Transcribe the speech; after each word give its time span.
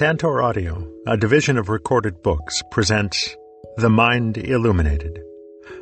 Tantor 0.00 0.40
Audio, 0.40 0.90
a 1.06 1.14
division 1.14 1.58
of 1.58 1.68
recorded 1.68 2.22
books, 2.22 2.62
presents 2.70 3.36
The 3.76 3.90
Mind 3.90 4.38
Illuminated, 4.38 5.22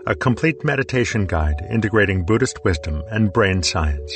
a 0.08 0.16
complete 0.16 0.64
meditation 0.64 1.24
guide 1.24 1.64
integrating 1.70 2.24
Buddhist 2.24 2.64
wisdom 2.64 3.04
and 3.12 3.32
brain 3.32 3.62
science 3.62 4.12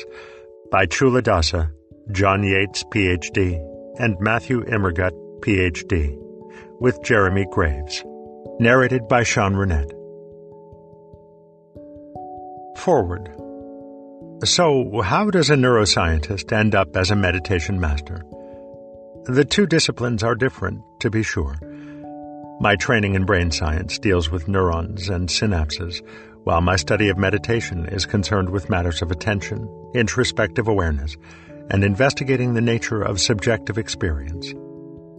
by 0.72 0.86
Culadasa, 0.86 1.70
John 2.10 2.42
Yates, 2.42 2.82
PhD, 2.92 3.64
and 4.00 4.18
Matthew 4.18 4.64
Immergut, 4.64 5.12
PhD, 5.38 6.18
with 6.80 7.00
Jeremy 7.04 7.46
Graves. 7.52 8.02
Narrated 8.58 9.06
by 9.06 9.22
Sean 9.22 9.54
Runnette. 9.54 9.92
Forward. 12.76 13.28
So, 14.44 15.00
how 15.00 15.30
does 15.30 15.48
a 15.48 15.54
neuroscientist 15.54 16.50
end 16.50 16.74
up 16.74 16.96
as 16.96 17.12
a 17.12 17.14
meditation 17.14 17.78
master? 17.78 18.24
The 19.26 19.44
two 19.44 19.66
disciplines 19.66 20.24
are 20.24 20.34
different, 20.34 20.82
to 20.98 21.08
be 21.08 21.22
sure. 21.22 21.54
My 22.58 22.74
training 22.74 23.14
in 23.14 23.24
brain 23.24 23.52
science 23.52 24.00
deals 24.00 24.32
with 24.32 24.48
neurons 24.48 25.08
and 25.08 25.28
synapses, 25.28 26.02
while 26.42 26.60
my 26.60 26.74
study 26.74 27.08
of 27.08 27.16
meditation 27.16 27.86
is 27.86 28.04
concerned 28.04 28.50
with 28.50 28.68
matters 28.68 29.00
of 29.00 29.12
attention, 29.12 29.68
introspective 29.94 30.66
awareness, 30.66 31.16
and 31.70 31.84
investigating 31.84 32.54
the 32.54 32.60
nature 32.60 33.00
of 33.00 33.20
subjective 33.20 33.78
experience. 33.78 34.52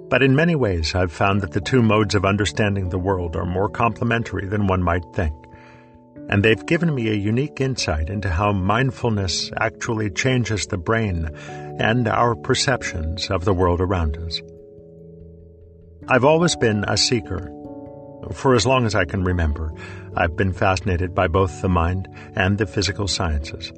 But 0.10 0.22
in 0.22 0.36
many 0.36 0.56
ways, 0.56 0.94
I've 0.96 1.14
found 1.14 1.40
that 1.40 1.54
the 1.54 1.62
two 1.62 1.82
modes 1.82 2.14
of 2.14 2.26
understanding 2.26 2.90
the 2.90 3.00
world 3.00 3.38
are 3.38 3.46
more 3.46 3.70
complementary 3.70 4.48
than 4.48 4.68
one 4.68 4.84
might 4.84 5.06
think. 5.14 5.34
And 6.28 6.44
they've 6.44 6.66
given 6.66 6.94
me 6.94 7.08
a 7.08 7.14
unique 7.14 7.62
insight 7.62 8.10
into 8.10 8.30
how 8.30 8.52
mindfulness 8.52 9.50
actually 9.62 10.10
changes 10.10 10.68
the 10.68 10.78
brain 10.78 11.30
and 11.80 12.08
our 12.08 12.36
perceptions 12.36 13.30
of 13.30 13.46
the 13.46 13.54
world 13.54 13.82
around 13.82 14.18
us. 14.18 14.42
I've 16.08 16.26
always 16.26 16.56
been 16.56 16.84
a 16.88 16.98
seeker. 16.98 17.50
For 18.34 18.56
as 18.56 18.66
long 18.66 18.86
as 18.86 18.96
I 18.96 19.06
can 19.06 19.24
remember, 19.24 19.74
I've 20.16 20.36
been 20.36 20.54
fascinated 20.54 21.14
by 21.14 21.28
both 21.28 21.62
the 21.62 21.70
mind 21.70 22.08
and 22.36 22.58
the 22.58 22.66
physical 22.66 23.08
sciences. 23.08 23.72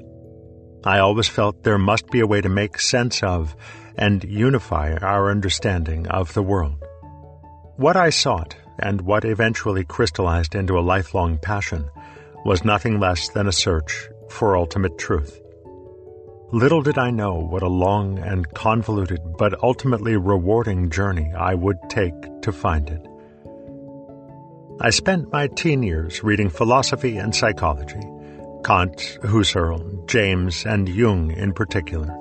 I 0.84 1.00
always 1.00 1.28
felt 1.28 1.64
there 1.64 1.78
must 1.78 2.12
be 2.12 2.20
a 2.20 2.28
way 2.28 2.42
to 2.42 2.50
make 2.50 2.80
sense 2.80 3.23
of 3.23 3.56
and 3.98 4.23
unify 4.23 4.96
our 4.96 5.32
understanding 5.32 6.08
of 6.08 6.34
the 6.34 6.44
world. 6.44 6.84
What 7.78 7.96
I 7.96 8.10
sought, 8.10 8.56
and 8.80 9.02
what 9.02 9.26
eventually 9.26 9.84
crystallized 9.84 10.54
into 10.54 10.78
a 10.78 10.82
lifelong 10.82 11.38
passion, 11.38 11.90
was 12.44 12.64
nothing 12.64 13.00
less 13.00 13.30
than 13.30 13.48
a 13.48 13.52
search 13.52 14.08
for 14.30 14.56
ultimate 14.56 14.98
truth. 14.98 15.42
Little 16.52 16.84
did 16.84 17.00
I 17.00 17.10
know 17.10 17.34
what 17.34 17.64
a 17.64 17.68
long 17.68 18.20
and 18.20 18.48
convoluted 18.54 19.20
but 19.38 19.62
ultimately 19.64 20.16
rewarding 20.16 20.92
journey 20.92 21.34
I 21.36 21.56
would 21.56 21.78
take 21.90 22.14
to 22.44 22.52
find 22.52 22.88
it. 22.88 23.06
I 24.80 24.92
spent 24.92 25.32
my 25.32 25.48
teen 25.48 25.82
years 25.82 26.23
reading 26.23 26.50
philosophy 26.50 27.18
and 27.18 27.36
psychology, 27.36 28.02
Kant, 28.64 29.18
Husserl, 29.23 30.06
James, 30.08 30.66
and 30.68 30.88
Jung 30.88 31.32
in 31.32 31.52
particular. 31.52 32.16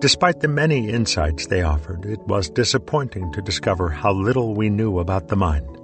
Despite 0.00 0.40
the 0.40 0.48
many 0.48 0.90
insights 0.90 1.46
they 1.46 1.62
offered, 1.62 2.04
it 2.06 2.20
was 2.26 2.50
disappointing 2.50 3.32
to 3.32 3.40
discover 3.40 3.88
how 3.88 4.12
little 4.12 4.54
we 4.54 4.68
knew 4.68 4.98
about 4.98 5.28
the 5.28 5.36
mind, 5.36 5.78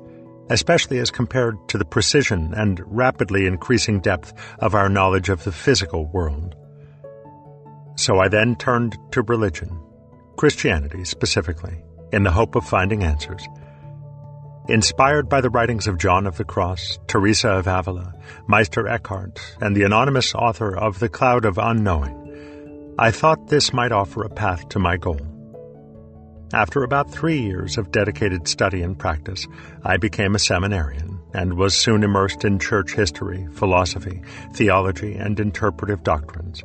especially 0.51 0.99
as 0.99 1.11
compared 1.13 1.57
to 1.69 1.79
the 1.79 1.85
precision 1.85 2.53
and 2.55 2.83
rapidly 2.85 3.47
increasing 3.47 4.01
depth 4.01 4.33
of 4.59 4.75
our 4.75 4.89
knowledge 4.89 5.29
of 5.29 5.45
the 5.45 5.53
physical 5.53 6.07
world. 6.07 6.57
So 7.97 8.19
I 8.19 8.29
then 8.29 8.57
turned 8.57 8.97
to 9.13 9.23
religion, 9.23 9.79
Christianity 10.37 11.05
specifically, 11.05 11.83
in 12.13 12.23
the 12.23 12.31
hope 12.31 12.55
of 12.55 12.69
finding 12.69 13.03
answers. 13.03 13.47
Inspired 14.69 15.29
by 15.29 15.41
the 15.41 15.51
writings 15.51 15.87
of 15.87 15.99
John 15.99 16.27
of 16.27 16.37
the 16.37 16.45
Cross, 16.45 16.99
Teresa 17.09 17.51
of 17.51 17.67
Avila, 17.67 18.15
Meister 18.47 18.87
Eckhart, 18.87 19.41
and 19.61 19.77
the 19.77 19.83
anonymous 19.83 20.35
author 20.35 20.77
of 20.77 21.01
The 21.01 21.09
Cloud 21.09 21.45
of 21.45 21.59
Unknowing, 21.59 22.95
I 22.99 23.11
thought 23.11 23.49
this 23.49 23.73
might 23.73 23.91
offer 23.91 24.23
a 24.23 24.31
path 24.31 24.69
to 24.71 24.79
my 24.79 24.97
goal. 24.97 25.21
After 26.55 26.83
about 26.83 27.11
three 27.11 27.41
years 27.41 27.79
of 27.79 27.91
dedicated 27.91 28.47
study 28.47 28.83
and 28.83 28.99
practice, 28.99 29.49
I 29.83 29.97
became 29.97 30.35
a 30.35 30.39
seminarian 30.39 31.19
and 31.33 31.55
was 31.55 31.75
soon 31.75 32.05
immersed 32.05 32.45
in 32.45 32.59
church 32.59 32.93
history, 32.93 33.49
philosophy, 33.53 34.23
theology, 34.53 35.15
and 35.15 35.41
interpretive 35.41 36.03
doctrines. 36.03 36.63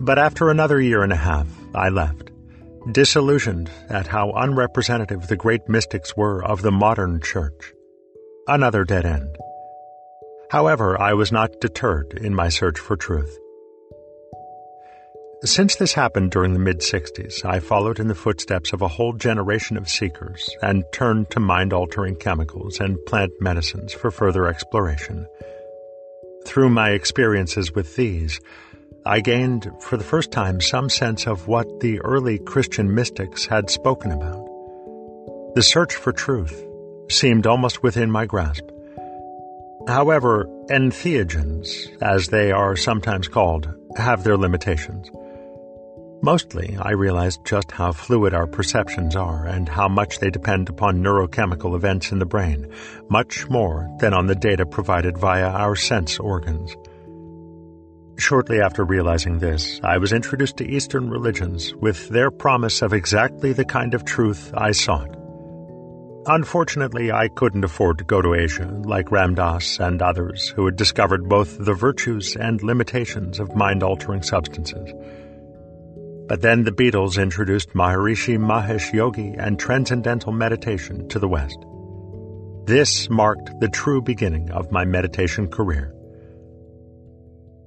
But 0.00 0.18
after 0.18 0.48
another 0.48 0.80
year 0.80 1.02
and 1.02 1.12
a 1.12 1.16
half, 1.16 1.46
I 1.74 1.90
left, 1.90 2.30
disillusioned 2.90 3.70
at 3.90 4.06
how 4.06 4.32
unrepresentative 4.32 5.26
the 5.26 5.36
great 5.36 5.68
mystics 5.68 6.16
were 6.16 6.42
of 6.42 6.62
the 6.62 6.72
modern 6.72 7.20
church. 7.20 7.74
Another 8.48 8.84
dead 8.84 9.04
end. 9.04 9.36
However, 10.50 10.98
I 10.98 11.12
was 11.12 11.30
not 11.30 11.60
deterred 11.60 12.14
in 12.14 12.34
my 12.34 12.48
search 12.48 12.78
for 12.78 12.96
truth. 12.96 13.38
Since 15.44 15.76
this 15.76 15.94
happened 15.94 16.30
during 16.30 16.54
the 16.54 16.58
mid 16.58 16.80
60s, 16.80 17.44
I 17.44 17.60
followed 17.60 18.00
in 18.00 18.08
the 18.08 18.14
footsteps 18.14 18.72
of 18.72 18.82
a 18.82 18.88
whole 18.88 19.12
generation 19.12 19.76
of 19.76 19.88
seekers 19.88 20.48
and 20.62 20.84
turned 20.92 21.30
to 21.30 21.40
mind 21.40 21.72
altering 21.72 22.16
chemicals 22.16 22.80
and 22.80 23.04
plant 23.06 23.32
medicines 23.40 23.92
for 23.92 24.10
further 24.10 24.46
exploration. 24.46 25.26
Through 26.46 26.70
my 26.70 26.90
experiences 26.90 27.74
with 27.74 27.96
these, 27.96 28.40
I 29.06 29.20
gained 29.20 29.70
for 29.80 29.96
the 29.96 30.04
first 30.04 30.30
time 30.30 30.60
some 30.60 30.90
sense 30.90 31.26
of 31.26 31.48
what 31.48 31.80
the 31.80 32.00
early 32.00 32.38
Christian 32.38 32.94
mystics 32.94 33.46
had 33.46 33.70
spoken 33.70 34.12
about. 34.12 34.44
The 35.54 35.62
search 35.62 35.94
for 35.94 36.12
truth 36.12 36.66
seemed 37.08 37.46
almost 37.46 37.82
within 37.82 38.10
my 38.10 38.26
grasp. 38.26 38.64
However, 39.88 40.46
entheogens, 40.68 41.88
as 42.02 42.28
they 42.28 42.52
are 42.52 42.76
sometimes 42.76 43.26
called, 43.26 43.74
have 43.96 44.22
their 44.22 44.36
limitations. 44.36 45.10
Mostly, 46.22 46.76
I 46.78 46.90
realized 46.90 47.46
just 47.46 47.72
how 47.72 47.92
fluid 47.92 48.34
our 48.34 48.46
perceptions 48.46 49.16
are 49.16 49.46
and 49.46 49.66
how 49.66 49.88
much 49.88 50.18
they 50.18 50.28
depend 50.28 50.68
upon 50.68 51.02
neurochemical 51.02 51.74
events 51.74 52.12
in 52.12 52.18
the 52.18 52.26
brain, 52.26 52.70
much 53.08 53.48
more 53.48 53.88
than 53.98 54.12
on 54.12 54.26
the 54.26 54.34
data 54.34 54.66
provided 54.66 55.16
via 55.16 55.48
our 55.48 55.74
sense 55.74 56.18
organs. 56.18 56.76
Shortly 58.20 58.60
after 58.60 58.84
realizing 58.84 59.38
this, 59.38 59.80
I 59.82 59.96
was 59.96 60.12
introduced 60.12 60.58
to 60.58 60.68
Eastern 60.68 61.08
religions 61.08 61.74
with 61.74 62.10
their 62.10 62.30
promise 62.30 62.82
of 62.82 62.92
exactly 62.92 63.54
the 63.54 63.64
kind 63.64 63.94
of 63.94 64.04
truth 64.04 64.52
I 64.54 64.72
sought. 64.72 65.16
Unfortunately, 66.26 67.10
I 67.10 67.28
couldn't 67.28 67.64
afford 67.64 67.96
to 67.96 68.04
go 68.04 68.20
to 68.20 68.34
Asia 68.34 68.66
like 68.84 69.10
Ram 69.10 69.34
Dass 69.34 69.80
and 69.80 70.02
others 70.02 70.48
who 70.48 70.66
had 70.66 70.76
discovered 70.76 71.30
both 71.30 71.56
the 71.64 71.72
virtues 71.72 72.36
and 72.36 72.62
limitations 72.62 73.40
of 73.40 73.56
mind 73.56 73.82
altering 73.82 74.22
substances. 74.22 74.92
But 76.28 76.42
then 76.42 76.64
the 76.64 76.72
Beatles 76.72 77.20
introduced 77.20 77.70
Maharishi 77.70 78.36
Mahesh 78.36 78.92
Yogi 78.92 79.34
and 79.38 79.58
transcendental 79.58 80.32
meditation 80.32 81.08
to 81.08 81.18
the 81.18 81.26
West. 81.26 81.58
This 82.66 83.08
marked 83.08 83.58
the 83.60 83.68
true 83.68 84.02
beginning 84.02 84.50
of 84.50 84.70
my 84.70 84.84
meditation 84.84 85.48
career. 85.48 85.94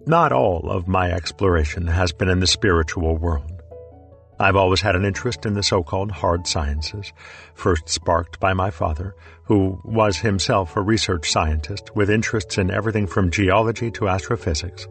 Not 0.05 0.33
all 0.33 0.69
of 0.69 0.87
my 0.87 1.11
exploration 1.11 1.87
has 1.87 2.11
been 2.11 2.27
in 2.27 2.41
the 2.41 2.47
spiritual 2.47 3.15
world. 3.15 3.63
I've 4.37 4.57
always 4.57 4.81
had 4.81 4.97
an 4.97 5.05
interest 5.05 5.45
in 5.45 5.53
the 5.53 5.63
so 5.63 5.81
called 5.81 6.11
hard 6.11 6.45
sciences, 6.45 7.13
first 7.53 7.87
sparked 7.87 8.37
by 8.37 8.51
my 8.51 8.69
father, 8.69 9.15
who 9.43 9.79
was 9.85 10.17
himself 10.17 10.75
a 10.75 10.81
research 10.81 11.31
scientist 11.31 11.95
with 11.95 12.09
interests 12.09 12.57
in 12.57 12.69
everything 12.69 13.07
from 13.07 13.31
geology 13.31 13.91
to 13.91 14.09
astrophysics. 14.09 14.87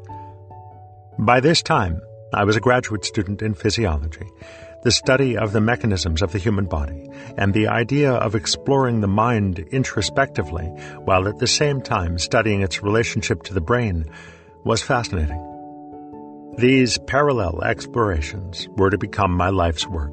By 1.18 1.40
this 1.40 1.60
time, 1.60 2.00
I 2.32 2.44
was 2.44 2.56
a 2.56 2.60
graduate 2.60 3.04
student 3.04 3.42
in 3.42 3.52
physiology, 3.52 4.26
the 4.82 4.90
study 4.90 5.36
of 5.36 5.52
the 5.52 5.60
mechanisms 5.60 6.22
of 6.22 6.32
the 6.32 6.38
human 6.38 6.64
body, 6.64 7.10
and 7.36 7.52
the 7.52 7.68
idea 7.68 8.12
of 8.12 8.34
exploring 8.34 9.02
the 9.02 9.08
mind 9.08 9.58
introspectively 9.58 10.64
while 11.04 11.28
at 11.28 11.38
the 11.38 11.46
same 11.46 11.82
time 11.82 12.18
studying 12.18 12.62
its 12.62 12.82
relationship 12.82 13.42
to 13.42 13.52
the 13.52 13.60
brain 13.60 14.06
was 14.64 14.82
fascinating. 14.82 15.40
These 16.58 16.98
parallel 17.06 17.62
explorations 17.64 18.68
were 18.76 18.90
to 18.90 18.98
become 18.98 19.32
my 19.32 19.48
life's 19.48 19.86
work. 19.86 20.12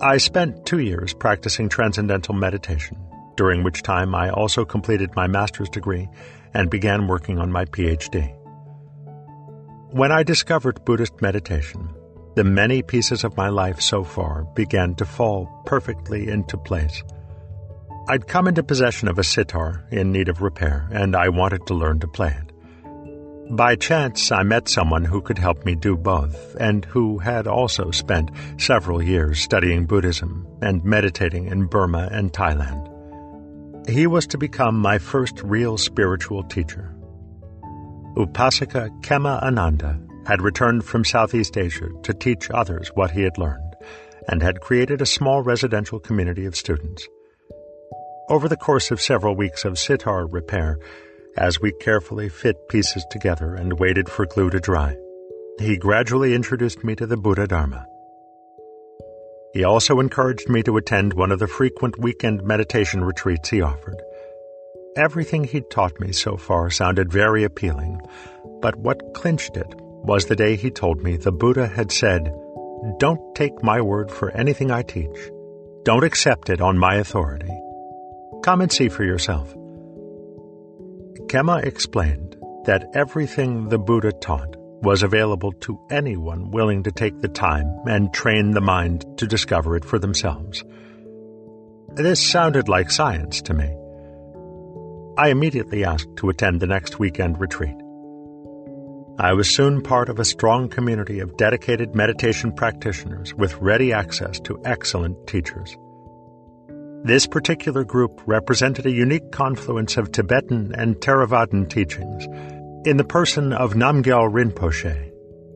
I 0.00 0.18
spent 0.18 0.64
two 0.64 0.78
years 0.78 1.12
practicing 1.12 1.68
transcendental 1.68 2.34
meditation, 2.34 2.96
during 3.36 3.64
which 3.64 3.82
time 3.82 4.14
I 4.14 4.30
also 4.30 4.64
completed 4.64 5.14
my 5.14 5.26
master's 5.26 5.68
degree 5.68 6.08
and 6.54 6.70
began 6.70 7.06
working 7.06 7.38
on 7.38 7.52
my 7.52 7.64
PhD. 7.66 8.34
When 9.90 10.12
I 10.12 10.22
discovered 10.22 10.84
Buddhist 10.84 11.20
meditation, 11.20 11.88
the 12.34 12.44
many 12.44 12.82
pieces 12.82 13.24
of 13.24 13.36
my 13.36 13.48
life 13.48 13.80
so 13.80 14.04
far 14.04 14.44
began 14.54 14.94
to 14.96 15.04
fall 15.04 15.62
perfectly 15.66 16.28
into 16.28 16.56
place. 16.56 17.02
I'd 18.08 18.28
come 18.28 18.48
into 18.48 18.62
possession 18.62 19.08
of 19.08 19.18
a 19.18 19.24
sitar 19.24 19.84
in 19.90 20.12
need 20.12 20.28
of 20.28 20.40
repair, 20.40 20.88
and 20.92 21.16
I 21.16 21.28
wanted 21.28 21.66
to 21.66 21.74
learn 21.74 22.00
to 22.00 22.08
play 22.08 22.28
it. 22.28 22.47
By 23.50 23.76
chance, 23.76 24.30
I 24.30 24.42
met 24.42 24.68
someone 24.68 25.06
who 25.06 25.22
could 25.22 25.38
help 25.38 25.64
me 25.64 25.74
do 25.74 25.96
both, 25.96 26.54
and 26.60 26.84
who 26.84 27.18
had 27.18 27.46
also 27.46 27.90
spent 27.90 28.30
several 28.58 29.02
years 29.02 29.40
studying 29.40 29.86
Buddhism 29.86 30.46
and 30.60 30.84
meditating 30.84 31.46
in 31.46 31.64
Burma 31.64 32.10
and 32.12 32.30
Thailand. 32.30 32.88
He 33.88 34.06
was 34.06 34.26
to 34.26 34.38
become 34.38 34.76
my 34.78 34.98
first 34.98 35.42
real 35.42 35.78
spiritual 35.78 36.44
teacher. 36.44 36.94
Upasaka 38.18 38.90
Kema 39.00 39.42
Ananda 39.42 39.98
had 40.26 40.42
returned 40.42 40.84
from 40.84 41.04
Southeast 41.04 41.56
Asia 41.56 41.88
to 42.02 42.12
teach 42.12 42.50
others 42.50 42.88
what 42.88 43.12
he 43.12 43.22
had 43.22 43.38
learned, 43.38 43.76
and 44.28 44.42
had 44.42 44.60
created 44.60 45.00
a 45.00 45.06
small 45.06 45.40
residential 45.40 45.98
community 45.98 46.44
of 46.44 46.54
students. 46.54 47.08
Over 48.28 48.46
the 48.46 48.58
course 48.58 48.90
of 48.90 49.00
several 49.00 49.34
weeks 49.34 49.64
of 49.64 49.78
sitar 49.78 50.26
repair, 50.26 50.78
as 51.38 51.60
we 51.60 51.72
carefully 51.80 52.28
fit 52.28 52.68
pieces 52.68 53.06
together 53.10 53.54
and 53.54 53.78
waited 53.78 54.08
for 54.08 54.26
glue 54.26 54.50
to 54.50 54.58
dry, 54.58 54.96
he 55.60 55.76
gradually 55.76 56.34
introduced 56.34 56.82
me 56.84 56.94
to 56.96 57.06
the 57.06 57.16
Buddha 57.16 57.46
Dharma. 57.46 57.86
He 59.52 59.64
also 59.64 60.00
encouraged 60.00 60.48
me 60.48 60.62
to 60.64 60.76
attend 60.76 61.14
one 61.14 61.32
of 61.32 61.38
the 61.38 61.46
frequent 61.46 61.98
weekend 61.98 62.42
meditation 62.42 63.02
retreats 63.02 63.48
he 63.48 63.62
offered. 63.62 64.02
Everything 64.96 65.44
he'd 65.44 65.70
taught 65.70 65.98
me 66.00 66.12
so 66.12 66.36
far 66.36 66.70
sounded 66.70 67.12
very 67.12 67.44
appealing, 67.44 68.00
but 68.60 68.76
what 68.76 69.14
clinched 69.14 69.56
it 69.56 69.74
was 69.78 70.26
the 70.26 70.36
day 70.36 70.56
he 70.56 70.70
told 70.70 71.02
me 71.02 71.16
the 71.16 71.32
Buddha 71.32 71.66
had 71.68 71.92
said, 71.92 72.34
Don't 72.98 73.34
take 73.34 73.62
my 73.62 73.80
word 73.80 74.10
for 74.10 74.30
anything 74.32 74.70
I 74.70 74.82
teach. 74.82 75.16
Don't 75.84 76.04
accept 76.04 76.50
it 76.50 76.60
on 76.60 76.78
my 76.78 76.96
authority. 76.96 77.50
Come 78.42 78.60
and 78.60 78.72
see 78.72 78.88
for 78.88 79.04
yourself. 79.04 79.54
Kema 81.28 81.62
explained 81.62 82.36
that 82.64 82.90
everything 82.94 83.68
the 83.68 83.78
Buddha 83.78 84.12
taught 84.12 84.56
was 84.80 85.02
available 85.02 85.52
to 85.60 85.78
anyone 85.90 86.50
willing 86.50 86.82
to 86.84 86.90
take 86.90 87.20
the 87.20 87.28
time 87.28 87.66
and 87.86 88.14
train 88.14 88.52
the 88.52 88.62
mind 88.62 89.04
to 89.18 89.26
discover 89.26 89.76
it 89.76 89.84
for 89.84 89.98
themselves. 89.98 90.64
This 91.94 92.26
sounded 92.26 92.68
like 92.68 92.90
science 92.90 93.42
to 93.42 93.52
me. 93.52 93.68
I 95.18 95.28
immediately 95.28 95.84
asked 95.84 96.16
to 96.16 96.30
attend 96.30 96.60
the 96.60 96.66
next 96.66 96.98
weekend 96.98 97.38
retreat. 97.38 97.76
I 99.18 99.34
was 99.34 99.54
soon 99.54 99.82
part 99.82 100.08
of 100.08 100.18
a 100.18 100.24
strong 100.24 100.68
community 100.70 101.20
of 101.20 101.36
dedicated 101.36 101.94
meditation 101.94 102.52
practitioners 102.52 103.34
with 103.34 103.54
ready 103.56 103.92
access 103.92 104.40
to 104.40 104.62
excellent 104.64 105.26
teachers. 105.26 105.76
This 107.04 107.26
particular 107.26 107.84
group 107.84 108.20
represented 108.26 108.84
a 108.84 108.90
unique 108.90 109.30
confluence 109.30 109.96
of 109.96 110.10
Tibetan 110.10 110.74
and 110.74 110.96
Theravadan 110.96 111.70
teachings 111.70 112.24
in 112.84 112.96
the 112.96 113.04
person 113.04 113.52
of 113.52 113.74
Namgyal 113.74 114.30
Rinpoche, 114.32 115.12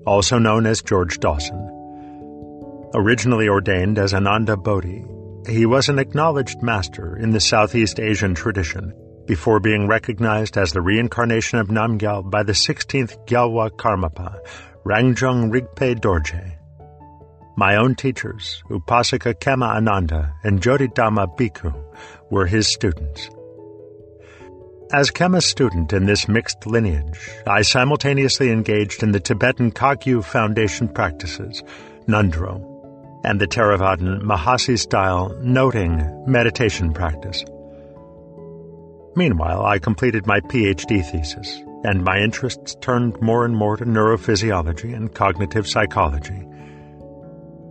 also 0.07 0.39
known 0.39 0.67
as 0.67 0.83
George 0.83 1.19
Dawson. 1.19 1.69
Originally 2.95 3.49
ordained 3.49 3.99
as 3.99 4.15
Ananda 4.15 4.57
Bodhi, 4.57 5.05
he 5.49 5.67
was 5.67 5.89
an 5.89 5.99
acknowledged 5.99 6.63
master 6.63 7.17
in 7.17 7.33
the 7.33 7.41
Southeast 7.41 7.99
Asian 7.99 8.35
tradition 8.35 8.95
before 9.27 9.59
being 9.61 9.89
recognized 9.89 10.57
as 10.57 10.73
the 10.73 10.81
reincarnation 10.81 11.59
of 11.59 11.69
Namgyal 11.69 12.31
by 12.31 12.45
the 12.45 12.53
16th 12.53 13.27
Gyalwa 13.27 13.71
Karmapa, 13.71 14.39
Rangjung 14.85 15.51
Rigpe 15.51 15.99
Dorje. 15.99 16.62
My 17.57 17.77
own 17.77 17.95
teachers, 17.95 18.63
Upasaka 18.71 19.35
Kema 19.35 19.77
Ananda 19.77 20.35
and 20.43 20.63
Jotidhamma 20.63 21.37
Bhikkhu, 21.37 21.75
were 22.31 22.47
his 22.47 22.73
students. 22.73 23.29
As 24.91 25.11
Kema's 25.11 25.45
student 25.45 25.93
in 25.93 26.07
this 26.07 26.29
mixed 26.29 26.67
lineage, 26.67 27.31
I 27.47 27.61
simultaneously 27.61 28.51
engaged 28.51 29.03
in 29.03 29.13
the 29.13 29.21
Tibetan 29.21 29.71
Kagyu 29.71 30.25
Foundation 30.25 30.89
practices, 30.89 31.63
Ngöndro, 32.09 32.69
and 33.25 33.39
the 33.39 33.47
Theravadan 33.47 34.23
Mahasi 34.23 34.79
style 34.79 35.37
noting 35.43 36.25
meditation 36.27 36.95
practice. 36.95 37.45
Meanwhile, 39.15 39.63
I 39.65 39.79
completed 39.79 40.27
my 40.27 40.41
PhD 40.41 41.05
thesis, 41.05 41.63
and 41.85 42.03
my 42.03 42.19
interests 42.19 42.77
turned 42.81 43.21
more 43.21 43.45
and 43.45 43.55
more 43.55 43.77
to 43.77 43.85
neurophysiology 43.85 44.97
and 44.97 45.15
cognitive 45.15 45.69
psychology 45.69 46.47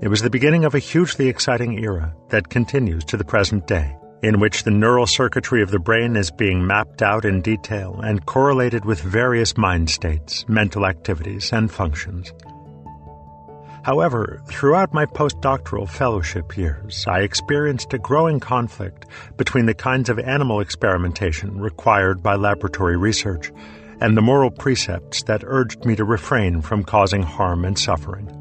it 0.01 0.07
was 0.07 0.23
the 0.23 0.29
beginning 0.31 0.65
of 0.65 0.73
a 0.73 0.79
hugely 0.79 1.27
exciting 1.27 1.77
era 1.77 2.11
that 2.29 2.49
continues 2.49 3.03
to 3.05 3.17
the 3.17 3.23
present 3.23 3.67
day, 3.67 3.95
in 4.23 4.39
which 4.39 4.63
the 4.63 4.71
neural 4.71 5.05
circuitry 5.05 5.61
of 5.61 5.69
the 5.69 5.79
brain 5.79 6.15
is 6.15 6.31
being 6.31 6.65
mapped 6.65 7.03
out 7.03 7.23
in 7.23 7.39
detail 7.39 7.99
and 8.03 8.25
correlated 8.25 8.83
with 8.83 8.99
various 8.99 9.55
mind 9.57 9.91
states, 9.91 10.43
mental 10.47 10.87
activities, 10.87 11.53
and 11.53 11.71
functions. 11.71 12.33
However, 13.83 14.41
throughout 14.47 14.91
my 14.91 15.05
postdoctoral 15.05 15.87
fellowship 15.87 16.57
years, 16.57 17.05
I 17.07 17.19
experienced 17.19 17.93
a 17.93 17.99
growing 17.99 18.39
conflict 18.39 19.05
between 19.37 19.67
the 19.67 19.75
kinds 19.75 20.09
of 20.09 20.17
animal 20.17 20.61
experimentation 20.61 21.59
required 21.59 22.23
by 22.23 22.35
laboratory 22.35 22.97
research 22.97 23.51
and 23.99 24.17
the 24.17 24.21
moral 24.21 24.49
precepts 24.49 25.21
that 25.23 25.43
urged 25.45 25.85
me 25.85 25.95
to 25.95 26.05
refrain 26.05 26.61
from 26.61 26.83
causing 26.83 27.21
harm 27.21 27.65
and 27.65 27.77
suffering. 27.77 28.40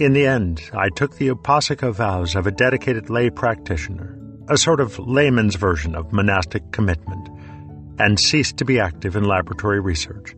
In 0.00 0.12
the 0.12 0.26
end, 0.26 0.62
I 0.72 0.90
took 0.90 1.16
the 1.16 1.30
upasaka 1.30 1.92
vows 1.92 2.36
of 2.36 2.46
a 2.46 2.52
dedicated 2.52 3.10
lay 3.10 3.30
practitioner, 3.30 4.16
a 4.48 4.56
sort 4.56 4.78
of 4.78 4.96
layman's 5.00 5.56
version 5.56 5.96
of 5.96 6.12
monastic 6.12 6.70
commitment, 6.70 7.28
and 7.98 8.20
ceased 8.20 8.58
to 8.58 8.64
be 8.64 8.78
active 8.78 9.16
in 9.16 9.24
laboratory 9.24 9.80
research. 9.80 10.36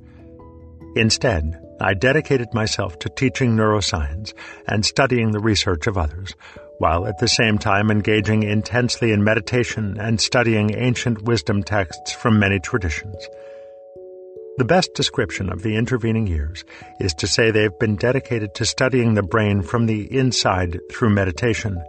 Instead, 0.96 1.60
I 1.78 1.92
dedicated 1.92 2.54
myself 2.54 2.98
to 3.00 3.10
teaching 3.10 3.54
neuroscience 3.54 4.32
and 4.66 4.82
studying 4.82 5.32
the 5.32 5.40
research 5.40 5.86
of 5.86 5.98
others, 5.98 6.34
while 6.78 7.06
at 7.06 7.18
the 7.18 7.28
same 7.28 7.58
time 7.58 7.90
engaging 7.90 8.42
intensely 8.42 9.12
in 9.12 9.22
meditation 9.22 9.98
and 10.00 10.18
studying 10.18 10.74
ancient 10.74 11.24
wisdom 11.24 11.62
texts 11.62 12.12
from 12.12 12.38
many 12.38 12.60
traditions. 12.60 13.28
The 14.60 14.64
best 14.66 14.92
description 14.92 15.50
of 15.50 15.62
the 15.62 15.74
intervening 15.74 16.26
years 16.26 16.66
is 17.00 17.14
to 17.14 17.26
say 17.26 17.50
they 17.50 17.62
have 17.62 17.78
been 17.78 17.96
dedicated 17.96 18.54
to 18.56 18.66
studying 18.66 19.14
the 19.14 19.22
brain 19.22 19.62
from 19.62 19.86
the 19.86 20.02
inside 20.14 20.78
through 20.92 21.14
meditation, 21.14 21.82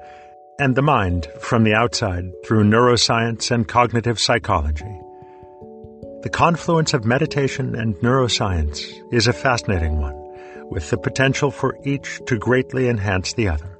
and 0.57 0.73
the 0.73 0.81
mind 0.81 1.27
from 1.41 1.65
the 1.65 1.73
outside 1.73 2.31
through 2.45 2.63
neuroscience 2.63 3.51
and 3.51 3.67
cognitive 3.67 4.21
psychology. 4.21 4.97
The 6.21 6.29
confluence 6.31 6.93
of 6.93 7.03
meditation 7.03 7.75
and 7.75 7.93
neuroscience 7.95 8.89
is 9.11 9.27
a 9.27 9.33
fascinating 9.33 9.99
one, 9.99 10.15
with 10.69 10.89
the 10.91 10.97
potential 10.97 11.51
for 11.51 11.77
each 11.83 12.21
to 12.27 12.37
greatly 12.37 12.87
enhance 12.87 13.33
the 13.33 13.49
other. 13.49 13.77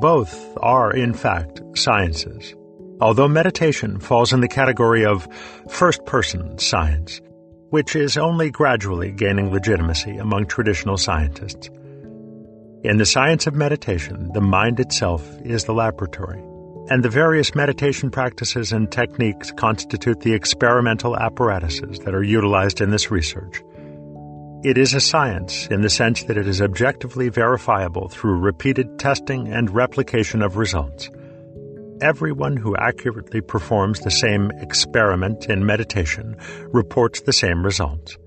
Both 0.00 0.58
are, 0.60 0.90
in 0.90 1.14
fact, 1.14 1.62
sciences, 1.76 2.52
although 3.00 3.28
meditation 3.28 4.00
falls 4.00 4.32
in 4.32 4.40
the 4.40 4.48
category 4.48 5.04
of 5.04 5.28
first 5.68 6.04
person 6.04 6.58
science 6.58 7.20
which 7.74 7.96
is 7.96 8.16
only 8.16 8.52
gradually 8.52 9.10
gaining 9.10 9.50
legitimacy 9.50 10.16
among 10.16 10.46
traditional 10.46 10.96
scientists. 10.96 11.68
In 12.84 12.98
the 12.98 13.04
science 13.04 13.48
of 13.48 13.56
meditation, 13.56 14.30
the 14.32 14.40
mind 14.40 14.78
itself 14.78 15.28
is 15.40 15.64
the 15.64 15.74
laboratory, 15.74 16.38
and 16.88 17.02
the 17.02 17.08
various 17.08 17.52
meditation 17.56 18.12
practices 18.12 18.70
and 18.70 18.92
techniques 18.92 19.50
constitute 19.50 20.20
the 20.20 20.34
experimental 20.34 21.16
apparatuses 21.16 21.98
that 22.04 22.14
are 22.14 22.22
utilized 22.22 22.80
in 22.80 22.90
this 22.90 23.10
research. 23.10 23.60
It 24.62 24.78
is 24.78 24.94
a 24.94 25.00
science 25.00 25.66
in 25.66 25.80
the 25.80 25.90
sense 25.90 26.22
that 26.22 26.36
it 26.36 26.46
is 26.46 26.62
objectively 26.62 27.28
verifiable 27.28 28.08
through 28.08 28.38
repeated 28.38 29.00
testing 29.00 29.52
and 29.52 29.68
replication 29.68 30.42
of 30.42 30.58
results 30.58 31.10
everyone 32.04 32.54
who 32.54 32.76
accurately 32.76 33.40
performs 33.40 34.00
the 34.00 34.10
same 34.10 34.50
experiment 34.58 35.46
in 35.46 35.64
meditation 35.64 36.36
reports 36.66 37.22
the 37.22 37.32
same 37.32 37.64
results. 37.64 38.18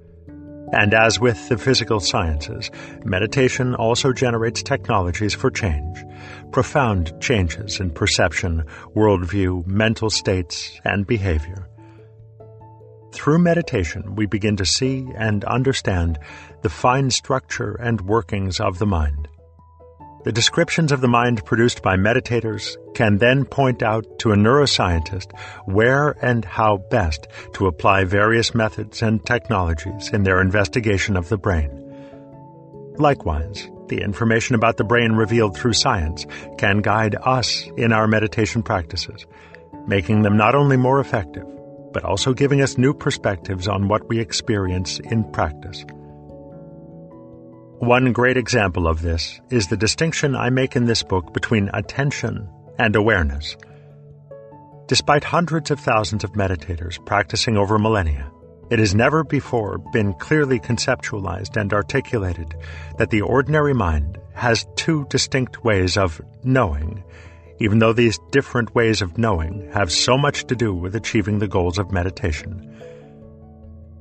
And 0.74 0.96
as 0.96 1.20
with 1.20 1.48
the 1.48 1.60
physical 1.60 2.00
sciences, 2.00 2.72
meditation 3.06 3.76
also 3.76 4.12
generates 4.12 4.64
technologies 4.64 5.36
for 5.36 5.52
change, 5.52 6.04
profound 6.52 7.14
changes 7.22 7.80
in 7.80 7.92
perception, 7.92 8.64
worldview, 8.96 9.66
mental 9.68 10.10
states, 10.10 10.82
and 10.84 11.06
behavior. 11.06 11.70
Through 13.14 13.40
meditation, 13.40 14.16
we 14.16 14.26
begin 14.26 14.58
to 14.58 14.66
see 14.66 15.08
and 15.16 15.46
understand 15.46 16.18
the 16.64 16.70
fine 16.70 17.12
structure 17.12 17.76
and 17.76 18.02
workings 18.02 18.60
of 18.60 18.80
the 18.80 18.88
mind. 18.88 19.28
The 20.24 20.32
descriptions 20.32 20.92
of 20.92 21.00
the 21.00 21.08
mind 21.08 21.46
produced 21.46 21.82
by 21.82 21.96
meditators 21.96 22.76
can 22.96 23.18
then 23.18 23.46
point 23.46 23.82
out 23.82 24.20
to 24.20 24.32
a 24.32 24.36
neuroscientist 24.36 25.32
where 25.66 26.16
and 26.22 26.44
how 26.44 26.78
best 26.90 27.28
to 27.54 27.68
apply 27.68 28.04
various 28.04 28.54
methods 28.54 29.02
and 29.02 29.26
technologies 29.26 30.10
in 30.12 30.24
their 30.24 30.42
investigation 30.42 31.16
of 31.16 31.30
the 31.30 31.38
brain. 31.38 31.72
Likewise, 32.98 33.70
the 33.88 34.02
information 34.02 34.56
about 34.56 34.78
the 34.78 34.84
brain 34.84 35.14
revealed 35.14 35.56
through 35.56 35.74
science 35.74 36.26
can 36.58 36.82
guide 36.82 37.16
us 37.22 37.66
in 37.78 37.94
our 37.94 38.08
meditation 38.08 38.64
practices, 38.64 39.26
making 39.88 40.24
them 40.24 40.36
not 40.36 40.56
only 40.56 40.78
more 40.78 41.00
effective, 41.00 41.46
but 41.94 42.04
also 42.04 42.34
giving 42.34 42.62
us 42.62 42.78
new 42.78 42.94
perspectives 42.94 43.68
on 43.68 43.88
what 43.88 44.10
we 44.10 44.20
experience 44.20 45.00
in 45.00 45.24
practice. 45.32 45.86
One 47.80 48.12
great 48.12 48.38
example 48.38 48.88
of 48.88 49.04
this 49.04 49.40
is 49.52 49.68
the 49.68 49.78
distinction 49.78 50.36
I 50.36 50.50
make 50.50 50.76
in 50.76 50.86
this 50.86 51.04
book 51.04 51.32
between 51.32 51.70
attention 51.76 52.50
and 52.80 52.96
awareness. 52.96 53.56
Despite 54.88 55.24
hundreds 55.24 55.70
of 55.70 55.80
thousands 55.80 56.24
of 56.24 56.32
meditators 56.32 57.04
practicing 57.06 57.56
over 57.56 57.78
millennia, 57.78 58.32
it 58.72 58.80
has 58.80 58.96
never 58.96 59.24
before 59.24 59.78
been 59.94 60.16
clearly 60.16 60.60
conceptualized 60.60 61.56
and 61.56 61.72
articulated 61.72 62.56
that 62.98 63.12
the 63.12 63.22
ordinary 63.22 63.76
mind 63.76 64.18
has 64.34 64.66
two 64.76 65.06
distinct 65.12 65.64
ways 65.64 65.98
of 65.98 66.20
knowing, 66.44 67.04
even 67.60 67.78
though 67.78 67.94
these 67.94 68.20
different 68.32 68.74
ways 68.74 69.04
of 69.04 69.20
knowing 69.20 69.70
have 69.72 69.92
so 69.92 70.18
much 70.18 70.46
to 70.48 70.56
do 70.56 70.74
with 70.74 70.96
achieving 70.96 71.38
the 71.38 71.48
goals 71.48 71.78
of 71.78 71.92
meditation. 71.92 72.82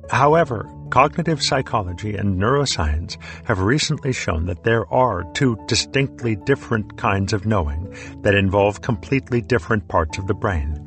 However, 0.09 0.67
cognitive 0.89 1.41
psychology 1.41 2.15
and 2.15 2.39
neuroscience 2.39 3.17
have 3.45 3.59
recently 3.59 4.11
shown 4.11 4.45
that 4.45 4.63
there 4.63 4.91
are 4.93 5.23
two 5.33 5.57
distinctly 5.67 6.35
different 6.35 6.97
kinds 6.97 7.33
of 7.33 7.45
knowing 7.45 7.95
that 8.21 8.35
involve 8.35 8.81
completely 8.81 9.41
different 9.41 9.87
parts 9.87 10.17
of 10.17 10.27
the 10.27 10.33
brain. 10.33 10.83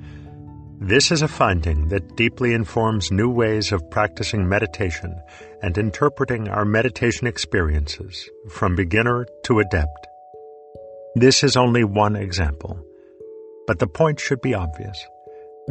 This 0.83 1.13
is 1.13 1.21
a 1.21 1.29
finding 1.29 1.89
that 1.89 2.17
deeply 2.17 2.55
informs 2.55 3.11
new 3.11 3.29
ways 3.29 3.71
of 3.71 3.91
practicing 3.91 4.49
meditation 4.49 5.15
and 5.63 5.77
interpreting 5.77 6.49
our 6.49 6.65
meditation 6.65 7.27
experiences 7.27 8.31
from 8.49 8.77
beginner 8.77 9.27
to 9.45 9.59
adept. 9.59 10.07
This 11.17 11.45
is 11.45 11.57
only 11.57 11.85
one 11.85 12.17
example, 12.17 12.83
but 13.67 13.79
the 13.79 13.87
point 13.87 14.19
should 14.21 14.41
be 14.41 14.55
obvious. 14.55 15.07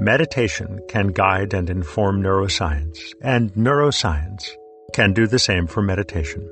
Meditation 0.02 0.80
can 0.88 1.08
guide 1.08 1.54
and 1.54 1.70
inform 1.70 2.24
neuroscience, 2.24 3.00
and 3.22 3.54
neuroscience 3.54 4.50
can 4.94 5.12
do 5.12 5.28
the 5.28 5.38
same 5.38 5.68
for 5.68 5.82
meditation. 5.82 6.50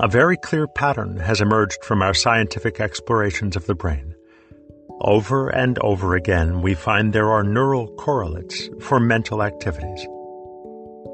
A 0.00 0.08
very 0.08 0.38
clear 0.38 0.66
pattern 0.66 1.18
has 1.18 1.42
emerged 1.42 1.84
from 1.84 2.00
our 2.00 2.14
scientific 2.14 2.80
explorations 2.80 3.54
of 3.54 3.66
the 3.66 3.74
brain. 3.74 4.14
Over 5.02 5.50
and 5.50 5.78
over 5.80 6.14
again, 6.14 6.62
we 6.62 6.72
find 6.72 7.12
there 7.12 7.30
are 7.30 7.44
neural 7.44 7.94
correlates 7.96 8.70
for 8.80 8.98
mental 8.98 9.42
activities. 9.42 10.06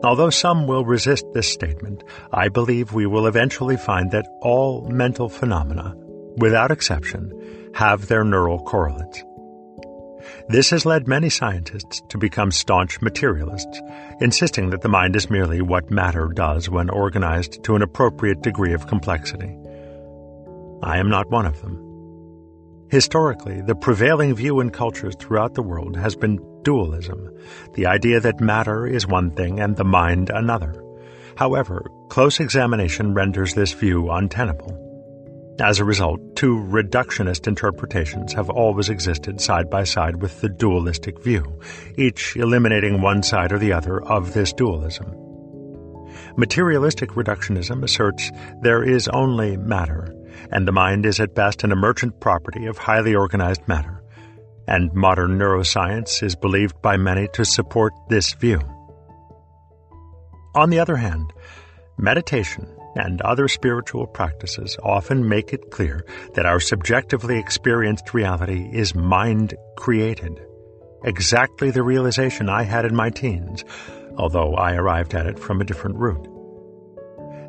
Although 0.04 0.30
some 0.30 0.68
will 0.68 0.84
resist 0.84 1.26
this 1.34 1.52
statement, 1.52 2.04
I 2.32 2.48
believe 2.48 2.92
we 2.92 3.06
will 3.06 3.26
eventually 3.26 3.76
find 3.76 4.12
that 4.12 4.28
all 4.40 4.88
mental 4.88 5.28
phenomena, 5.28 5.96
without 6.36 6.70
exception, 6.70 7.72
have 7.74 8.06
their 8.06 8.22
neural 8.22 8.60
correlates. 8.60 9.24
This 10.48 10.70
has 10.70 10.86
led 10.86 11.08
many 11.08 11.28
scientists 11.28 12.02
to 12.08 12.18
become 12.18 12.50
staunch 12.50 13.00
materialists, 13.00 13.80
insisting 14.20 14.70
that 14.70 14.82
the 14.82 14.88
mind 14.88 15.16
is 15.16 15.30
merely 15.30 15.60
what 15.60 15.90
matter 15.90 16.28
does 16.34 16.68
when 16.68 16.90
organized 16.90 17.62
to 17.64 17.74
an 17.74 17.82
appropriate 17.82 18.42
degree 18.42 18.72
of 18.72 18.86
complexity. 18.86 19.56
I 20.82 20.98
am 20.98 21.08
not 21.08 21.30
one 21.30 21.46
of 21.46 21.60
them. 21.62 21.78
Historically, 22.90 23.62
the 23.62 23.74
prevailing 23.74 24.34
view 24.34 24.60
in 24.60 24.70
cultures 24.70 25.14
throughout 25.16 25.54
the 25.54 25.62
world 25.62 25.96
has 25.96 26.14
been 26.14 26.38
dualism, 26.62 27.30
the 27.74 27.86
idea 27.86 28.20
that 28.20 28.40
matter 28.40 28.86
is 28.86 29.06
one 29.06 29.30
thing 29.30 29.60
and 29.60 29.76
the 29.76 29.84
mind 29.84 30.30
another. 30.30 30.74
However, 31.36 31.86
close 32.10 32.40
examination 32.40 33.14
renders 33.14 33.54
this 33.54 33.72
view 33.72 34.10
untenable. 34.10 34.91
As 35.62 35.78
a 35.78 35.84
result, 35.84 36.20
two 36.34 36.56
reductionist 36.56 37.46
interpretations 37.46 38.32
have 38.32 38.50
always 38.50 38.88
existed 38.88 39.40
side 39.40 39.70
by 39.70 39.84
side 39.84 40.20
with 40.20 40.40
the 40.40 40.48
dualistic 40.48 41.22
view, 41.22 41.60
each 41.96 42.34
eliminating 42.34 43.00
one 43.00 43.22
side 43.22 43.52
or 43.52 43.58
the 43.58 43.72
other 43.72 44.02
of 44.02 44.34
this 44.34 44.52
dualism. 44.52 45.14
Materialistic 46.36 47.10
reductionism 47.10 47.84
asserts 47.84 48.32
there 48.62 48.82
is 48.82 49.06
only 49.06 49.56
matter, 49.56 50.12
and 50.50 50.66
the 50.66 50.72
mind 50.72 51.06
is 51.06 51.20
at 51.20 51.36
best 51.36 51.62
an 51.62 51.70
emergent 51.70 52.18
property 52.18 52.66
of 52.66 52.76
highly 52.76 53.14
organized 53.14 53.68
matter. 53.68 54.02
And 54.66 54.92
modern 54.92 55.38
neuroscience 55.38 56.24
is 56.24 56.34
believed 56.34 56.82
by 56.82 56.96
many 56.96 57.28
to 57.34 57.44
support 57.44 57.92
this 58.08 58.32
view. 58.34 58.60
On 60.56 60.70
the 60.70 60.80
other 60.80 60.96
hand, 60.96 61.32
meditation 61.98 62.66
and 62.96 63.20
other 63.22 63.48
spiritual 63.48 64.06
practices 64.06 64.76
often 64.82 65.28
make 65.28 65.52
it 65.52 65.70
clear 65.70 66.04
that 66.34 66.46
our 66.46 66.60
subjectively 66.60 67.38
experienced 67.38 68.14
reality 68.14 68.68
is 68.72 68.94
mind 68.94 69.54
created. 69.76 70.40
Exactly 71.04 71.70
the 71.70 71.82
realization 71.82 72.48
I 72.48 72.62
had 72.62 72.84
in 72.84 72.94
my 72.94 73.10
teens, 73.10 73.64
although 74.16 74.54
I 74.54 74.74
arrived 74.74 75.14
at 75.14 75.26
it 75.26 75.38
from 75.38 75.60
a 75.60 75.64
different 75.64 75.96
route. 75.96 76.28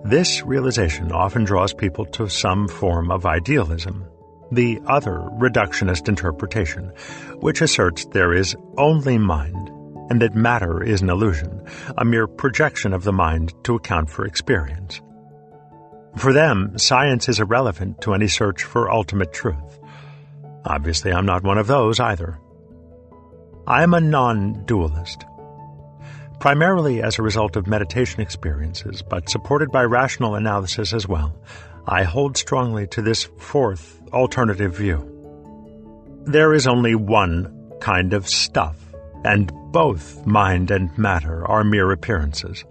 This 0.05 0.43
realization 0.43 1.11
often 1.11 1.43
draws 1.43 1.73
people 1.73 2.05
to 2.07 2.29
some 2.29 2.67
form 2.67 3.11
of 3.11 3.25
idealism, 3.25 4.05
the 4.51 4.79
other 4.85 5.19
reductionist 5.39 6.09
interpretation, 6.09 6.91
which 7.39 7.61
asserts 7.61 8.05
there 8.07 8.33
is 8.33 8.55
only 8.77 9.17
mind 9.17 9.69
and 10.09 10.21
that 10.21 10.35
matter 10.35 10.83
is 10.83 11.01
an 11.01 11.09
illusion, 11.09 11.65
a 11.97 12.05
mere 12.05 12.27
projection 12.27 12.93
of 12.93 13.03
the 13.03 13.13
mind 13.13 13.53
to 13.63 13.75
account 13.75 14.09
for 14.09 14.25
experience. 14.25 15.01
For 16.15 16.31
them, 16.31 16.77
science 16.77 17.27
is 17.27 17.39
irrelevant 17.39 18.01
to 18.01 18.13
any 18.13 18.27
search 18.27 18.63
for 18.63 18.91
ultimate 18.91 19.33
truth. 19.33 19.79
Obviously, 20.65 21.11
I'm 21.11 21.25
not 21.25 21.43
one 21.43 21.57
of 21.57 21.67
those 21.67 21.99
either. 21.99 22.39
I 23.67 23.83
am 23.83 23.93
a 23.93 24.01
non 24.01 24.65
dualist. 24.65 25.25
Primarily 26.39 27.01
as 27.01 27.17
a 27.17 27.23
result 27.23 27.55
of 27.55 27.67
meditation 27.67 28.21
experiences, 28.21 29.01
but 29.01 29.29
supported 29.29 29.71
by 29.71 29.83
rational 29.83 30.35
analysis 30.35 30.93
as 30.93 31.07
well, 31.07 31.35
I 31.87 32.03
hold 32.03 32.37
strongly 32.37 32.87
to 32.87 33.01
this 33.01 33.23
fourth 33.37 34.01
alternative 34.11 34.75
view. 34.75 35.09
There 36.25 36.53
is 36.53 36.67
only 36.67 36.95
one 36.95 37.71
kind 37.79 38.13
of 38.13 38.27
stuff, 38.27 38.77
and 39.25 39.51
both 39.71 40.25
mind 40.25 40.71
and 40.71 40.95
matter 40.97 41.45
are 41.47 41.63
mere 41.63 41.91
appearances. 41.91 42.63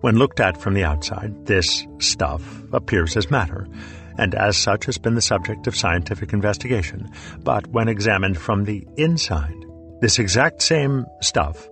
When 0.00 0.16
looked 0.16 0.40
at 0.40 0.56
from 0.56 0.74
the 0.74 0.84
outside, 0.84 1.46
this 1.46 1.86
stuff 1.98 2.42
appears 2.72 3.16
as 3.16 3.30
matter, 3.30 3.68
and 4.16 4.34
as 4.34 4.56
such 4.56 4.86
has 4.86 4.96
been 4.96 5.14
the 5.14 5.20
subject 5.20 5.66
of 5.66 5.76
scientific 5.76 6.32
investigation. 6.32 7.10
But 7.40 7.66
when 7.66 7.88
examined 7.88 8.38
from 8.38 8.64
the 8.64 8.86
inside, 8.96 9.66
this 10.00 10.18
exact 10.18 10.62
same 10.62 11.04
stuff 11.20 11.68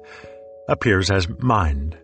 appears 0.69 1.11
as 1.11 1.29
mind. 1.39 1.97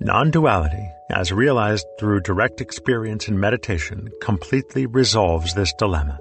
Non 0.00 0.30
duality, 0.30 0.88
as 1.10 1.32
realized 1.32 1.86
through 1.98 2.20
direct 2.20 2.60
experience 2.60 3.26
and 3.26 3.40
meditation, 3.40 4.08
completely 4.20 4.86
resolves 4.86 5.54
this 5.54 5.72
dilemma. 5.76 6.20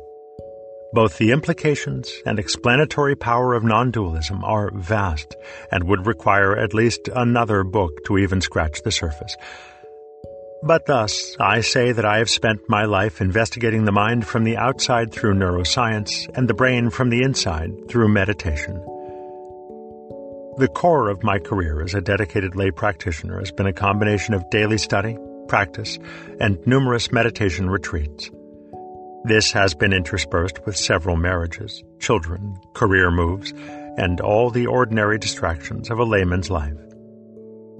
Both 0.93 1.17
the 1.17 1.31
implications 1.31 2.11
and 2.25 2.39
explanatory 2.39 3.15
power 3.15 3.53
of 3.53 3.63
non 3.63 3.91
dualism 3.91 4.43
are 4.43 4.71
vast 4.73 5.35
and 5.71 5.83
would 5.83 6.07
require 6.07 6.57
at 6.57 6.73
least 6.73 7.09
another 7.13 7.63
book 7.63 8.05
to 8.05 8.17
even 8.17 8.39
scratch 8.39 8.81
the 8.83 8.91
surface. 8.91 9.35
But 10.63 10.85
thus, 10.85 11.35
I 11.39 11.61
say 11.61 11.91
that 11.91 12.05
I 12.05 12.17
have 12.17 12.29
spent 12.29 12.69
my 12.69 12.85
life 12.85 13.21
investigating 13.21 13.85
the 13.85 13.91
mind 13.91 14.25
from 14.25 14.43
the 14.43 14.57
outside 14.57 15.11
through 15.11 15.35
neuroscience 15.35 16.27
and 16.35 16.47
the 16.47 16.55
brain 16.55 16.89
from 16.89 17.09
the 17.09 17.21
inside 17.21 17.71
through 17.89 18.07
meditation. 18.07 18.75
The 20.57 20.69
core 20.73 21.09
of 21.09 21.21
my 21.21 21.37
career 21.37 21.83
as 21.83 21.93
a 21.93 22.01
dedicated 22.01 22.55
lay 22.55 22.71
practitioner 22.71 23.37
has 23.39 23.51
been 23.51 23.67
a 23.67 23.73
combination 23.73 24.33
of 24.33 24.49
daily 24.49 24.79
study, 24.79 25.17
practice, 25.47 25.99
and 26.39 26.57
numerous 26.65 27.11
meditation 27.11 27.69
retreats. 27.69 28.31
This 29.25 29.51
has 29.51 29.73
been 29.73 29.93
interspersed 29.93 30.65
with 30.65 30.77
several 30.77 31.17
marriages, 31.17 31.83
children, 31.99 32.57
career 32.73 33.11
moves, 33.11 33.51
and 33.97 34.21
all 34.21 34.49
the 34.49 34.67
ordinary 34.67 35.17
distractions 35.17 35.89
of 35.89 35.99
a 35.99 36.03
layman's 36.03 36.49
life. 36.49 36.77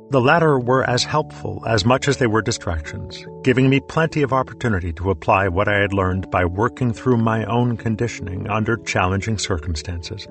The 0.10 0.22
latter 0.22 0.58
were 0.58 0.90
as 0.90 1.04
helpful 1.04 1.64
as 1.68 1.86
much 1.86 2.08
as 2.08 2.18
they 2.18 2.28
were 2.28 2.42
distractions, 2.42 3.26
giving 3.44 3.70
me 3.70 3.82
plenty 3.82 4.22
of 4.22 4.34
opportunity 4.34 4.94
to 4.94 5.12
apply 5.12 5.50
what 5.50 5.68
I 5.68 5.80
had 5.80 5.94
learned 5.94 6.32
by 6.32 6.46
working 6.46 6.94
through 6.94 7.18
my 7.18 7.44
own 7.46 7.78
conditioning 7.78 8.48
under 8.50 8.78
challenging 8.78 9.38
circumstances. 9.38 10.26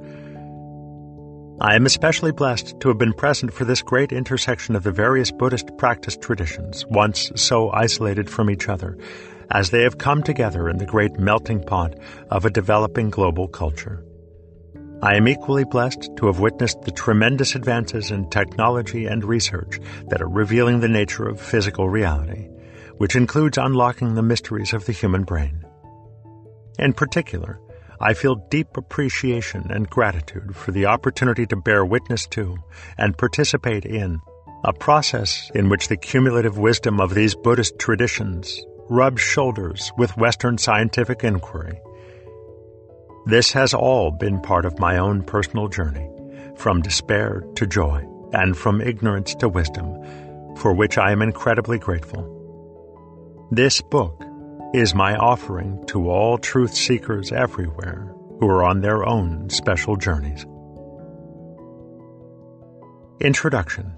I 1.61 1.75
am 1.75 1.87
especially 1.87 2.33
blessed 2.33 2.81
to 2.81 2.89
have 2.89 2.99
been 2.99 3.13
present 3.13 3.53
for 3.53 3.65
this 3.65 3.81
great 3.81 4.13
intersection 4.13 4.77
of 4.77 4.83
the 4.83 4.93
various 4.93 5.31
Buddhist 5.31 5.71
practice 5.79 6.17
traditions, 6.17 6.85
once 6.87 7.31
so 7.37 7.71
isolated 7.71 8.29
from 8.29 8.51
each 8.51 8.69
other, 8.69 8.99
as 9.50 9.71
they 9.71 9.83
have 9.83 9.99
come 9.99 10.23
together 10.23 10.69
in 10.69 10.79
the 10.79 10.87
great 10.87 11.19
melting 11.19 11.62
pot 11.62 11.95
of 12.31 12.45
a 12.45 12.50
developing 12.50 13.11
global 13.11 13.49
culture. 13.49 14.05
I 15.03 15.17
am 15.17 15.29
equally 15.29 15.65
blessed 15.65 16.09
to 16.17 16.26
have 16.26 16.41
witnessed 16.41 16.83
the 16.83 16.91
tremendous 16.91 17.55
advances 17.55 18.11
in 18.11 18.31
technology 18.31 19.07
and 19.07 19.23
research 19.23 19.79
that 20.09 20.23
are 20.23 20.29
revealing 20.29 20.81
the 20.81 20.88
nature 20.88 21.29
of 21.29 21.41
physical 21.41 21.88
reality, 21.88 22.49
which 22.97 23.15
includes 23.15 23.59
unlocking 23.59 24.15
the 24.15 24.23
mysteries 24.23 24.73
of 24.73 24.87
the 24.87 24.93
human 24.93 25.25
brain. 25.25 25.62
In 26.79 26.95
particular, 26.95 27.61
I 28.00 28.15
feel 28.15 28.47
deep 28.50 28.76
appreciation 28.76 29.71
and 29.71 29.88
gratitude 29.88 30.57
for 30.57 30.73
the 30.73 30.87
opportunity 30.87 31.47
to 31.47 31.57
bear 31.57 31.85
witness 31.85 32.26
to 32.29 32.57
and 32.99 33.17
participate 33.17 33.85
in 33.85 34.21
a 34.65 34.73
process 34.73 35.50
in 35.55 35.69
which 35.69 35.88
the 35.88 35.97
cumulative 35.97 36.59
wisdom 36.59 37.00
of 37.00 37.15
these 37.15 37.35
Buddhist 37.35 37.79
traditions 37.79 38.65
rubs 38.88 39.21
shoulders 39.21 39.93
with 39.97 40.16
Western 40.16 40.59
scientific 40.59 41.25
inquiry. 41.25 41.81
This 43.26 43.52
has 43.52 43.75
all 43.75 44.11
been 44.11 44.40
part 44.40 44.64
of 44.64 44.78
my 44.78 44.99
own 44.99 45.23
personal 45.23 45.69
journey, 45.69 46.09
from 46.57 46.83
despair 46.83 47.43
to 47.57 47.66
joy, 47.66 48.07
and 48.33 48.57
from 48.57 48.81
ignorance 48.81 49.35
to 49.37 49.49
wisdom, 49.49 50.57
for 50.57 50.73
which 50.73 50.99
I 50.99 51.11
am 51.11 51.23
incredibly 51.23 51.78
grateful. 51.78 52.33
This 53.50 53.81
book 53.81 54.23
is 54.75 54.95
my 54.95 55.16
offering 55.16 55.85
to 55.87 56.09
all 56.11 56.38
truth 56.38 56.75
seekers 56.75 57.33
everywhere 57.33 58.12
who 58.38 58.49
are 58.49 58.64
on 58.64 58.81
their 58.81 59.07
own 59.07 59.49
special 59.50 59.97
journeys. 59.97 60.45
Introduction 63.21 63.96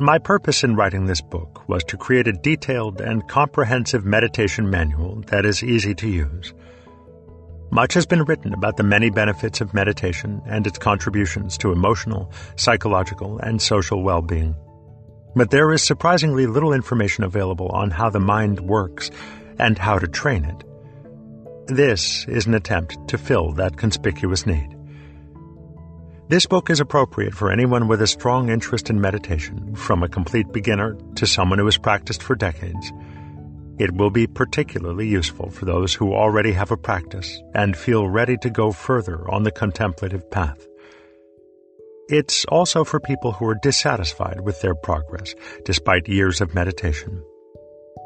My 0.00 0.18
purpose 0.18 0.64
in 0.64 0.74
writing 0.74 1.06
this 1.06 1.20
book 1.20 1.68
was 1.68 1.84
to 1.84 1.96
create 1.96 2.26
a 2.26 2.32
detailed 2.32 3.00
and 3.00 3.28
comprehensive 3.28 4.04
meditation 4.04 4.68
manual 4.68 5.22
that 5.28 5.46
is 5.46 5.62
easy 5.62 5.94
to 5.94 6.08
use. 6.08 6.52
Much 7.70 7.94
has 7.94 8.04
been 8.04 8.24
written 8.24 8.52
about 8.52 8.76
the 8.76 8.82
many 8.82 9.08
benefits 9.08 9.60
of 9.60 9.72
meditation 9.72 10.42
and 10.46 10.66
its 10.66 10.78
contributions 10.78 11.56
to 11.58 11.70
emotional, 11.70 12.32
psychological, 12.56 13.38
and 13.38 13.62
social 13.62 14.02
well 14.02 14.20
being. 14.20 14.56
But 15.36 15.50
there 15.50 15.72
is 15.72 15.82
surprisingly 15.82 16.48
little 16.48 16.72
information 16.72 17.22
available 17.22 17.68
on 17.68 17.92
how 17.92 18.10
the 18.10 18.20
mind 18.20 18.60
works 18.60 19.12
and 19.60 19.78
how 19.78 20.00
to 20.00 20.08
train 20.08 20.44
it. 20.44 20.64
This 21.68 22.26
is 22.26 22.46
an 22.46 22.54
attempt 22.54 22.96
to 23.08 23.16
fill 23.16 23.52
that 23.52 23.76
conspicuous 23.76 24.44
need. 24.44 24.76
This 26.26 26.46
book 26.46 26.70
is 26.70 26.80
appropriate 26.80 27.34
for 27.34 27.52
anyone 27.52 27.86
with 27.86 28.00
a 28.00 28.06
strong 28.06 28.48
interest 28.48 28.88
in 28.88 28.98
meditation, 28.98 29.74
from 29.74 30.02
a 30.02 30.08
complete 30.08 30.50
beginner 30.52 30.96
to 31.16 31.26
someone 31.26 31.58
who 31.58 31.66
has 31.66 31.76
practiced 31.76 32.22
for 32.22 32.34
decades. 32.34 32.92
It 33.78 33.92
will 33.92 34.08
be 34.08 34.26
particularly 34.26 35.06
useful 35.06 35.50
for 35.50 35.66
those 35.66 35.92
who 35.92 36.14
already 36.14 36.52
have 36.52 36.70
a 36.70 36.78
practice 36.78 37.42
and 37.54 37.76
feel 37.76 38.08
ready 38.08 38.38
to 38.38 38.48
go 38.48 38.72
further 38.72 39.30
on 39.30 39.42
the 39.42 39.50
contemplative 39.50 40.30
path. 40.30 40.66
It's 42.08 42.46
also 42.46 42.84
for 42.84 43.00
people 43.00 43.32
who 43.32 43.46
are 43.46 43.58
dissatisfied 43.62 44.40
with 44.40 44.62
their 44.62 44.74
progress 44.74 45.34
despite 45.66 46.08
years 46.08 46.40
of 46.40 46.54
meditation. 46.54 47.22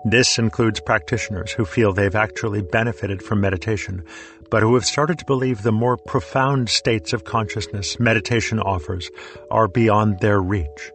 This 0.05 0.39
includes 0.39 0.81
practitioners 0.81 1.53
who 1.53 1.65
feel 1.65 1.93
they've 1.93 2.15
actually 2.15 2.63
benefited 2.63 3.23
from 3.23 3.41
meditation, 3.41 4.05
but 4.51 4.63
who 4.63 4.75
have 4.75 4.85
started 4.85 5.19
to 5.19 5.25
believe 5.25 5.63
the 5.63 5.73
more 5.73 5.97
profound 5.97 6.69
states 6.69 7.13
of 7.13 7.25
consciousness 7.25 7.99
meditation 7.99 8.59
offers 8.61 9.11
are 9.51 9.69
beyond 9.69 10.21
their 10.21 10.41
reach. 10.41 10.93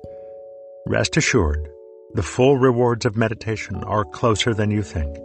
Rest 0.85 1.17
assured, 1.17 1.69
the 2.13 2.23
full 2.23 2.57
rewards 2.57 3.05
of 3.05 3.17
meditation 3.17 3.83
are 3.83 4.05
closer 4.05 4.53
than 4.53 4.69
you 4.69 4.83
think. 4.83 5.17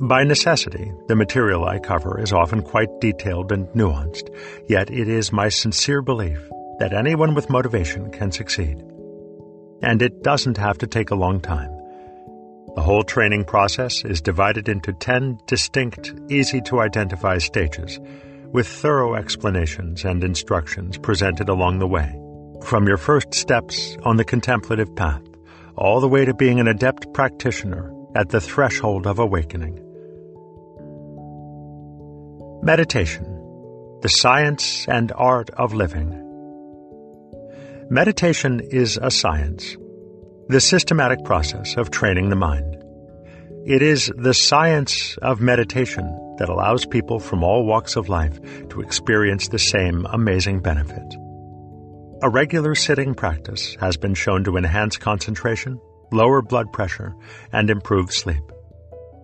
By 0.00 0.24
necessity, 0.24 0.92
the 1.08 1.14
material 1.14 1.64
I 1.64 1.78
cover 1.78 2.20
is 2.20 2.32
often 2.32 2.62
quite 2.62 3.00
detailed 3.00 3.52
and 3.52 3.68
nuanced, 3.68 4.28
yet 4.66 4.90
it 4.90 5.08
is 5.08 5.32
my 5.32 5.48
sincere 5.48 6.02
belief 6.02 6.40
that 6.78 6.92
anyone 6.92 7.34
with 7.34 7.50
motivation 7.50 8.10
can 8.10 8.32
succeed. 8.32 8.82
And 9.82 10.02
it 10.02 10.22
doesn't 10.22 10.56
have 10.56 10.78
to 10.78 10.86
take 10.86 11.10
a 11.10 11.14
long 11.14 11.40
time. 11.40 11.73
The 12.74 12.82
whole 12.82 13.04
training 13.04 13.44
process 13.44 14.04
is 14.04 14.20
divided 14.20 14.68
into 14.68 14.92
10 14.92 15.38
distinct, 15.46 16.12
easy 16.28 16.60
to 16.62 16.80
identify 16.80 17.38
stages, 17.38 18.00
with 18.50 18.66
thorough 18.66 19.14
explanations 19.14 20.04
and 20.04 20.24
instructions 20.24 20.98
presented 20.98 21.48
along 21.48 21.78
the 21.78 21.86
way, 21.86 22.18
from 22.64 22.88
your 22.88 22.96
first 22.96 23.32
steps 23.32 23.96
on 24.02 24.16
the 24.16 24.24
contemplative 24.24 24.94
path, 24.96 25.22
all 25.76 26.00
the 26.00 26.08
way 26.08 26.24
to 26.24 26.34
being 26.34 26.58
an 26.58 26.66
adept 26.66 27.12
practitioner 27.14 27.92
at 28.16 28.30
the 28.30 28.40
threshold 28.40 29.06
of 29.06 29.20
awakening. 29.20 29.80
Meditation 32.62 33.24
The 34.02 34.08
Science 34.08 34.86
and 34.88 35.12
Art 35.14 35.50
of 35.50 35.74
Living. 35.74 36.20
Meditation 37.88 38.60
is 38.60 38.98
a 39.00 39.10
science, 39.10 39.76
the 40.48 40.60
systematic 40.60 41.24
process 41.24 41.76
of 41.76 41.90
training 41.90 42.28
the 42.28 42.36
mind. 42.36 42.76
It 43.64 43.80
is 43.80 44.12
the 44.14 44.34
science 44.34 45.16
of 45.22 45.40
meditation 45.40 46.04
that 46.38 46.50
allows 46.50 46.84
people 46.84 47.18
from 47.18 47.42
all 47.42 47.64
walks 47.64 47.96
of 47.96 48.10
life 48.10 48.38
to 48.68 48.82
experience 48.82 49.48
the 49.48 49.58
same 49.58 50.04
amazing 50.06 50.60
benefit. 50.60 51.14
A 52.22 52.28
regular 52.28 52.74
sitting 52.74 53.14
practice 53.14 53.74
has 53.80 53.96
been 53.96 54.14
shown 54.14 54.44
to 54.44 54.58
enhance 54.58 54.98
concentration, 54.98 55.80
lower 56.12 56.42
blood 56.42 56.72
pressure, 56.72 57.14
and 57.52 57.70
improve 57.70 58.12
sleep. 58.12 58.42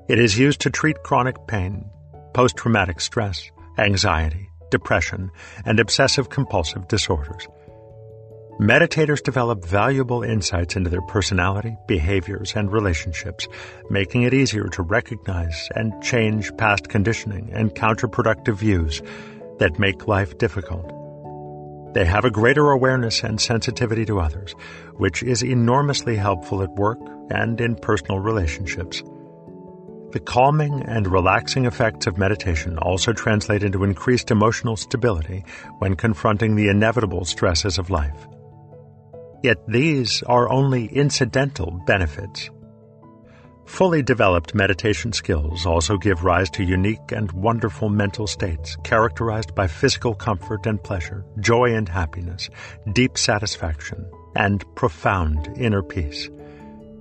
It 0.08 0.18
is 0.18 0.38
used 0.38 0.62
to 0.62 0.70
treat 0.70 1.02
chronic 1.02 1.36
pain, 1.46 1.90
post 2.32 2.56
traumatic 2.56 2.98
stress, 2.98 3.50
anxiety, 3.76 4.48
depression, 4.70 5.30
and 5.66 5.80
obsessive 5.80 6.30
compulsive 6.30 6.88
disorders. 6.88 7.46
Meditators 8.60 9.22
develop 9.22 9.64
valuable 9.64 10.22
insights 10.22 10.76
into 10.76 10.90
their 10.90 11.00
personality, 11.00 11.78
behaviors, 11.86 12.52
and 12.54 12.70
relationships, 12.70 13.48
making 13.88 14.24
it 14.24 14.34
easier 14.34 14.64
to 14.64 14.82
recognize 14.82 15.70
and 15.76 16.02
change 16.02 16.54
past 16.58 16.90
conditioning 16.90 17.48
and 17.54 17.74
counterproductive 17.74 18.56
views 18.56 19.00
that 19.60 19.78
make 19.78 20.06
life 20.06 20.36
difficult. 20.36 20.92
They 21.94 22.04
have 22.04 22.26
a 22.26 22.30
greater 22.30 22.70
awareness 22.70 23.24
and 23.24 23.40
sensitivity 23.40 24.04
to 24.04 24.20
others, 24.20 24.54
which 24.96 25.22
is 25.22 25.42
enormously 25.42 26.16
helpful 26.16 26.62
at 26.62 26.74
work 26.74 26.98
and 27.30 27.58
in 27.62 27.76
personal 27.76 28.18
relationships. 28.18 29.02
The 30.12 30.20
calming 30.20 30.82
and 30.82 31.06
relaxing 31.06 31.64
effects 31.64 32.06
of 32.06 32.18
meditation 32.18 32.76
also 32.76 33.14
translate 33.14 33.62
into 33.62 33.84
increased 33.84 34.30
emotional 34.30 34.76
stability 34.76 35.46
when 35.78 35.96
confronting 35.96 36.56
the 36.56 36.68
inevitable 36.68 37.24
stresses 37.24 37.78
of 37.78 37.88
life. 37.88 38.26
Yet 39.42 39.58
these 39.66 40.22
are 40.24 40.50
only 40.50 40.86
incidental 40.86 41.82
benefits. 41.86 42.50
Fully 43.66 44.02
developed 44.02 44.54
meditation 44.54 45.12
skills 45.12 45.64
also 45.64 45.96
give 45.96 46.24
rise 46.24 46.50
to 46.50 46.64
unique 46.64 47.12
and 47.12 47.30
wonderful 47.32 47.88
mental 47.88 48.26
states 48.26 48.76
characterized 48.82 49.54
by 49.54 49.68
physical 49.68 50.14
comfort 50.14 50.66
and 50.66 50.82
pleasure, 50.82 51.24
joy 51.38 51.74
and 51.74 51.88
happiness, 51.88 52.50
deep 52.92 53.16
satisfaction, 53.16 54.04
and 54.34 54.64
profound 54.74 55.48
inner 55.56 55.82
peace 55.82 56.28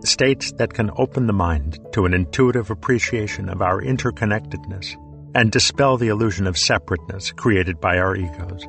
states 0.03 0.51
that 0.53 0.73
can 0.73 0.91
open 0.97 1.27
the 1.27 1.33
mind 1.33 1.79
to 1.91 2.05
an 2.05 2.13
intuitive 2.13 2.71
appreciation 2.71 3.49
of 3.49 3.61
our 3.61 3.81
interconnectedness 3.81 4.95
and 5.35 5.51
dispel 5.51 5.97
the 5.97 6.07
illusion 6.07 6.47
of 6.47 6.57
separateness 6.57 7.31
created 7.31 7.79
by 7.79 7.97
our 7.97 8.15
egos. 8.15 8.65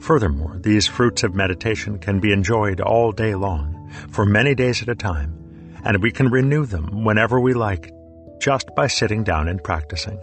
Furthermore, 0.00 0.58
these 0.60 0.86
fruits 0.86 1.22
of 1.22 1.34
meditation 1.34 1.98
can 1.98 2.20
be 2.20 2.32
enjoyed 2.32 2.80
all 2.80 3.12
day 3.12 3.34
long, 3.34 3.90
for 4.10 4.24
many 4.24 4.54
days 4.54 4.82
at 4.82 4.88
a 4.88 4.94
time, 4.94 5.34
and 5.84 6.02
we 6.02 6.10
can 6.10 6.28
renew 6.28 6.66
them 6.66 7.04
whenever 7.04 7.40
we 7.40 7.54
like, 7.54 7.92
just 8.40 8.68
by 8.76 8.86
sitting 8.86 9.24
down 9.24 9.48
and 9.48 9.62
practicing. 9.62 10.20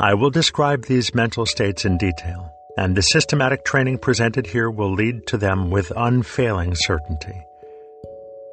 I 0.00 0.14
will 0.14 0.30
describe 0.30 0.86
these 0.86 1.14
mental 1.14 1.46
states 1.46 1.84
in 1.84 1.98
detail, 1.98 2.50
and 2.76 2.96
the 2.96 3.02
systematic 3.02 3.64
training 3.64 3.98
presented 3.98 4.46
here 4.46 4.70
will 4.70 4.92
lead 4.92 5.26
to 5.28 5.36
them 5.36 5.70
with 5.70 5.92
unfailing 5.94 6.74
certainty. 6.74 7.40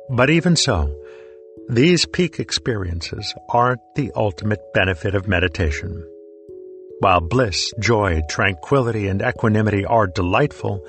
But 0.10 0.30
even 0.30 0.56
so, 0.56 0.94
these 1.70 2.06
peak 2.06 2.40
experiences 2.40 3.34
aren't 3.50 3.82
the 3.96 4.12
ultimate 4.16 4.74
benefit 4.74 5.16
of 5.16 5.28
meditation. 5.28 6.06
While 7.02 7.22
bliss, 7.22 7.74
joy, 7.80 8.22
tranquility, 8.30 9.08
and 9.08 9.24
equanimity 9.24 9.84
are 9.86 10.06
delightful, 10.06 10.86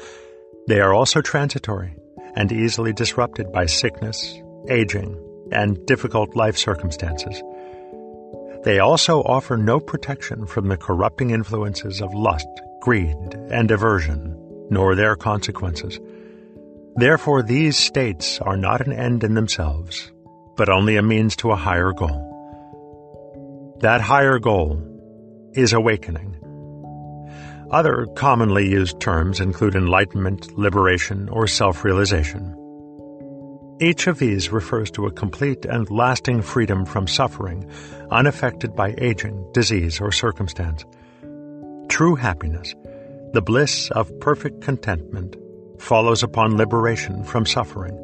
they 0.68 0.79
are 0.79 0.92
also 0.92 1.22
transitory 1.22 1.96
and 2.37 2.53
easily 2.53 2.92
disrupted 2.92 3.51
by 3.51 3.64
sickness, 3.64 4.38
aging, 4.68 5.18
and 5.53 5.87
difficult 5.87 6.37
life 6.37 6.59
circumstances. 6.59 7.42
They 8.62 8.79
also 8.79 9.22
offer 9.22 9.57
no 9.57 9.81
protection 9.81 10.44
from 10.44 10.68
the 10.68 10.77
corrupting 10.77 11.31
influences 11.31 12.03
of 12.03 12.12
lust, 12.12 12.48
greed, 12.83 13.16
and 13.51 13.70
aversion, 13.70 14.37
nor 14.68 14.94
their 14.94 15.16
consequences. 15.16 15.98
Therefore, 16.94 17.42
these 17.42 17.79
states 17.79 18.38
are 18.38 18.59
not 18.59 18.87
an 18.87 18.92
end 18.92 19.25
in 19.25 19.33
themselves, 19.33 20.12
but 20.59 20.68
only 20.68 20.96
a 20.98 21.03
means 21.03 21.37
to 21.37 21.53
a 21.53 21.57
higher 21.57 21.92
goal. 21.92 22.29
That 23.81 24.03
higher 24.03 24.38
goal 24.38 24.91
is 25.54 25.72
awakening. 25.72 26.36
Other 27.70 28.06
commonly 28.16 28.68
used 28.68 29.00
terms 29.00 29.40
include 29.40 29.74
enlightenment, 29.74 30.58
liberation, 30.58 31.28
or 31.30 31.46
self 31.46 31.84
realization. 31.84 32.54
Each 33.80 34.06
of 34.06 34.18
these 34.18 34.52
refers 34.52 34.90
to 34.92 35.06
a 35.06 35.10
complete 35.10 35.64
and 35.64 35.90
lasting 35.90 36.42
freedom 36.42 36.84
from 36.84 37.08
suffering, 37.08 37.68
unaffected 38.10 38.76
by 38.76 38.94
aging, 38.98 39.50
disease, 39.52 40.00
or 40.00 40.12
circumstance. 40.12 40.84
True 41.88 42.14
happiness, 42.14 42.74
the 43.32 43.42
bliss 43.42 43.90
of 43.90 44.20
perfect 44.20 44.60
contentment, 44.60 45.36
follows 45.78 46.22
upon 46.22 46.56
liberation 46.56 47.24
from 47.24 47.44
suffering. 47.44 47.98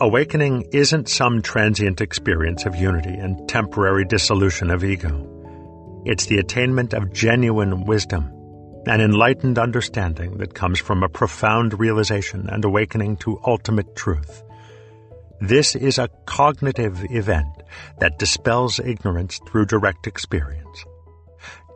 Awakening 0.00 0.66
isn't 0.72 1.08
some 1.08 1.42
transient 1.42 2.00
experience 2.00 2.64
of 2.64 2.74
unity 2.74 3.12
and 3.12 3.46
temporary 3.48 4.06
dissolution 4.06 4.70
of 4.70 4.82
ego. 4.82 5.29
It's 6.04 6.26
the 6.26 6.38
attainment 6.38 6.94
of 6.94 7.12
genuine 7.12 7.84
wisdom, 7.84 8.32
an 8.86 9.02
enlightened 9.02 9.58
understanding 9.58 10.38
that 10.38 10.54
comes 10.54 10.78
from 10.78 11.02
a 11.02 11.10
profound 11.10 11.78
realization 11.78 12.48
and 12.48 12.64
awakening 12.64 13.18
to 13.18 13.38
ultimate 13.46 13.94
truth. 13.94 14.42
This 15.42 15.76
is 15.76 15.98
a 15.98 16.08
cognitive 16.24 17.04
event 17.10 17.48
that 17.98 18.18
dispels 18.18 18.80
ignorance 18.80 19.40
through 19.46 19.66
direct 19.66 20.06
experience. 20.06 20.84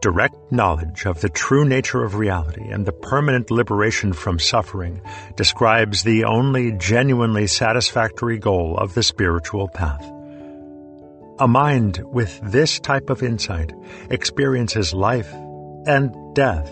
Direct 0.01 0.37
knowledge 0.51 1.05
of 1.05 1.21
the 1.21 1.29
true 1.29 1.67
nature 1.67 2.03
of 2.03 2.15
reality 2.15 2.63
and 2.63 2.87
the 2.87 2.93
permanent 2.93 3.51
liberation 3.51 4.15
from 4.15 4.39
suffering 4.39 5.03
describes 5.37 6.03
the 6.03 6.25
only 6.25 6.73
genuinely 6.73 7.47
satisfactory 7.47 8.39
goal 8.39 8.79
of 8.79 8.95
the 8.95 9.03
spiritual 9.03 9.69
path. 9.69 10.14
A 11.41 11.49
mind 11.49 12.01
with 12.05 12.41
this 12.45 12.79
type 12.79 13.11
of 13.11 13.21
insight 13.21 13.73
experiences 14.09 14.95
life 14.95 15.33
and 15.85 16.15
death 16.33 16.71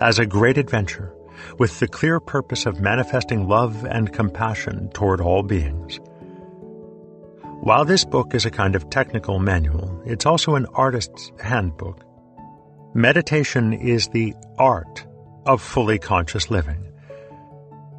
as 0.00 0.18
a 0.18 0.24
great 0.24 0.56
adventure 0.56 1.12
with 1.58 1.78
the 1.80 1.86
clear 1.86 2.18
purpose 2.18 2.64
of 2.64 2.80
manifesting 2.80 3.46
love 3.46 3.84
and 3.84 4.10
compassion 4.10 4.88
toward 4.94 5.20
all 5.20 5.42
beings. 5.42 6.00
While 7.60 7.84
this 7.84 8.06
book 8.06 8.34
is 8.34 8.46
a 8.46 8.50
kind 8.50 8.74
of 8.74 8.88
technical 8.88 9.38
manual, 9.38 10.02
it's 10.06 10.24
also 10.24 10.54
an 10.54 10.64
artist's 10.72 11.30
handbook. 11.38 12.02
Meditation 12.94 13.74
is 13.74 14.08
the 14.08 14.34
art 14.58 15.06
of 15.44 15.60
fully 15.60 15.98
conscious 15.98 16.50
living. 16.50 16.90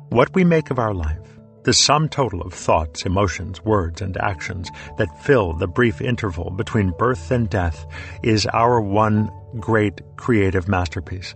What 0.09 0.33
we 0.33 0.45
make 0.45 0.71
of 0.71 0.79
our 0.79 0.95
life, 0.95 1.20
the 1.63 1.73
sum 1.73 2.09
total 2.09 2.41
of 2.41 2.53
thoughts, 2.53 3.05
emotions, 3.05 3.63
words, 3.63 4.01
and 4.01 4.17
actions 4.17 4.69
that 4.97 5.23
fill 5.23 5.53
the 5.53 5.67
brief 5.67 6.01
interval 6.01 6.49
between 6.49 6.93
birth 6.97 7.31
and 7.31 7.49
death, 7.49 7.85
is 8.23 8.47
our 8.47 8.81
one 8.81 9.29
great 9.59 10.01
creative 10.17 10.67
masterpiece. 10.67 11.35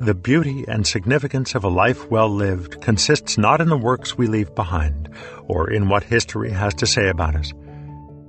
The 0.00 0.14
beauty 0.14 0.64
and 0.66 0.84
significance 0.84 1.54
of 1.54 1.62
a 1.62 1.68
life 1.68 2.10
well 2.10 2.28
lived 2.28 2.80
consists 2.80 3.38
not 3.38 3.60
in 3.60 3.68
the 3.68 3.78
works 3.78 4.18
we 4.18 4.26
leave 4.26 4.52
behind, 4.54 5.08
or 5.46 5.70
in 5.70 5.88
what 5.88 6.02
history 6.02 6.50
has 6.50 6.74
to 6.74 6.86
say 6.86 7.08
about 7.08 7.36
us. 7.36 7.52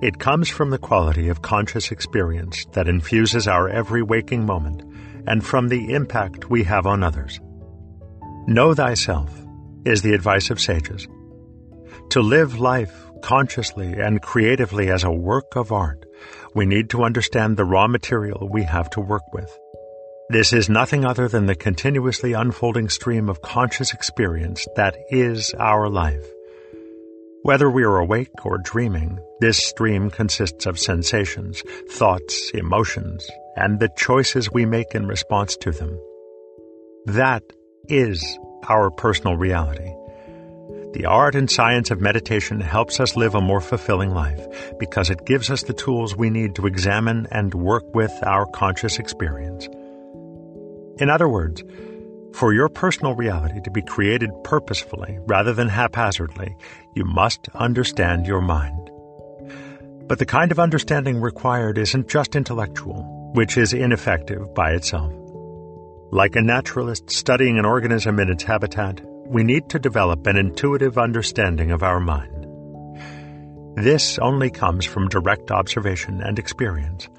It 0.01 0.19
comes 0.19 0.49
from 0.49 0.69
the 0.69 0.77
quality 0.77 1.29
of 1.29 1.41
conscious 1.41 1.89
experience 1.91 2.65
that 2.73 2.87
infuses 2.87 3.47
our 3.47 3.69
every 3.69 4.03
waking 4.03 4.45
moment, 4.45 4.83
and 5.25 5.43
from 5.43 5.69
the 5.69 5.93
impact 5.93 6.49
we 6.49 6.63
have 6.63 6.85
on 6.85 7.01
others. 7.03 7.39
Know 8.45 8.73
thyself 8.73 9.42
is 9.85 10.01
the 10.01 10.13
advice 10.13 10.49
of 10.49 10.59
sages. 10.59 11.07
To 12.11 12.21
live 12.21 12.59
life 12.59 13.05
consciously 13.21 13.93
and 13.93 14.21
creatively 14.21 14.89
as 14.89 15.03
a 15.03 15.11
work 15.11 15.55
of 15.55 15.71
art, 15.71 16.05
we 16.53 16.65
need 16.65 16.89
to 16.91 17.03
understand 17.03 17.57
the 17.57 17.65
raw 17.65 17.87
material 17.87 18.49
we 18.51 18.63
have 18.63 18.89
to 18.91 18.99
work 18.99 19.23
with. 19.33 19.57
This 20.29 20.53
is 20.53 20.69
nothing 20.69 21.05
other 21.05 21.27
than 21.27 21.45
the 21.45 21.55
continuously 21.55 22.33
unfolding 22.33 22.89
stream 22.89 23.29
of 23.29 23.41
conscious 23.41 23.93
experience 23.93 24.65
that 24.75 24.95
is 25.09 25.53
our 25.59 25.89
life. 25.89 26.25
Whether 27.43 27.69
we 27.69 27.83
are 27.83 27.99
awake 27.99 28.45
or 28.45 28.57
dreaming, 28.57 29.19
this 29.41 29.57
stream 29.57 30.09
consists 30.09 30.65
of 30.65 30.79
sensations, 30.79 31.61
thoughts, 31.89 32.51
emotions, 32.53 33.27
and 33.57 33.79
the 33.79 33.89
choices 33.97 34.51
we 34.51 34.65
make 34.65 34.95
in 34.95 35.05
response 35.05 35.57
to 35.57 35.71
them. 35.71 35.99
That 37.05 37.43
is 37.89 38.23
our 38.69 38.89
personal 38.89 39.35
reality. 39.35 39.93
The 40.93 41.05
art 41.05 41.33
and 41.33 41.49
science 41.49 41.89
of 41.89 42.01
meditation 42.01 42.61
helps 42.61 42.99
us 42.99 43.15
live 43.15 43.33
a 43.33 43.41
more 43.41 43.61
fulfilling 43.61 44.11
life 44.11 44.45
because 44.77 45.09
it 45.09 45.25
gives 45.25 45.49
us 45.49 45.63
the 45.63 45.73
tools 45.73 46.15
we 46.15 46.29
need 46.29 46.53
to 46.55 46.67
examine 46.67 47.27
and 47.31 47.53
work 47.53 47.83
with 47.95 48.11
our 48.23 48.45
conscious 48.45 48.99
experience. 48.99 49.67
In 50.99 51.09
other 51.09 51.27
words, 51.27 51.63
for 52.33 52.53
your 52.53 52.69
personal 52.69 53.15
reality 53.15 53.59
to 53.61 53.71
be 53.71 53.81
created 53.81 54.29
purposefully 54.43 55.17
rather 55.25 55.53
than 55.53 55.67
haphazardly, 55.67 56.55
you 56.93 57.05
must 57.05 57.49
understand 57.55 58.27
your 58.27 58.41
mind. 58.41 58.91
But 60.07 60.19
the 60.19 60.25
kind 60.27 60.51
of 60.51 60.59
understanding 60.59 61.21
required 61.21 61.77
isn't 61.79 62.07
just 62.07 62.35
intellectual, 62.35 63.31
which 63.33 63.57
is 63.57 63.73
ineffective 63.73 64.53
by 64.53 64.73
itself. 64.73 65.11
Like 66.13 66.35
a 66.35 66.43
naturalist 66.43 67.09
studying 67.09 67.57
an 67.57 67.65
organism 67.65 68.19
in 68.19 68.29
its 68.29 68.43
habitat, 68.43 69.01
we 69.25 69.43
need 69.43 69.67
to 69.69 69.79
develop 69.79 70.27
an 70.27 70.37
intuitive 70.37 70.99
understanding 70.99 71.71
of 71.71 71.81
our 71.81 71.99
mind. 71.99 72.45
This 73.83 74.19
only 74.19 74.51
comes 74.51 74.85
from 74.85 75.09
direct 75.09 75.49
observation 75.49 76.21
and 76.21 76.37
experience. 76.37 77.09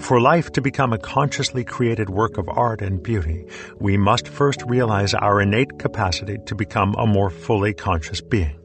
For 0.00 0.20
life 0.20 0.50
to 0.54 0.60
become 0.60 0.92
a 0.92 0.98
consciously 0.98 1.62
created 1.62 2.10
work 2.10 2.36
of 2.36 2.48
art 2.48 2.82
and 2.82 3.00
beauty, 3.00 3.46
we 3.78 3.96
must 3.96 4.26
first 4.26 4.64
realize 4.66 5.14
our 5.14 5.40
innate 5.40 5.78
capacity 5.78 6.38
to 6.46 6.56
become 6.56 6.96
a 6.98 7.06
more 7.06 7.30
fully 7.30 7.72
conscious 7.72 8.20
being. 8.20 8.58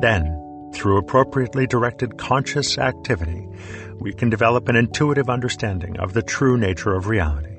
Then, 0.00 0.70
through 0.74 0.98
appropriately 0.98 1.68
directed 1.68 2.18
conscious 2.18 2.76
activity, 2.76 3.46
we 4.00 4.12
can 4.12 4.30
develop 4.30 4.68
an 4.68 4.74
intuitive 4.74 5.30
understanding 5.30 5.96
of 6.00 6.12
the 6.12 6.22
true 6.22 6.58
nature 6.58 6.96
of 6.96 7.06
reality. 7.06 7.57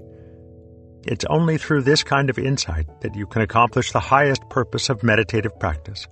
It's 1.03 1.25
only 1.29 1.57
through 1.57 1.83
this 1.83 2.03
kind 2.03 2.29
of 2.29 2.37
insight 2.37 2.87
that 3.01 3.15
you 3.15 3.25
can 3.25 3.41
accomplish 3.41 3.91
the 3.91 3.99
highest 3.99 4.47
purpose 4.49 4.89
of 4.89 5.03
meditative 5.03 5.57
practice 5.59 6.07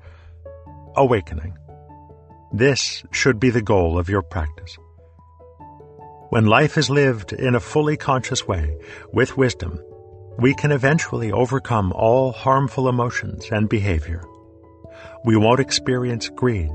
awakening. 0.95 1.57
This 2.51 3.03
should 3.11 3.39
be 3.39 3.49
the 3.49 3.61
goal 3.61 3.99
of 3.99 4.09
your 4.09 4.23
practice. 4.23 4.77
When 6.29 6.45
life 6.45 6.77
is 6.77 6.89
lived 6.89 7.31
in 7.31 7.55
a 7.55 7.59
fully 7.59 7.95
conscious 7.95 8.47
way, 8.47 8.75
with 9.13 9.37
wisdom, 9.37 9.79
we 10.37 10.53
can 10.53 10.71
eventually 10.71 11.31
overcome 11.31 11.93
all 11.93 12.31
harmful 12.31 12.89
emotions 12.89 13.47
and 13.51 13.69
behavior. 13.69 14.23
We 15.23 15.37
won't 15.37 15.59
experience 15.59 16.29
greed, 16.29 16.71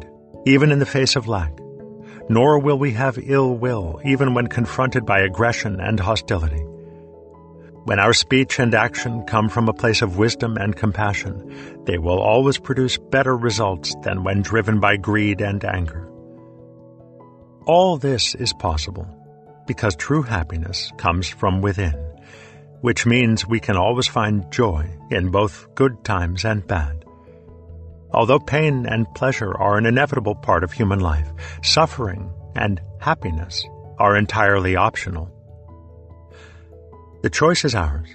even 0.46 0.72
in 0.72 0.78
the 0.78 0.86
face 0.86 1.16
of 1.16 1.28
lack, 1.28 1.52
nor 2.28 2.58
will 2.58 2.78
we 2.78 2.92
have 2.92 3.18
ill 3.18 3.54
will, 3.54 4.00
even 4.04 4.34
when 4.34 4.46
confronted 4.46 5.04
by 5.04 5.20
aggression 5.20 5.80
and 5.80 5.98
hostility. 6.00 6.64
When 7.84 7.98
our 7.98 8.12
speech 8.12 8.60
and 8.60 8.74
action 8.74 9.24
come 9.26 9.48
from 9.48 9.68
a 9.68 9.74
place 9.74 10.02
of 10.02 10.16
wisdom 10.16 10.56
and 10.56 10.76
compassion, 10.76 11.82
they 11.84 11.98
will 11.98 12.20
always 12.20 12.56
produce 12.56 12.96
better 12.96 13.36
results 13.36 13.92
than 14.02 14.22
when 14.22 14.42
driven 14.42 14.78
by 14.78 14.96
greed 14.96 15.40
and 15.40 15.64
anger. 15.64 16.08
All 17.66 17.96
this 17.96 18.36
is 18.36 18.52
possible 18.52 19.08
because 19.66 19.96
true 19.96 20.22
happiness 20.22 20.92
comes 20.96 21.28
from 21.28 21.60
within, 21.60 21.94
which 22.82 23.04
means 23.04 23.48
we 23.48 23.58
can 23.58 23.76
always 23.76 24.06
find 24.06 24.50
joy 24.52 24.88
in 25.10 25.32
both 25.32 25.66
good 25.74 26.04
times 26.04 26.44
and 26.44 26.64
bad. 26.64 27.04
Although 28.12 28.38
pain 28.38 28.86
and 28.86 29.12
pleasure 29.14 29.56
are 29.56 29.76
an 29.76 29.86
inevitable 29.86 30.36
part 30.36 30.62
of 30.62 30.72
human 30.72 31.00
life, 31.00 31.32
suffering 31.62 32.30
and 32.54 32.80
happiness 33.00 33.64
are 33.98 34.16
entirely 34.16 34.76
optional. 34.76 35.31
The 37.22 37.30
choice 37.30 37.64
is 37.64 37.76
ours. 37.76 38.08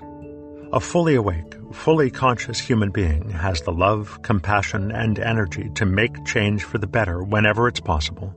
A 0.73 0.81
fully 0.81 1.15
awake, 1.15 1.55
fully 1.71 2.11
conscious 2.11 2.59
human 2.59 2.91
being 2.91 3.29
has 3.29 3.61
the 3.61 3.71
love, 3.71 4.21
compassion, 4.21 4.91
and 4.91 5.17
energy 5.17 5.69
to 5.75 5.85
make 5.85 6.25
change 6.25 6.65
for 6.65 6.77
the 6.77 6.87
better 6.87 7.23
whenever 7.23 7.69
it's 7.69 7.79
possible, 7.79 8.35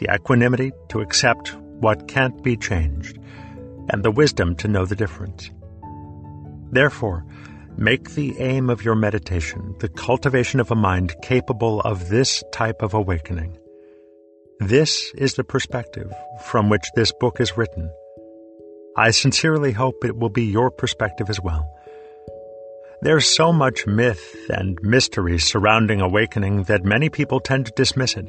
the 0.00 0.12
equanimity 0.12 0.72
to 0.88 1.00
accept 1.00 1.54
what 1.54 2.08
can't 2.08 2.42
be 2.42 2.56
changed, 2.56 3.20
and 3.90 4.02
the 4.02 4.10
wisdom 4.10 4.56
to 4.56 4.66
know 4.66 4.84
the 4.84 4.96
difference. 4.96 5.52
Therefore, 6.72 7.24
make 7.76 8.10
the 8.10 8.36
aim 8.40 8.68
of 8.68 8.84
your 8.84 8.96
meditation 8.96 9.76
the 9.78 9.88
cultivation 9.88 10.58
of 10.58 10.72
a 10.72 10.74
mind 10.74 11.14
capable 11.22 11.82
of 11.82 12.08
this 12.08 12.42
type 12.50 12.82
of 12.82 12.94
awakening. 12.94 13.56
This 14.58 15.12
is 15.14 15.34
the 15.34 15.44
perspective 15.44 16.12
from 16.46 16.68
which 16.68 16.84
this 16.96 17.12
book 17.12 17.40
is 17.40 17.56
written. 17.56 17.92
I 18.96 19.10
sincerely 19.10 19.72
hope 19.72 20.04
it 20.04 20.16
will 20.16 20.28
be 20.30 20.44
your 20.44 20.70
perspective 20.70 21.30
as 21.30 21.40
well. 21.40 21.70
There's 23.02 23.26
so 23.26 23.52
much 23.52 23.86
myth 23.86 24.36
and 24.50 24.78
mystery 24.82 25.38
surrounding 25.38 26.00
awakening 26.00 26.64
that 26.64 26.84
many 26.84 27.08
people 27.08 27.40
tend 27.40 27.66
to 27.66 27.72
dismiss 27.72 28.16
it. 28.16 28.26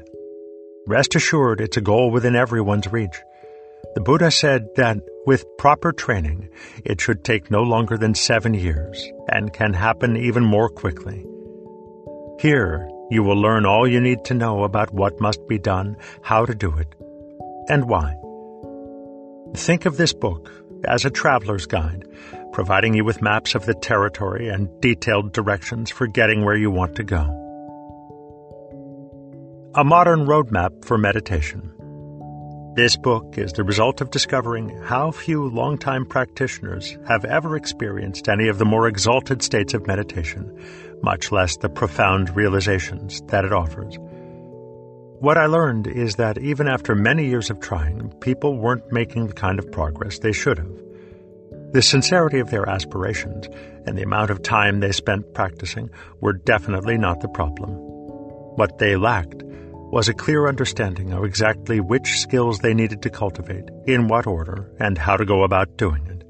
Rest 0.88 1.16
assured, 1.16 1.60
it's 1.60 1.78
a 1.78 1.82
goal 1.82 2.10
within 2.10 2.36
everyone's 2.36 2.92
reach. 2.92 3.22
The 3.96 4.02
Buddha 4.02 4.32
said 4.32 4.68
that 4.78 4.98
with 5.26 5.46
proper 5.58 5.92
training, 5.92 6.50
it 6.86 7.02
should 7.02 7.24
take 7.24 7.52
no 7.52 7.64
longer 7.64 7.98
than 7.98 8.16
seven 8.16 8.54
years 8.54 9.12
and 9.28 9.52
can 9.52 9.74
happen 9.74 10.16
even 10.16 10.44
more 10.44 10.70
quickly. 10.70 11.26
Here, 12.40 12.88
You 13.12 13.24
will 13.24 13.36
learn 13.36 13.66
all 13.66 13.86
you 13.86 14.00
need 14.00 14.24
to 14.26 14.34
know 14.34 14.64
about 14.64 14.94
what 14.94 15.20
must 15.20 15.46
be 15.46 15.60
done, 15.60 15.98
how 16.22 16.46
to 16.46 16.56
do 16.56 16.74
it, 16.78 16.88
and 17.68 17.90
why. 17.90 18.16
Think 19.56 19.86
of 19.86 19.98
this 19.98 20.14
book 20.14 20.50
as 20.86 21.04
a 21.04 21.10
traveler's 21.10 21.66
guide, 21.66 22.06
providing 22.54 22.94
you 22.94 23.04
with 23.04 23.22
maps 23.22 23.54
of 23.54 23.66
the 23.66 23.74
territory 23.74 24.48
and 24.48 24.70
detailed 24.82 25.34
directions 25.34 25.92
for 25.92 26.08
getting 26.08 26.46
where 26.46 26.56
you 26.56 26.72
want 26.72 26.96
to 26.96 27.04
go. 27.04 27.38
A 29.76 29.84
modern 29.84 30.26
roadmap 30.26 30.86
for 30.86 30.98
meditation. 30.98 31.70
This 32.76 32.96
book 32.96 33.38
is 33.38 33.52
the 33.52 33.66
result 33.66 34.00
of 34.00 34.10
discovering 34.10 34.70
how 34.84 35.12
few 35.12 35.50
longtime 35.50 36.06
practitioners 36.06 36.98
have 37.06 37.26
ever 37.26 37.58
experienced 37.58 38.30
any 38.30 38.48
of 38.48 38.58
the 38.58 38.66
more 38.66 38.88
exalted 38.88 39.42
states 39.42 39.74
of 39.74 39.86
meditation, 39.86 40.58
much 41.04 41.30
less 41.34 41.58
the 41.58 41.68
profound 41.68 42.34
realizations 42.38 43.22
that 43.28 43.44
it 43.44 43.52
offers. 43.52 44.00
What 45.22 45.38
I 45.38 45.46
learned 45.46 45.86
is 45.86 46.16
that 46.16 46.40
even 46.40 46.68
after 46.68 46.96
many 46.96 47.28
years 47.28 47.52
of 47.52 47.60
trying, 47.60 48.10
people 48.22 48.58
weren't 48.58 48.92
making 48.92 49.28
the 49.28 49.36
kind 49.36 49.60
of 49.60 49.72
progress 49.72 50.18
they 50.18 50.32
should 50.32 50.58
have. 50.58 50.82
The 51.74 51.84
sincerity 51.84 52.40
of 52.40 52.50
their 52.50 52.68
aspirations 52.68 53.48
and 53.86 53.96
the 53.96 54.02
amount 54.02 54.32
of 54.32 54.42
time 54.42 54.80
they 54.80 54.92
spent 54.92 55.36
practicing 55.36 55.92
were 56.22 56.34
definitely 56.34 56.98
not 56.98 57.20
the 57.20 57.28
problem. 57.28 57.70
What 57.70 58.80
they 58.80 58.96
lacked 58.96 59.44
was 59.44 60.10
a 60.10 60.16
clear 60.16 60.48
understanding 60.48 61.14
of 61.14 61.24
exactly 61.24 61.80
which 61.80 62.20
skills 62.20 62.58
they 62.58 62.74
needed 62.74 63.04
to 63.04 63.12
cultivate, 63.12 63.70
in 63.86 64.08
what 64.08 64.26
order, 64.26 64.72
and 64.80 64.98
how 64.98 65.18
to 65.18 65.24
go 65.24 65.44
about 65.44 65.78
doing 65.78 66.04
it. 66.08 66.26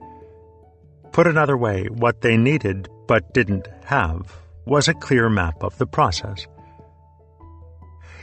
Put 1.14 1.28
another 1.28 1.56
way, 1.56 1.86
what 1.86 2.20
they 2.20 2.36
needed 2.36 2.90
but 3.08 3.34
didn't 3.34 3.70
have 3.86 4.38
was 4.66 4.90
a 4.90 4.94
clear 4.94 5.30
map 5.30 5.64
of 5.64 5.78
the 5.78 5.88
process. 5.88 6.46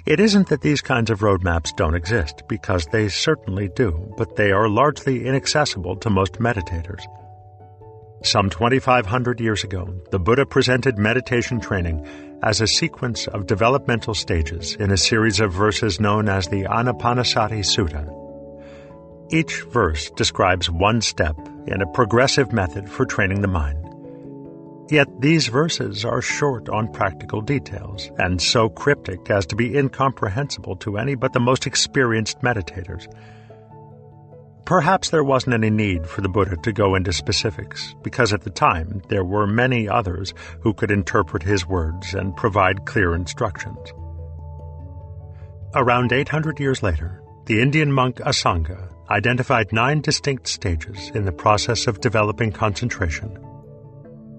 It 0.09 0.21
isn't 0.21 0.49
that 0.49 0.63
these 0.63 0.81
kinds 0.81 1.11
of 1.11 1.21
roadmaps 1.21 1.77
don't 1.77 1.95
exist, 1.95 2.45
because 2.49 2.87
they 2.87 3.11
certainly 3.11 3.69
do, 3.69 4.15
but 4.17 4.37
they 4.37 4.53
are 4.53 4.67
largely 4.67 5.27
inaccessible 5.27 5.97
to 5.97 6.09
most 6.09 6.39
meditators. 6.39 7.03
Some 8.23 8.49
2,500 8.49 9.39
years 9.39 9.65
ago, 9.65 9.87
the 10.11 10.19
Buddha 10.19 10.47
presented 10.47 10.97
meditation 10.97 11.61
training 11.61 12.07
as 12.43 12.63
a 12.63 12.67
sequence 12.67 13.27
of 13.27 13.47
developmental 13.47 14.15
stages 14.15 14.77
in 14.77 14.91
a 14.93 14.97
series 14.97 15.41
of 15.41 15.53
verses 15.53 16.01
known 16.01 16.27
as 16.31 16.49
the 16.49 16.63
Anapanasati 16.63 17.61
Sutta. 17.61 18.09
Each 19.31 19.61
verse 19.65 20.09
describes 20.13 20.71
one 20.71 21.03
step 21.03 21.37
in 21.67 21.83
a 21.83 21.93
progressive 21.93 22.51
method 22.51 22.89
for 22.89 23.05
training 23.05 23.43
the 23.43 23.49
mind. 23.49 23.88
Yet 24.91 25.21
these 25.21 25.49
verses 25.49 26.05
are 26.07 26.23
short 26.23 26.71
on 26.71 26.93
practical 26.93 27.43
details 27.43 28.11
and 28.17 28.41
so 28.41 28.71
cryptic 28.71 29.31
as 29.31 29.45
to 29.47 29.57
be 29.57 29.77
incomprehensible 29.77 30.77
to 30.77 30.97
any 30.97 31.15
but 31.15 31.35
the 31.35 31.41
most 31.41 31.67
experienced 31.67 32.41
meditators. 32.41 33.07
Perhaps 34.65 35.11
there 35.11 35.25
wasn't 35.25 35.55
any 35.55 35.71
need 35.71 36.07
for 36.07 36.21
the 36.21 36.29
Buddha 36.29 36.57
to 36.57 36.73
go 36.73 36.95
into 36.95 37.13
specifics, 37.13 37.95
because 38.03 38.33
at 38.33 38.43
the 38.43 38.51
time 38.51 39.03
there 39.09 39.25
were 39.25 39.47
many 39.47 39.89
others 39.89 40.33
who 40.61 40.75
could 40.75 40.91
interpret 40.91 41.43
his 41.43 41.67
words 41.67 42.15
and 42.15 42.37
provide 42.37 42.85
clear 42.85 43.15
instructions. 43.15 43.93
Around 45.75 46.13
800 46.13 46.61
years 46.61 46.83
later, 46.83 47.23
the 47.47 47.61
Indian 47.61 47.93
monk 47.93 48.17
Asanga 48.17 48.93
identified 49.11 49.73
nine 49.73 50.01
distinct 50.03 50.47
stages 50.47 51.11
in 51.15 51.25
the 51.25 51.33
process 51.33 51.87
of 51.87 52.01
developing 52.01 52.53
concentration. 52.53 53.39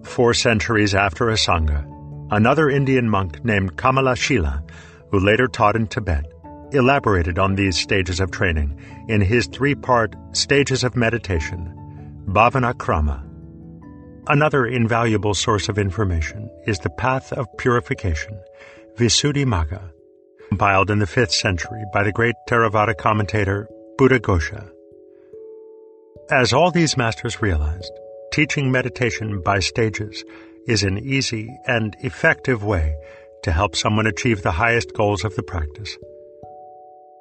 Four 0.04 0.34
centuries 0.34 0.96
after 0.96 1.26
Asanga, 1.26 1.86
another 2.32 2.70
Indian 2.70 3.10
monk 3.10 3.44
named 3.44 3.78
Kamalashila, 3.78 4.70
who 5.12 5.20
later 5.20 5.48
taught 5.48 5.76
in 5.76 5.88
Tibet, 5.88 6.26
elaborated 6.72 7.40
on 7.40 7.56
these 7.56 7.78
stages 7.78 8.20
of 8.20 8.32
training 8.32 8.80
in 9.08 9.22
his 9.22 9.48
three 9.48 9.76
part 9.76 10.16
Stages 10.32 10.84
of 10.84 10.96
Meditation, 10.96 11.74
Bhavana 12.28 12.74
Krama. 12.74 13.26
Another 14.28 14.66
invaluable 14.66 15.34
source 15.34 15.70
of 15.70 15.78
information 15.78 16.50
is 16.68 16.80
the 16.80 16.90
Path 16.92 17.34
of 17.34 17.48
Purification, 17.58 18.40
Visuddhimagga, 18.96 19.92
compiled 20.50 20.92
in 20.92 21.00
the 21.00 21.06
5th 21.06 21.32
century 21.32 21.84
by 21.94 22.04
the 22.04 22.12
great 22.12 22.36
Theravada 22.48 22.96
commentator 22.96 23.68
Buddha 23.98 24.20
Buddhaghosa. 24.20 24.70
As 26.30 26.54
all 26.54 26.70
these 26.70 26.96
masters 26.96 27.42
realized, 27.42 27.92
teaching 28.40 28.72
meditation 28.72 29.42
by 29.42 29.60
stages 29.60 30.24
is 30.66 30.84
an 30.84 30.98
easy 31.00 31.60
and 31.68 31.94
effective 32.00 32.64
way 32.64 32.96
to 33.44 33.52
help 33.52 33.76
someone 33.76 34.08
achieve 34.08 34.44
the 34.44 34.52
highest 34.54 34.94
goals 34.94 35.26
of 35.26 35.36
the 35.36 35.44
practice. 35.44 35.98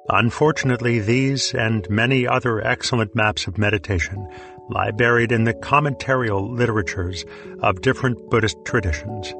Unfortunately, 0.07 1.01
these 1.01 1.53
and 1.53 1.85
many 1.89 2.25
other 2.25 2.65
excellent 2.65 3.13
maps 3.15 3.47
of 3.47 3.57
meditation 3.57 4.25
lie 4.69 4.91
buried 4.91 5.33
in 5.33 5.43
the 5.43 5.53
commentarial 5.53 6.57
literatures 6.57 7.25
of 7.63 7.81
different 7.81 8.17
Buddhist 8.29 8.55
traditions. 8.63 9.33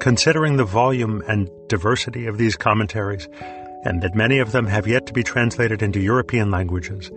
Considering 0.00 0.56
the 0.56 0.64
volume 0.64 1.22
and 1.28 1.48
diversity 1.68 2.26
of 2.26 2.36
these 2.36 2.56
commentaries, 2.56 3.28
and 3.84 4.02
that 4.02 4.16
many 4.16 4.40
of 4.40 4.50
them 4.50 4.66
have 4.66 4.88
yet 4.88 5.06
to 5.06 5.12
be 5.12 5.22
translated 5.22 5.84
into 5.84 6.00
European 6.00 6.50
languages, 6.50 7.12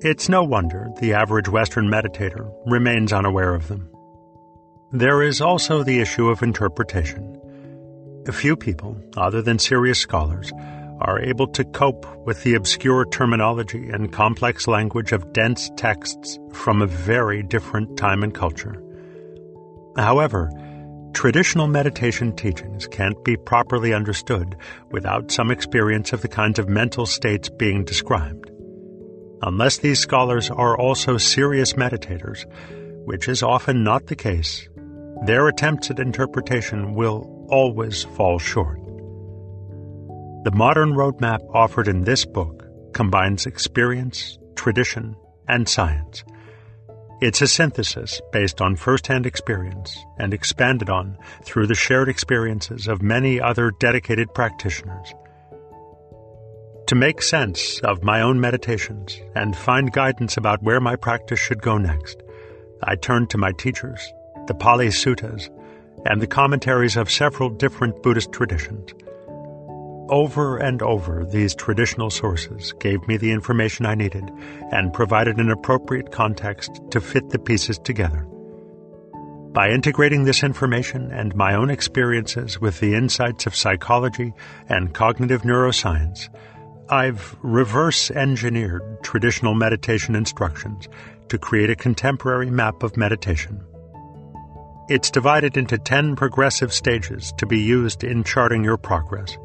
it's 0.00 0.28
no 0.28 0.44
wonder 0.44 0.88
the 1.00 1.14
average 1.14 1.48
Western 1.48 1.88
meditator 1.88 2.52
remains 2.66 3.12
unaware 3.12 3.54
of 3.54 3.68
them. 3.68 3.90
There 4.92 5.22
is 5.22 5.40
also 5.40 5.82
the 5.82 6.00
issue 6.00 6.28
of 6.28 6.42
interpretation. 6.42 7.34
Few 8.30 8.56
people, 8.56 9.00
other 9.16 9.42
than 9.42 9.58
serious 9.58 9.98
scholars, 9.98 10.52
are 11.00 11.20
able 11.20 11.46
to 11.48 11.64
cope 11.64 12.06
with 12.26 12.42
the 12.42 12.54
obscure 12.54 13.06
terminology 13.06 13.88
and 13.88 14.12
complex 14.12 14.68
language 14.68 15.12
of 15.12 15.32
dense 15.32 15.70
texts 15.76 16.38
from 16.52 16.82
a 16.82 16.86
very 16.86 17.42
different 17.42 17.96
time 17.96 18.22
and 18.22 18.34
culture. 18.34 18.82
However, 19.96 20.50
traditional 21.14 21.68
meditation 21.68 22.36
teachings 22.36 22.86
can't 22.86 23.22
be 23.24 23.36
properly 23.36 23.94
understood 23.94 24.56
without 24.90 25.30
some 25.30 25.50
experience 25.50 26.12
of 26.12 26.20
the 26.20 26.28
kinds 26.28 26.58
of 26.58 26.68
mental 26.68 27.06
states 27.06 27.48
being 27.48 27.84
described. 27.84 28.50
Unless 29.42 29.78
these 29.78 30.00
scholars 30.00 30.50
are 30.50 30.76
also 30.76 31.16
serious 31.16 31.74
meditators, 31.74 32.44
which 33.04 33.28
is 33.28 33.42
often 33.42 33.84
not 33.84 34.06
the 34.06 34.16
case, 34.16 34.68
their 35.24 35.48
attempts 35.48 35.90
at 35.90 36.00
interpretation 36.00 36.94
will 36.94 37.46
always 37.48 38.04
fall 38.04 38.38
short. 38.38 38.78
The 40.44 40.52
modern 40.54 40.92
roadmap 40.92 41.40
offered 41.54 41.88
in 41.88 42.04
this 42.04 42.24
book 42.24 42.64
combines 42.92 43.46
experience, 43.46 44.38
tradition, 44.56 45.16
and 45.48 45.68
science. 45.68 46.24
It's 47.20 47.42
a 47.42 47.48
synthesis 47.48 48.20
based 48.32 48.60
on 48.60 48.76
first-hand 48.76 49.26
experience 49.26 49.96
and 50.18 50.32
expanded 50.32 50.88
on 50.88 51.18
through 51.42 51.66
the 51.66 51.74
shared 51.74 52.08
experiences 52.08 52.86
of 52.86 53.02
many 53.02 53.40
other 53.40 53.72
dedicated 53.80 54.32
practitioners. 54.34 55.12
To 56.88 56.94
make 56.94 57.22
sense 57.22 57.80
of 57.80 58.02
my 58.02 58.22
own 58.22 58.40
meditations 58.40 59.20
and 59.34 59.56
find 59.56 59.92
guidance 59.92 60.36
about 60.36 60.62
where 60.62 60.80
my 60.80 60.96
practice 60.96 61.38
should 61.38 61.62
go 61.62 61.78
next, 61.78 62.22
I 62.82 62.96
turned 62.96 63.30
to 63.30 63.38
my 63.38 63.52
teachers, 63.52 64.00
the 64.46 64.54
Pali 64.54 64.88
Suttas, 64.88 65.50
and 66.06 66.20
the 66.20 66.26
commentaries 66.26 66.96
of 66.96 67.10
several 67.10 67.50
different 67.50 68.02
Buddhist 68.02 68.32
traditions– 68.32 68.92
over 70.10 70.56
and 70.56 70.80
over, 70.80 71.26
these 71.26 71.54
traditional 71.54 72.08
sources 72.08 72.72
gave 72.80 73.06
me 73.06 73.18
the 73.18 73.30
information 73.30 73.84
I 73.84 73.94
needed 73.94 74.24
and 74.72 74.92
provided 74.92 75.36
an 75.36 75.50
appropriate 75.50 76.12
context 76.12 76.80
to 76.92 77.00
fit 77.00 77.28
the 77.28 77.38
pieces 77.38 77.78
together. 77.78 78.26
By 79.52 79.68
integrating 79.68 80.24
this 80.24 80.42
information 80.42 81.10
and 81.10 81.34
my 81.34 81.54
own 81.54 81.68
experiences 81.68 82.58
with 82.58 82.80
the 82.80 82.94
insights 82.94 83.44
of 83.46 83.54
psychology 83.54 84.32
and 84.68 84.94
cognitive 84.94 85.42
neuroscience, 85.42 86.28
I've 86.90 87.36
reverse 87.42 88.10
engineered 88.10 88.82
traditional 89.02 89.54
meditation 89.54 90.14
instructions 90.14 90.88
to 91.28 91.36
create 91.36 91.68
a 91.68 91.76
contemporary 91.76 92.50
map 92.50 92.82
of 92.82 92.96
meditation. 92.96 93.60
It's 94.88 95.10
divided 95.10 95.58
into 95.58 95.76
10 95.76 96.16
progressive 96.16 96.72
stages 96.72 97.34
to 97.36 97.44
be 97.44 97.58
used 97.58 98.04
in 98.04 98.24
charting 98.24 98.64
your 98.64 98.78
progress. 98.78 99.36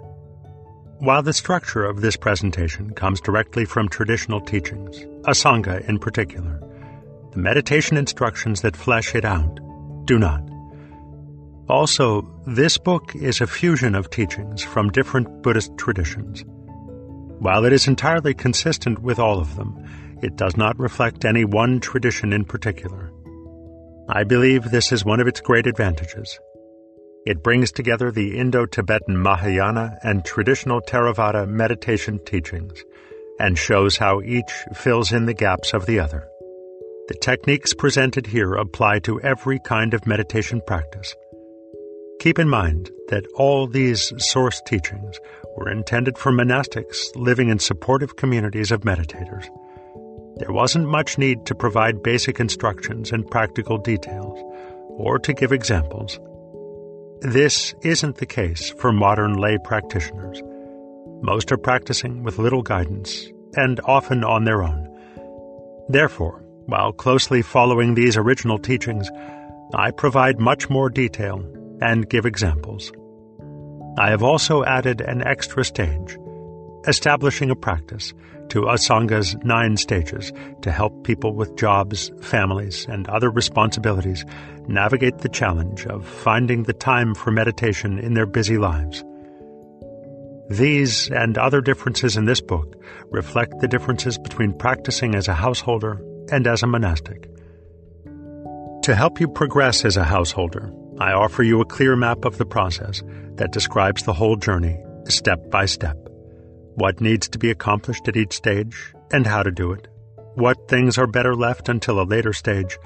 While 1.00 1.22
the 1.22 1.34
structure 1.34 1.84
of 1.84 2.00
this 2.00 2.16
presentation 2.16 2.94
comes 2.94 3.20
directly 3.20 3.66
from 3.66 3.90
traditional 3.90 4.40
teachings, 4.40 5.02
Asanga 5.26 5.86
in 5.90 6.00
particular, 6.00 6.62
the 7.32 7.40
meditation 7.40 7.98
instructions 7.98 8.62
that 8.62 8.78
flesh 8.78 9.16
it 9.16 9.26
out 9.26 9.60
do 10.06 10.18
not. 10.18 10.42
Also, 11.68 12.22
this 12.48 12.78
book 12.78 13.14
is 13.16 13.42
a 13.42 13.48
fusion 13.48 13.96
of 13.96 14.10
teachings 14.10 14.64
from 14.64 14.92
different 14.92 15.42
Buddhist 15.42 15.78
traditions. 15.78 16.46
While 17.44 17.66
it 17.66 17.74
is 17.74 17.90
entirely 17.90 18.34
consistent 18.34 19.00
with 19.00 19.20
all 19.20 19.38
of 19.38 19.58
them, 19.58 19.76
it 20.22 20.38
does 20.38 20.56
not 20.56 20.80
reflect 20.80 21.26
any 21.26 21.44
one 21.44 21.82
tradition 21.82 22.32
in 22.32 22.46
particular. 22.46 23.12
I 24.08 24.24
believe 24.24 24.64
this 24.64 24.94
is 24.94 25.04
one 25.04 25.20
of 25.20 25.28
its 25.28 25.42
great 25.42 25.68
advantages. 25.68 26.40
It 27.26 27.44
brings 27.44 27.74
together 27.74 28.12
the 28.12 28.38
Indo 28.38 28.66
Tibetan 28.66 29.22
Mahayana 29.22 29.98
and 30.04 30.24
traditional 30.24 30.80
Theravada 30.80 31.46
meditation 31.46 32.18
teachings 32.26 32.82
and 33.42 33.60
shows 33.60 33.98
how 33.98 34.22
each 34.22 34.54
fills 34.74 35.12
in 35.12 35.26
the 35.26 35.34
gaps 35.34 35.74
of 35.74 35.86
the 35.86 36.00
other. 36.00 36.26
The 37.10 37.18
techniques 37.20 37.74
presented 37.74 38.26
here 38.26 38.54
apply 38.54 39.00
to 39.00 39.20
every 39.20 39.60
kind 39.60 39.94
of 39.94 40.08
meditation 40.08 40.62
practice. 40.66 41.14
Keep 42.24 42.40
in 42.40 42.48
mind 42.48 42.90
that 43.10 43.28
all 43.36 43.68
these 43.68 44.14
source 44.18 44.62
teachings 44.66 45.20
were 45.58 45.70
intended 45.70 46.18
for 46.18 46.32
monastics 46.32 47.14
living 47.18 47.50
in 47.50 47.60
supportive 47.60 48.16
communities 48.16 48.72
of 48.72 48.84
meditators. 48.84 49.50
There 50.38 50.54
wasn't 50.54 50.88
much 50.88 51.18
need 51.18 51.46
to 51.48 51.54
provide 51.54 52.02
basic 52.02 52.40
instructions 52.40 53.12
and 53.12 53.30
practical 53.30 53.78
details, 53.78 54.40
or 54.92 55.20
to 55.20 55.34
give 55.34 55.52
examples. 55.52 56.18
This 57.20 57.76
isn't 57.82 58.16
the 58.16 58.26
case 58.26 58.70
for 58.70 58.94
modern 58.94 59.34
lay 59.34 59.58
practitioners. 59.62 60.42
Most 61.22 61.52
are 61.52 61.58
practicing 61.58 62.24
with 62.24 62.40
little 62.40 62.62
guidance 62.62 63.28
and 63.58 63.82
often 63.84 64.24
on 64.24 64.46
their 64.46 64.64
own. 64.64 64.88
Therefore, 65.90 66.42
while 66.68 66.94
closely 66.94 67.42
following 67.42 67.96
these 67.96 68.16
original 68.16 68.60
teachings, 68.60 69.10
I 69.76 69.92
provide 69.92 70.40
much 70.40 70.70
more 70.70 70.90
detail 70.90 71.44
and 71.84 72.10
give 72.10 72.26
examples. 72.26 72.92
I 73.98 74.10
have 74.10 74.24
also 74.24 74.64
added 74.64 75.02
an 75.02 75.22
extra 75.22 75.64
stage, 75.64 76.18
establishing 76.88 77.52
a 77.52 77.56
practice 77.56 78.14
to 78.50 78.70
Asanga's 78.70 79.36
nine 79.44 79.78
stages 79.78 80.32
to 80.62 80.72
help 80.72 81.04
people 81.04 81.36
with 81.36 81.56
jobs, 81.56 82.12
families, 82.22 82.86
and 82.90 83.08
other 83.08 83.30
responsibilities 83.30 84.26
navigate 84.68 85.20
the 85.20 85.30
challenge 85.30 85.86
of 85.86 86.08
finding 86.08 86.64
the 86.64 86.74
time 86.74 87.14
for 87.14 87.32
meditation 87.32 88.00
in 88.00 88.14
their 88.14 88.26
busy 88.26 88.58
lives. 88.58 89.04
These 90.50 91.10
and 91.10 91.38
other 91.38 91.62
differences 91.62 92.18
in 92.18 92.26
this 92.26 92.42
book 92.42 92.76
reflect 93.12 93.60
the 93.60 93.68
differences 93.68 94.18
between 94.18 94.58
practicing 94.58 95.16
as 95.16 95.28
a 95.28 95.34
householder 95.34 96.02
and 96.32 96.48
as 96.48 96.64
a 96.64 96.68
monastic. 96.68 97.30
To 98.84 98.96
help 98.96 99.20
you 99.20 99.28
progress 99.30 99.86
as 99.86 99.96
a 99.96 100.04
householder, 100.04 100.72
I 101.00 101.14
offer 101.14 101.44
you 101.44 101.62
a 101.62 101.66
clear 101.66 101.96
map 101.96 102.26
of 102.26 102.38
the 102.38 102.46
process 102.46 103.04
that 103.36 103.52
describes 103.52 104.04
the 104.04 104.14
whole 104.14 104.36
journey, 104.36 104.80
step 105.08 105.50
by 105.50 105.66
step 105.66 105.98
what 106.76 107.02
needs 107.02 107.28
to 107.30 107.38
be 107.38 107.52
accomplished 107.52 108.08
at 108.08 108.18
each 108.18 108.34
stage, 108.34 108.94
and 109.12 109.28
how 109.28 109.44
to 109.44 109.52
do 109.52 109.72
it, 109.72 109.88
what 110.36 110.68
things 110.68 110.98
are 110.98 111.08
better 111.08 111.36
left 111.36 111.70
until 111.70 112.02
a 112.02 112.04
later 112.04 112.34
stage, 112.34 112.78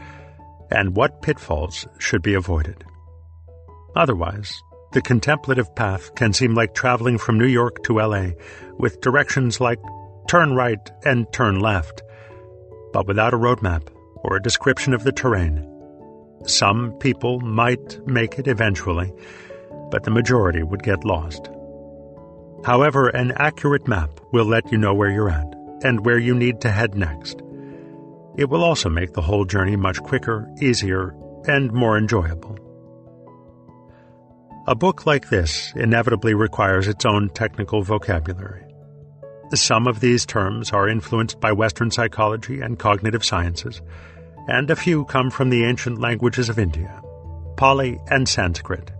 and 0.69 0.95
what 0.95 1.21
pitfalls 1.21 1.87
should 1.97 2.21
be 2.21 2.33
avoided. 2.33 2.83
Otherwise, 3.95 4.61
the 4.91 5.01
contemplative 5.01 5.73
path 5.75 6.13
can 6.15 6.33
seem 6.33 6.53
like 6.53 6.73
traveling 6.73 7.17
from 7.17 7.37
New 7.37 7.47
York 7.47 7.83
to 7.83 7.99
LA 7.99 8.29
with 8.77 9.01
directions 9.01 9.61
like 9.61 9.79
turn 10.27 10.53
right 10.53 10.91
and 11.05 11.31
turn 11.31 11.59
left, 11.59 12.01
but 12.91 13.07
without 13.07 13.33
a 13.33 13.37
roadmap 13.37 13.87
or 14.17 14.35
a 14.35 14.41
description 14.41 14.93
of 14.93 15.03
the 15.03 15.11
terrain. 15.11 15.65
Some 16.47 16.93
people 16.93 17.41
might 17.41 17.99
make 18.07 18.39
it 18.39 18.47
eventually, 18.47 19.13
but 19.91 20.03
the 20.03 20.11
majority 20.11 20.63
would 20.63 20.81
get 20.81 21.03
lost. 21.03 21.49
However, 22.65 23.09
an 23.09 23.33
accurate 23.35 23.87
map 23.87 24.09
will 24.31 24.45
let 24.45 24.71
you 24.71 24.77
know 24.77 24.93
where 24.93 25.11
you're 25.11 25.29
at 25.29 25.53
and 25.83 26.05
where 26.05 26.17
you 26.17 26.33
need 26.33 26.61
to 26.61 26.71
head 26.71 26.95
next. 26.95 27.41
It 28.37 28.49
will 28.49 28.63
also 28.63 28.89
make 28.89 29.13
the 29.13 29.21
whole 29.21 29.45
journey 29.45 29.75
much 29.75 30.01
quicker, 30.01 30.49
easier, 30.61 31.13
and 31.45 31.71
more 31.73 31.97
enjoyable. 31.97 32.57
A 34.67 34.75
book 34.75 35.05
like 35.05 35.29
this 35.29 35.73
inevitably 35.75 36.33
requires 36.33 36.87
its 36.87 37.05
own 37.05 37.29
technical 37.29 37.81
vocabulary. 37.81 38.63
Some 39.53 39.87
of 39.87 39.99
these 39.99 40.25
terms 40.25 40.71
are 40.71 40.89
influenced 40.89 41.39
by 41.39 41.51
Western 41.51 41.89
psychology 41.91 42.61
and 42.61 42.79
cognitive 42.79 43.23
sciences, 43.23 43.81
and 44.47 44.69
a 44.69 44.75
few 44.75 45.05
come 45.05 45.29
from 45.29 45.49
the 45.49 45.65
ancient 45.65 45.99
languages 45.99 46.49
of 46.49 46.59
India, 46.59 47.01
Pali 47.57 47.99
and 48.09 48.27
Sanskrit. 48.27 48.91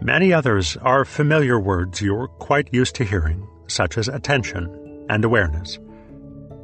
Many 0.00 0.32
others 0.32 0.76
are 0.78 1.04
familiar 1.04 1.58
words 1.58 2.00
you're 2.00 2.28
quite 2.28 2.72
used 2.72 2.94
to 2.96 3.04
hearing, 3.04 3.46
such 3.66 3.98
as 3.98 4.08
attention 4.08 5.06
and 5.10 5.24
awareness, 5.24 5.78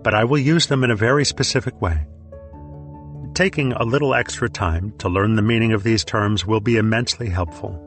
but 0.03 0.15
I 0.15 0.25
will 0.25 0.39
use 0.39 0.67
them 0.67 0.85
in 0.85 0.91
a 0.91 0.97
very 0.97 1.25
specific 1.25 1.81
way. 1.81 2.07
Taking 3.35 3.73
a 3.73 3.85
little 3.85 4.15
extra 4.15 4.49
time 4.49 4.95
to 4.99 5.09
learn 5.09 5.35
the 5.35 5.43
meaning 5.43 5.73
of 5.73 5.83
these 5.83 6.05
terms 6.05 6.47
will 6.47 6.61
be 6.61 6.77
immensely 6.77 7.29
helpful. 7.29 7.81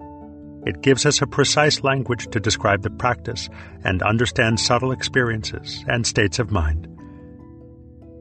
It 0.66 0.82
gives 0.82 1.06
us 1.06 1.22
a 1.22 1.28
precise 1.28 1.82
language 1.84 2.28
to 2.32 2.42
describe 2.42 2.82
the 2.82 2.90
practice 2.90 3.48
and 3.86 4.04
understand 4.04 4.60
subtle 4.60 4.92
experiences 4.92 5.86
and 5.88 6.06
states 6.06 6.40
of 6.40 6.52
mind. 6.52 6.97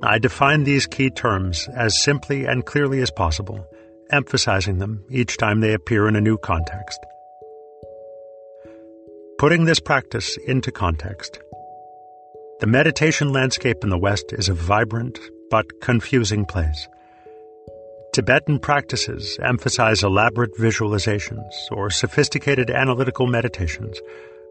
I 0.02 0.18
define 0.18 0.64
these 0.64 0.86
key 0.86 1.10
terms 1.10 1.68
as 1.74 2.02
simply 2.02 2.44
and 2.44 2.64
clearly 2.64 3.00
as 3.00 3.10
possible, 3.10 3.66
emphasizing 4.10 4.78
them 4.78 5.04
each 5.10 5.36
time 5.36 5.60
they 5.60 5.72
appear 5.72 6.06
in 6.06 6.16
a 6.16 6.20
new 6.20 6.38
context. 6.38 6.98
Putting 9.38 9.64
this 9.64 9.80
practice 9.80 10.36
into 10.46 10.70
context. 10.70 11.40
The 12.60 12.66
meditation 12.66 13.32
landscape 13.32 13.78
in 13.82 13.90
the 13.90 13.98
West 13.98 14.32
is 14.32 14.48
a 14.48 14.54
vibrant 14.54 15.18
but 15.50 15.80
confusing 15.80 16.44
place. 16.44 16.88
Tibetan 18.12 18.58
practices 18.58 19.38
emphasize 19.42 20.02
elaborate 20.02 20.56
visualizations 20.56 21.52
or 21.70 21.90
sophisticated 21.90 22.70
analytical 22.70 23.26
meditations, 23.26 24.00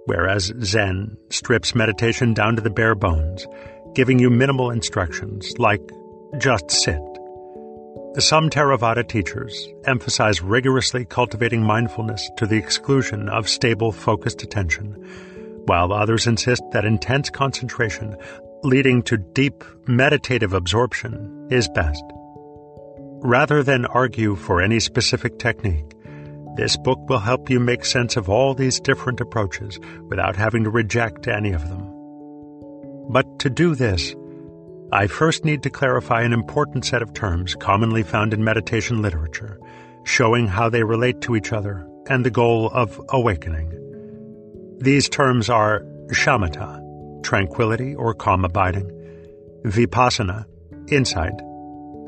whereas 0.05 0.53
Zen 0.61 1.17
strips 1.29 1.73
meditation 1.73 2.35
down 2.35 2.55
to 2.55 2.61
the 2.61 2.69
bare 2.69 2.93
bones, 2.93 3.47
giving 3.95 4.19
you 4.19 4.29
minimal 4.29 4.71
instructions 4.71 5.57
like 5.57 5.81
just 6.37 6.69
sit. 6.69 7.01
Some 8.17 8.49
Theravada 8.49 9.07
teachers 9.07 9.69
emphasize 9.85 10.41
rigorously 10.41 11.05
cultivating 11.05 11.63
mindfulness 11.63 12.29
to 12.37 12.45
the 12.45 12.57
exclusion 12.57 13.29
of 13.29 13.49
stable, 13.49 13.91
focused 13.91 14.43
attention, 14.43 14.93
while 15.65 15.93
others 15.93 16.27
insist 16.27 16.63
that 16.71 16.85
intense 16.85 17.29
concentration, 17.29 18.15
leading 18.63 19.01
to 19.03 19.17
deep 19.17 19.63
meditative 19.87 20.53
absorption, 20.53 21.47
is 21.49 21.69
best. 21.69 22.03
Rather 23.21 23.63
than 23.63 23.85
argue 23.85 24.35
for 24.35 24.61
any 24.61 24.79
specific 24.79 25.39
technique, 25.39 25.93
this 26.55 26.77
book 26.77 26.99
will 27.09 27.19
help 27.19 27.49
you 27.49 27.59
make 27.59 27.83
sense 27.83 28.15
of 28.15 28.29
all 28.29 28.53
these 28.53 28.79
different 28.79 29.19
approaches 29.19 29.79
without 30.09 30.35
having 30.35 30.63
to 30.63 30.69
reject 30.69 31.27
any 31.27 31.51
of 31.51 31.67
them. 31.69 31.84
But 33.09 33.39
to 33.39 33.49
do 33.49 33.75
this, 33.75 34.15
I 34.91 35.07
first 35.07 35.45
need 35.45 35.63
to 35.63 35.69
clarify 35.69 36.21
an 36.21 36.33
important 36.33 36.85
set 36.85 37.01
of 37.01 37.13
terms 37.13 37.55
commonly 37.55 38.03
found 38.03 38.33
in 38.33 38.43
meditation 38.43 39.01
literature, 39.01 39.59
showing 40.03 40.47
how 40.47 40.69
they 40.69 40.83
relate 40.83 41.21
to 41.21 41.35
each 41.35 41.51
other 41.51 41.87
and 42.07 42.25
the 42.25 42.31
goal 42.31 42.69
of 42.73 43.01
awakening. 43.09 43.71
These 44.79 45.09
terms 45.09 45.49
are 45.49 45.81
shamatha, 46.11 47.23
tranquility 47.23 47.95
or 47.95 48.13
calm 48.13 48.45
abiding, 48.45 48.89
vipassana, 49.63 50.45
insight, 50.89 51.33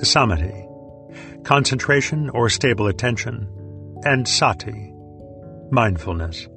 samadhi, 0.01 0.67
concentration 1.43 2.29
or 2.29 2.49
stable 2.49 2.87
attention, 2.87 3.47
and 4.03 4.27
sati, 4.27 4.93
mindfulness. 5.71 6.47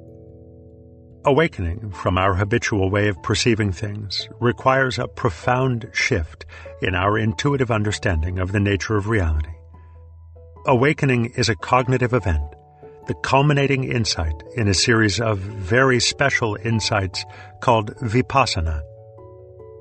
Awakening 1.23 1.91
from 1.91 2.17
our 2.17 2.33
habitual 2.33 2.89
way 2.89 3.07
of 3.07 3.21
perceiving 3.21 3.71
things 3.71 4.27
requires 4.39 4.97
a 4.97 5.07
profound 5.07 5.87
shift 5.93 6.47
in 6.81 6.95
our 6.95 7.15
intuitive 7.15 7.69
understanding 7.69 8.39
of 8.39 8.51
the 8.51 8.59
nature 8.59 8.97
of 8.97 9.07
reality. 9.07 9.51
Awakening 10.65 11.33
is 11.35 11.47
a 11.47 11.55
cognitive 11.55 12.15
event, 12.15 12.55
the 13.05 13.13
culminating 13.13 13.83
insight 13.83 14.33
in 14.55 14.67
a 14.67 14.73
series 14.73 15.21
of 15.21 15.37
very 15.37 15.99
special 15.99 16.57
insights 16.63 17.23
called 17.59 17.95
vipassana. 17.97 18.81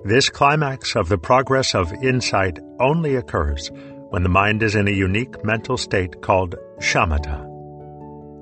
This 0.05 0.29
climax 0.29 0.95
of 0.95 1.09
the 1.09 1.17
progress 1.17 1.75
of 1.75 1.91
insight 2.03 2.59
only 2.79 3.17
occurs 3.17 3.71
when 4.11 4.25
the 4.25 4.29
mind 4.29 4.63
is 4.63 4.75
in 4.75 4.89
a 4.89 4.91
unique 4.91 5.43
mental 5.43 5.79
state 5.79 6.21
called 6.21 6.55
shamatha. 6.81 7.47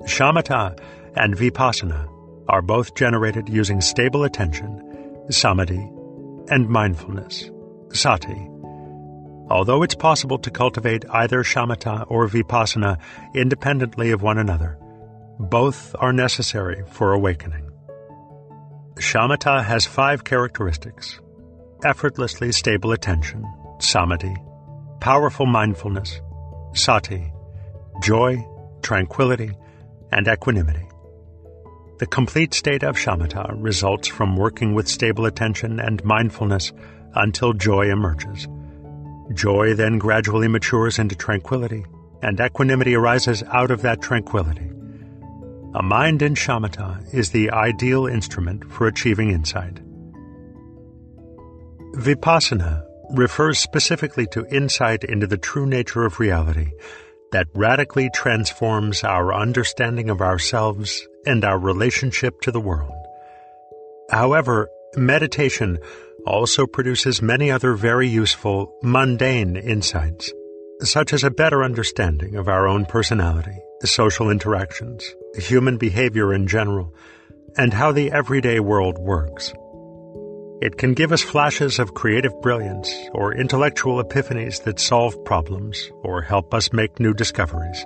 Shamatha 0.05 0.77
and 1.15 1.37
vipassana 1.37 2.18
are 2.49 2.61
both 2.61 2.95
generated 2.95 3.47
using 3.47 3.79
stable 3.79 4.23
attention, 4.23 4.69
samadhi, 5.29 5.89
and 6.49 6.67
mindfulness, 6.67 7.49
sati. 7.93 8.47
Although 9.49 9.83
it's 9.83 9.95
possible 9.95 10.37
to 10.39 10.51
cultivate 10.51 11.05
either 11.09 11.43
shamatha 11.43 12.05
or 12.09 12.27
vipassana 12.27 12.97
independently 13.33 14.11
of 14.11 14.21
one 14.21 14.37
another, 14.37 14.77
both 15.39 15.95
are 15.99 16.11
necessary 16.11 16.83
for 16.91 17.13
awakening. 17.13 17.69
Shamatha 18.95 19.63
has 19.63 19.85
five 19.85 20.23
characteristics 20.23 21.19
effortlessly 21.83 22.51
stable 22.51 22.91
attention, 22.91 23.45
samadhi, 23.79 24.35
powerful 24.99 25.45
mindfulness, 25.45 26.19
sati, 26.73 27.31
joy, 28.01 28.45
tranquility, 28.81 29.51
and 30.11 30.27
equanimity. 30.27 30.85
The 31.99 32.07
complete 32.07 32.53
state 32.53 32.83
of 32.83 32.95
shamatha 32.95 33.53
results 33.57 34.07
from 34.07 34.37
working 34.37 34.73
with 34.73 34.87
stable 34.87 35.25
attention 35.25 35.81
and 35.81 36.01
mindfulness 36.05 36.71
until 37.13 37.51
joy 37.51 37.91
emerges. 37.91 38.47
Joy 39.33 39.73
then 39.73 39.99
gradually 39.99 40.47
matures 40.47 40.97
into 40.97 41.15
tranquility, 41.15 41.85
and 42.21 42.39
equanimity 42.39 42.95
arises 42.95 43.43
out 43.51 43.69
of 43.69 43.81
that 43.81 44.01
tranquility. 44.01 44.71
A 45.75 45.83
mind 45.83 46.21
in 46.21 46.35
shamatha 46.35 47.13
is 47.13 47.31
the 47.31 47.51
ideal 47.51 48.07
instrument 48.07 48.71
for 48.71 48.87
achieving 48.87 49.31
insight. 49.31 49.81
Vipassana 51.95 52.85
refers 53.09 53.59
specifically 53.59 54.25
to 54.27 54.47
insight 54.55 55.03
into 55.03 55.27
the 55.27 55.37
true 55.37 55.65
nature 55.65 56.05
of 56.05 56.21
reality 56.21 56.71
that 57.31 57.47
radically 57.53 58.09
transforms 58.13 59.03
our 59.03 59.33
understanding 59.33 60.09
of 60.09 60.21
ourselves 60.21 61.07
and 61.25 61.43
our 61.45 61.59
relationship 61.59 62.41
to 62.41 62.51
the 62.51 62.59
world. 62.59 62.93
However, 64.09 64.69
meditation 64.95 65.79
also 66.25 66.65
produces 66.65 67.21
many 67.21 67.51
other 67.51 67.73
very 67.73 68.07
useful, 68.07 68.73
mundane 68.81 69.55
insights, 69.55 70.31
such 70.81 71.13
as 71.13 71.23
a 71.23 71.31
better 71.31 71.63
understanding 71.63 72.35
of 72.35 72.47
our 72.47 72.67
own 72.67 72.85
personality, 72.85 73.57
social 73.83 74.29
interactions, 74.29 75.15
human 75.35 75.77
behavior 75.77 76.33
in 76.33 76.47
general, 76.47 76.93
and 77.57 77.73
how 77.73 77.91
the 77.91 78.11
everyday 78.11 78.59
world 78.59 78.97
works. 78.97 79.53
It 80.61 80.77
can 80.77 80.93
give 80.93 81.13
us 81.13 81.21
flashes 81.21 81.79
of 81.79 81.93
creative 81.93 82.41
brilliance 82.41 82.93
or 83.13 83.33
intellectual 83.33 84.03
epiphanies 84.03 84.63
that 84.63 84.77
solve 84.77 85.23
problems 85.23 85.89
or 86.03 86.21
help 86.21 86.53
us 86.53 86.73
make 86.73 86.99
new 86.99 87.13
discoveries. 87.13 87.85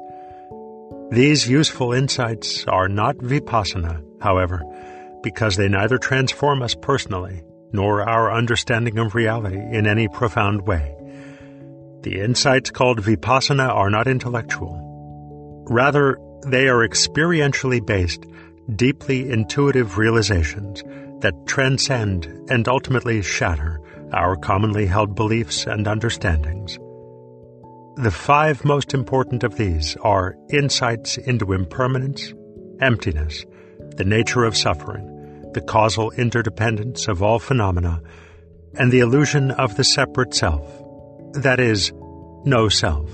These 1.12 1.48
useful 1.48 1.94
insights 1.94 2.66
are 2.66 2.90
not 2.90 3.18
vipassana, 3.18 4.04
however, 4.22 4.64
because 5.22 5.56
they 5.56 5.70
neither 5.70 6.00
transform 6.00 6.64
us 6.64 6.74
personally 6.74 7.44
nor 7.72 8.10
our 8.10 8.34
understanding 8.34 8.98
of 8.98 9.14
reality 9.14 9.60
in 9.60 9.86
any 9.86 10.08
profound 10.08 10.66
way. 10.66 10.96
The 12.02 12.22
insights 12.22 12.72
called 12.72 13.02
vipassana 13.02 13.70
are 13.70 13.92
not 13.92 14.08
intellectual. 14.08 14.80
Rather, 15.70 16.18
they 16.48 16.68
are 16.70 16.88
experientially 16.88 17.86
based, 17.86 18.26
deeply 18.76 19.30
intuitive 19.30 20.00
realizations 20.00 20.84
that 21.24 21.48
transcend 21.48 22.26
and 22.50 22.68
ultimately 22.68 23.22
shatter 23.22 23.80
our 24.12 24.36
commonly 24.36 24.86
held 24.86 25.16
beliefs 25.16 25.66
and 25.66 25.88
understandings. 25.88 26.78
The 27.96 28.12
five 28.12 28.64
most 28.66 28.94
important 28.94 29.44
of 29.44 29.56
these 29.56 29.96
are 30.02 30.36
insights 30.50 31.18
into 31.18 31.54
impermanence, 31.54 32.34
emptiness, 32.82 33.46
the 33.96 34.04
nature 34.04 34.44
of 34.44 34.58
suffering, 34.58 35.52
the 35.54 35.62
causal 35.62 36.12
interdependence 36.12 37.08
of 37.08 37.24
all 37.24 37.40
phenomena, 37.40 38.02
and 38.76 38.92
the 38.92 39.00
illusion 39.00 39.52
of 39.52 39.78
the 39.78 39.84
separate 39.84 40.34
self, 40.34 40.68
that 41.34 41.60
is, 41.60 41.92
no 42.46 42.68
self. 42.68 43.10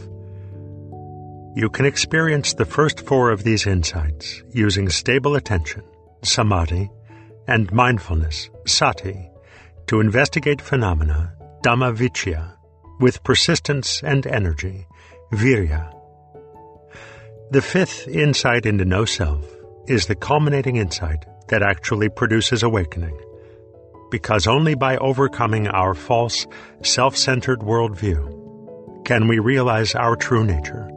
You 1.55 1.70
can 1.70 1.86
experience 1.86 2.53
the 2.53 2.66
first 2.66 3.05
four 3.05 3.32
of 3.32 3.43
these 3.43 3.68
insights 3.68 4.41
using 4.51 4.89
stable 4.89 5.36
attention, 5.36 5.84
samadhi, 6.24 6.89
and 7.49 7.71
mindfulness, 7.71 8.49
sati, 8.67 9.27
to 9.87 9.99
investigate 9.99 10.61
phenomena, 10.61 11.33
dhammavicaya, 11.65 12.53
with 12.99 13.23
persistence 13.23 14.03
and 14.03 14.27
energy, 14.27 14.85
virya. 15.33 15.91
The 17.49 17.63
fifth 17.63 18.07
insight 18.07 18.67
into 18.67 18.85
no 18.85 19.03
self 19.03 19.43
is 19.87 20.05
the 20.05 20.15
culminating 20.15 20.75
insight 20.75 21.25
that 21.47 21.63
actually 21.63 22.09
produces 22.09 22.61
awakening. 22.61 23.19
Because 24.11 24.45
only 24.45 24.75
by 24.75 24.97
overcoming 24.97 25.67
our 25.67 25.95
false, 25.95 26.45
self 26.83 27.17
centered 27.17 27.61
worldview 27.61 29.05
can 29.05 29.27
we 29.27 29.39
realize 29.39 29.95
our 29.95 30.15
true 30.15 30.43
nature. 30.43 30.87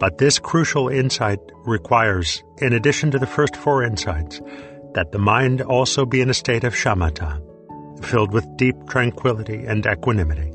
But 0.00 0.18
this 0.18 0.40
crucial 0.40 0.88
insight 0.88 1.38
requires, 1.64 2.42
in 2.58 2.72
addition 2.72 3.12
to 3.12 3.20
the 3.20 3.26
first 3.26 3.54
four 3.54 3.84
insights, 3.84 4.40
that 4.94 5.12
the 5.12 5.18
mind 5.18 5.62
also 5.62 6.04
be 6.04 6.20
in 6.20 6.30
a 6.30 6.34
state 6.34 6.64
of 6.64 6.74
shamatha, 6.74 7.40
filled 8.04 8.32
with 8.32 8.56
deep 8.56 8.76
tranquility 8.88 9.64
and 9.64 9.86
equanimity. 9.86 10.52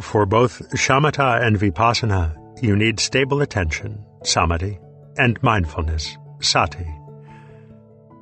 For 0.00 0.26
both 0.26 0.60
shamatha 0.70 1.44
and 1.44 1.58
vipassana, 1.58 2.36
you 2.62 2.76
need 2.76 3.00
stable 3.00 3.40
attention, 3.40 4.04
samadhi, 4.22 4.78
and 5.16 5.42
mindfulness, 5.42 6.16
sati. 6.40 6.86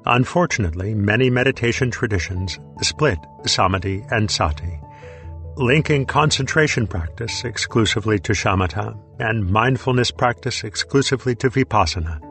Unfortunately, 0.07 0.95
many 0.95 1.29
meditation 1.29 1.91
traditions 1.91 2.59
split 2.81 3.19
samadhi 3.47 4.05
and 4.11 4.31
sati, 4.31 4.81
linking 5.57 6.07
concentration 6.07 6.87
practice 6.87 7.45
exclusively 7.45 8.19
to 8.21 8.33
shamatha 8.33 8.97
and 9.19 9.51
mindfulness 9.51 10.11
practice 10.11 10.65
exclusively 10.65 11.35
to 11.35 11.51
vipassana. 11.51 12.28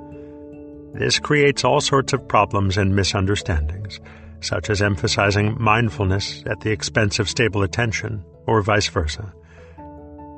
This 0.93 1.19
creates 1.19 1.63
all 1.63 1.81
sorts 1.81 2.13
of 2.13 2.27
problems 2.27 2.77
and 2.77 2.95
misunderstandings, 2.95 3.99
such 4.41 4.69
as 4.69 4.81
emphasizing 4.81 5.55
mindfulness 5.59 6.43
at 6.45 6.61
the 6.61 6.71
expense 6.71 7.19
of 7.19 7.29
stable 7.29 7.63
attention, 7.63 8.23
or 8.45 8.61
vice 8.61 8.87
versa. 8.87 9.33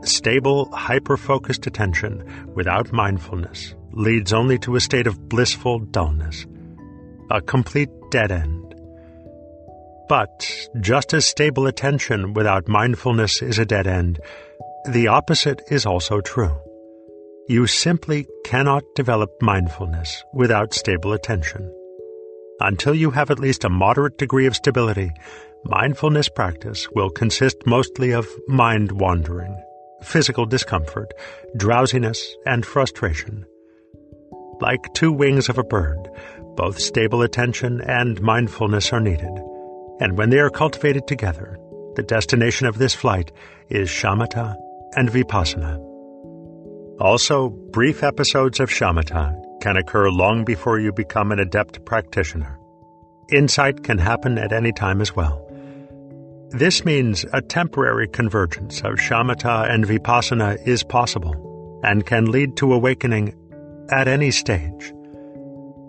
Stable, 0.04 0.70
hyper 0.72 1.18
focused 1.18 1.68
attention 1.68 2.24
without 2.56 2.92
mindfulness 2.92 3.76
leads 3.92 4.32
only 4.32 4.58
to 4.60 4.76
a 4.76 4.80
state 4.80 5.08
of 5.08 5.30
blissful 5.30 5.80
dullness, 5.80 6.46
a 7.32 7.42
complete 7.42 7.90
dead 8.12 8.32
end. 8.32 8.76
But 10.08 10.70
just 10.80 11.14
as 11.14 11.26
stable 11.26 11.68
attention 11.68 12.34
without 12.34 12.68
mindfulness 12.68 13.42
is 13.42 13.60
a 13.60 13.66
dead 13.66 13.88
end, 13.88 14.20
the 14.88 15.08
opposite 15.08 15.62
is 15.70 15.86
also 15.86 16.22
true. 16.22 16.58
You 17.50 17.66
simply 17.66 18.28
cannot 18.46 18.84
develop 18.94 19.32
mindfulness 19.42 20.24
without 20.36 20.72
stable 20.72 21.14
attention. 21.14 21.74
Until 22.60 22.94
you 22.94 23.10
have 23.10 23.32
at 23.32 23.40
least 23.40 23.64
a 23.64 23.70
moderate 23.70 24.20
degree 24.20 24.46
of 24.46 24.56
stability, 24.56 25.10
mindfulness 25.64 26.30
practice 26.30 26.88
will 26.92 27.10
consist 27.10 27.66
mostly 27.66 28.12
of 28.12 28.28
mind 28.48 28.92
wandering, 28.92 29.60
physical 30.04 30.46
discomfort, 30.46 31.12
drowsiness, 31.58 32.36
and 32.46 32.64
frustration. 32.64 33.48
Like 34.62 34.94
two 34.94 35.12
wings 35.12 35.50
of 35.50 35.58
a 35.58 35.64
bird, 35.64 36.08
both 36.56 36.80
stable 36.80 37.24
attention 37.24 37.82
and 37.82 38.22
mindfulness 38.22 38.94
are 38.94 39.02
needed, 39.02 39.42
and 40.00 40.20
when 40.20 40.30
they 40.30 40.38
are 40.38 40.52
cultivated 40.52 41.08
together, 41.08 41.58
the 41.96 42.04
destination 42.04 42.68
of 42.68 42.78
this 42.78 42.94
flight 42.94 43.32
is 43.70 43.90
shamatha 43.90 44.56
and 44.96 45.10
vipassana. 45.10 45.89
Also, 47.00 47.48
brief 47.50 48.04
episodes 48.04 48.60
of 48.60 48.70
shamatha 48.70 49.34
can 49.62 49.78
occur 49.78 50.10
long 50.10 50.44
before 50.44 50.80
you 50.80 50.92
become 50.92 51.32
an 51.32 51.40
adept 51.40 51.86
practitioner. 51.86 52.60
Insight 53.32 53.84
can 53.84 53.98
happen 53.98 54.38
at 54.38 54.52
any 54.52 54.74
time 54.74 55.00
as 55.00 55.16
well. 55.16 55.46
This 56.50 56.84
means 56.84 57.26
a 57.32 57.42
temporary 57.42 58.08
convergence 58.08 58.80
of 58.80 58.96
shamatha 58.96 59.72
and 59.72 59.86
vipassana 59.86 60.58
is 60.68 60.84
possible 60.84 61.80
and 61.86 62.06
can 62.06 62.32
lead 62.32 62.58
to 62.58 62.74
awakening 62.74 63.34
at 63.92 64.10
any 64.10 64.32
stage. 64.32 64.94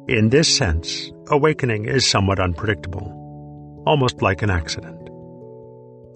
In 0.07 0.29
this 0.29 0.55
sense, 0.55 1.11
awakening 1.29 1.87
is 1.87 2.09
somewhat 2.09 2.39
unpredictable, 2.39 3.83
almost 3.85 4.23
like 4.23 4.43
an 4.43 4.51
accident. 4.51 5.01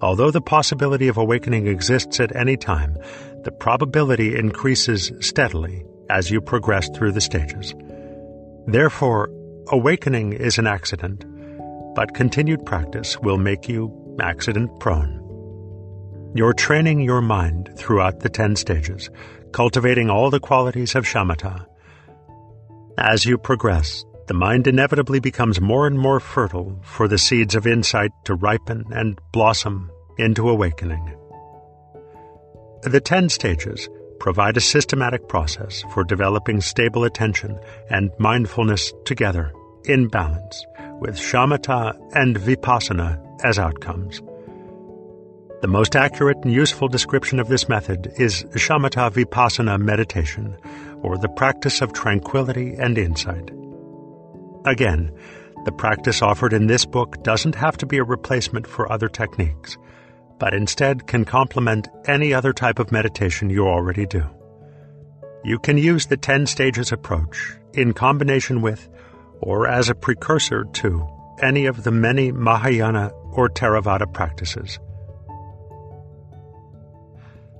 Although 0.01 0.31
the 0.31 0.41
possibility 0.41 1.07
of 1.07 1.17
awakening 1.17 1.67
exists 1.67 2.19
at 2.19 2.35
any 2.35 2.57
time, 2.57 2.97
the 3.45 3.51
probability 3.51 4.35
increases 4.35 5.11
steadily 5.21 5.85
as 6.09 6.29
you 6.29 6.41
progress 6.41 6.89
through 6.89 7.11
the 7.11 7.21
stages. 7.21 7.73
Therefore, 8.67 9.29
awakening 9.69 10.33
is 10.33 10.57
an 10.57 10.67
accident, 10.67 11.23
but 11.95 12.13
continued 12.13 12.65
practice 12.65 13.17
will 13.19 13.37
make 13.37 13.69
you 13.69 14.17
accident 14.19 14.79
prone. 14.79 15.21
You're 16.35 16.53
training 16.53 17.01
your 17.01 17.21
mind 17.21 17.69
throughout 17.77 18.19
the 18.19 18.29
ten 18.29 18.55
stages, 18.55 19.09
cultivating 19.53 20.09
all 20.09 20.29
the 20.29 20.39
qualities 20.39 20.95
of 20.95 21.05
shamatha. 21.05 21.65
As 22.97 23.25
you 23.25 23.37
progress, 23.37 24.03
the 24.27 24.33
mind 24.33 24.67
inevitably 24.67 25.19
becomes 25.19 25.61
more 25.61 25.85
and 25.85 25.97
more 25.97 26.19
fertile 26.19 26.81
for 26.83 27.07
the 27.07 27.17
seeds 27.17 27.55
of 27.55 27.67
insight 27.67 28.11
to 28.25 28.35
ripen 28.35 28.85
and 28.91 29.19
blossom 29.31 29.91
into 30.17 30.49
awakening. 30.49 31.15
The 32.85 33.01
10 33.01 33.29
stages 33.29 33.89
provide 34.19 34.57
a 34.57 34.61
systematic 34.61 35.27
process 35.27 35.83
for 35.91 36.03
developing 36.03 36.61
stable 36.61 37.03
attention 37.03 37.59
and 37.89 38.11
mindfulness 38.19 38.93
together 39.05 39.51
in 39.85 40.07
balance 40.07 40.63
with 40.99 41.17
shamatha 41.17 41.97
and 42.13 42.37
vipassana 42.37 43.19
as 43.43 43.57
outcomes. 43.57 44.21
The 45.61 45.67
most 45.67 45.95
accurate 45.95 46.37
and 46.43 46.53
useful 46.53 46.87
description 46.87 47.39
of 47.39 47.47
this 47.47 47.67
method 47.67 48.13
is 48.17 48.43
shamatha 48.53 49.11
vipassana 49.11 49.79
meditation, 49.79 50.55
or 51.01 51.17
the 51.17 51.29
practice 51.29 51.81
of 51.81 51.91
tranquility 51.91 52.75
and 52.75 52.99
insight. 52.99 53.49
Again, 54.63 55.11
the 55.65 55.71
practice 55.71 56.21
offered 56.21 56.53
in 56.53 56.67
this 56.67 56.85
book 56.85 57.23
doesn't 57.23 57.55
have 57.55 57.77
to 57.77 57.87
be 57.87 57.97
a 57.97 58.03
replacement 58.03 58.67
for 58.67 58.91
other 58.91 59.09
techniques, 59.09 59.75
but 60.39 60.53
instead 60.53 61.07
can 61.07 61.25
complement 61.25 61.87
any 62.07 62.33
other 62.33 62.53
type 62.53 62.79
of 62.79 62.91
meditation 62.91 63.49
you 63.49 63.67
already 63.67 64.05
do. 64.05 64.23
You 65.43 65.59
can 65.59 65.77
use 65.77 66.07
the 66.07 66.17
10 66.17 66.47
stages 66.47 66.91
approach 66.91 67.55
in 67.73 67.93
combination 67.93 68.61
with 68.61 68.89
or 69.41 69.67
as 69.67 69.89
a 69.89 69.95
precursor 69.95 70.65
to 70.65 71.07
any 71.41 71.65
of 71.65 71.83
the 71.83 71.91
many 71.91 72.31
Mahayana 72.31 73.11
or 73.31 73.49
Theravada 73.49 74.11
practices. 74.11 74.79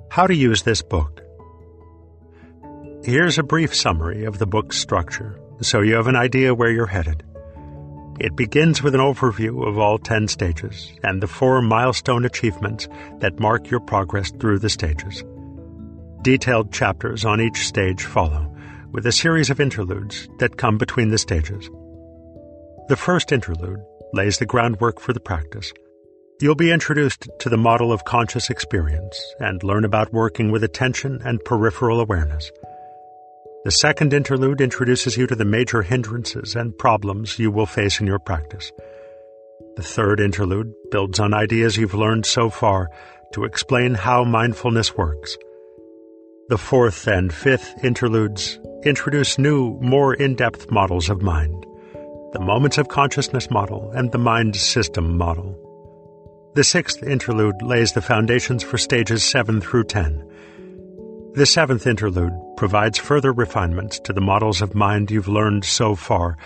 How 0.09 0.27
to 0.27 0.35
use 0.35 0.63
this 0.63 0.81
book. 0.81 1.21
Here's 3.03 3.37
a 3.37 3.43
brief 3.43 3.75
summary 3.75 4.23
of 4.25 4.39
the 4.39 4.47
book's 4.47 4.77
structure 4.77 5.39
so 5.61 5.81
you 5.81 5.95
have 5.95 6.07
an 6.07 6.15
idea 6.15 6.53
where 6.53 6.71
you're 6.71 6.85
headed. 6.85 7.23
It 8.19 8.35
begins 8.37 8.81
with 8.81 8.95
an 8.95 9.01
overview 9.01 9.67
of 9.67 9.77
all 9.77 9.97
10 9.97 10.29
stages 10.29 10.93
and 11.03 11.21
the 11.21 11.27
four 11.27 11.61
milestone 11.61 12.23
achievements 12.23 12.87
that 13.19 13.39
mark 13.39 13.69
your 13.69 13.81
progress 13.81 14.31
through 14.31 14.59
the 14.59 14.69
stages. 14.69 15.23
Detailed 16.21 16.71
chapters 16.71 17.25
on 17.25 17.41
each 17.41 17.67
stage 17.67 18.03
follow, 18.03 18.55
with 18.91 19.05
a 19.05 19.11
series 19.11 19.49
of 19.49 19.59
interludes 19.59 20.29
that 20.39 20.57
come 20.57 20.77
between 20.77 21.09
the 21.09 21.17
stages. 21.17 21.69
The 22.87 22.95
first 22.95 23.33
interlude 23.33 23.81
lays 24.13 24.37
the 24.37 24.45
groundwork 24.45 25.01
for 25.01 25.11
the 25.11 25.19
practice. 25.19 25.73
You'll 26.39 26.55
be 26.55 26.71
introduced 26.71 27.27
to 27.39 27.49
the 27.49 27.57
model 27.57 27.91
of 27.91 28.05
conscious 28.05 28.49
experience 28.49 29.19
and 29.39 29.61
learn 29.61 29.83
about 29.83 30.13
working 30.13 30.51
with 30.51 30.63
attention 30.63 31.21
and 31.25 31.43
peripheral 31.43 31.99
awareness. 31.99 32.49
The 33.65 33.71
second 33.71 34.13
interlude 34.13 34.61
introduces 34.61 35.17
you 35.17 35.25
to 35.25 35.35
the 35.35 35.43
major 35.43 35.81
hindrances 35.81 36.55
and 36.55 36.77
problems 36.77 37.39
you 37.39 37.49
will 37.49 37.65
face 37.65 37.99
in 37.99 38.05
your 38.05 38.19
practice. 38.19 38.71
The 39.75 39.81
third 39.81 40.19
interlude 40.19 40.71
builds 40.91 41.19
on 41.19 41.33
ideas 41.33 41.75
you've 41.75 41.95
learned 41.95 42.27
so 42.27 42.51
far 42.51 42.89
to 43.33 43.43
explain 43.43 43.95
how 43.95 44.23
mindfulness 44.23 44.95
works. 44.95 45.35
The 46.47 46.59
fourth 46.59 47.07
and 47.07 47.33
fifth 47.33 47.83
interludes 47.83 48.59
introduce 48.83 49.39
new, 49.39 49.79
more 49.81 50.13
in 50.13 50.35
depth 50.35 50.69
models 50.69 51.09
of 51.09 51.23
mind 51.23 51.65
the 52.33 52.39
moments 52.41 52.77
of 52.77 52.89
consciousness 52.89 53.49
model 53.49 53.89
and 53.95 54.11
the 54.11 54.19
mind 54.19 54.55
system 54.55 55.17
model. 55.17 55.57
The 56.53 56.65
sixth 56.65 57.01
interlude 57.01 57.63
lays 57.63 57.93
the 57.93 58.01
foundations 58.01 58.61
for 58.61 58.77
stages 58.77 59.23
7 59.23 59.59
through 59.59 59.85
10 59.85 60.29
the 61.35 61.45
seventh 61.45 61.85
interlude 61.85 62.33
provides 62.55 62.97
further 62.97 63.33
refinements 63.33 63.99
to 63.99 64.13
the 64.13 64.21
models 64.21 64.61
of 64.61 64.73
mind 64.73 65.11
you've 65.11 65.27
learned 65.27 65.65
so 65.65 65.93
far 65.93 66.37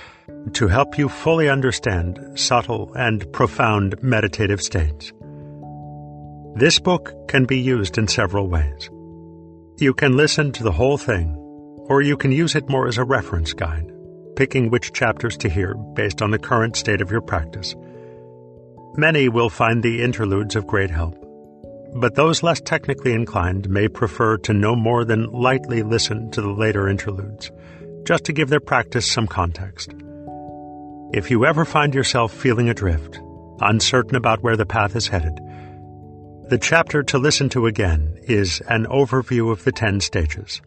to 0.54 0.68
help 0.68 0.98
you 0.98 1.08
fully 1.08 1.48
understand 1.48 2.20
subtle 2.34 2.92
and 2.96 3.32
profound 3.32 4.02
meditative 4.02 4.60
states. 4.60 5.14
This 6.56 6.80
book 6.80 7.14
can 7.28 7.46
be 7.46 7.60
used 7.60 8.00
in 8.00 8.08
several 8.08 8.48
ways. 8.48 8.90
You 9.78 9.94
can 9.94 10.18
listen 10.18 10.52
to 10.54 10.64
the 10.64 10.72
whole 10.72 10.98
thing, 10.98 11.36
or 11.88 12.02
you 12.02 12.18
can 12.18 12.32
use 12.32 12.56
it 12.56 12.68
more 12.68 12.88
as 12.88 12.98
a 12.98 13.04
reference 13.04 13.54
guide, 13.54 13.92
picking 14.36 14.72
which 14.72 14.92
chapters 14.92 15.38
to 15.38 15.50
hear 15.50 15.76
based 15.94 16.24
on 16.24 16.32
the 16.32 16.40
current 16.40 16.76
state 16.76 17.02
of 17.02 17.12
your 17.12 17.22
practice. 17.22 17.76
Many 18.96 19.30
will 19.30 19.52
find 19.52 19.84
the 19.84 20.02
interludes 20.02 20.56
of 20.56 20.66
great 20.66 20.90
help 20.90 21.28
but 21.96 22.16
those 22.16 22.44
less 22.44 22.62
technically 22.62 23.14
inclined 23.14 23.70
may 23.70 23.88
prefer 23.88 24.38
to 24.38 24.54
no 24.54 24.76
more 24.76 25.06
than 25.06 25.32
lightly 25.32 25.84
listen 25.84 26.30
to 26.32 26.42
the 26.42 26.52
later 26.52 26.88
interludes, 26.88 27.52
just 28.04 28.26
to 28.26 28.34
give 28.34 28.50
their 28.50 28.60
practice 28.60 29.12
some 29.12 29.28
context. 29.28 29.94
If 31.12 31.32
you 31.32 31.46
ever 31.46 31.66
find 31.66 31.96
yourself 31.96 32.34
feeling 32.34 32.70
adrift, 32.70 33.20
uncertain 33.62 34.16
about 34.16 34.44
where 34.44 34.58
the 34.58 34.66
path 34.66 34.96
is 34.96 35.08
headed, 35.08 35.40
the 36.50 36.60
chapter 36.60 37.04
to 37.04 37.18
listen 37.18 37.50
to 37.50 37.68
again 37.68 38.18
is 38.24 38.62
an 38.70 38.86
overview 38.88 39.52
of 39.52 39.64
the 39.64 39.72
ten 39.72 40.00
stages. 40.00 40.62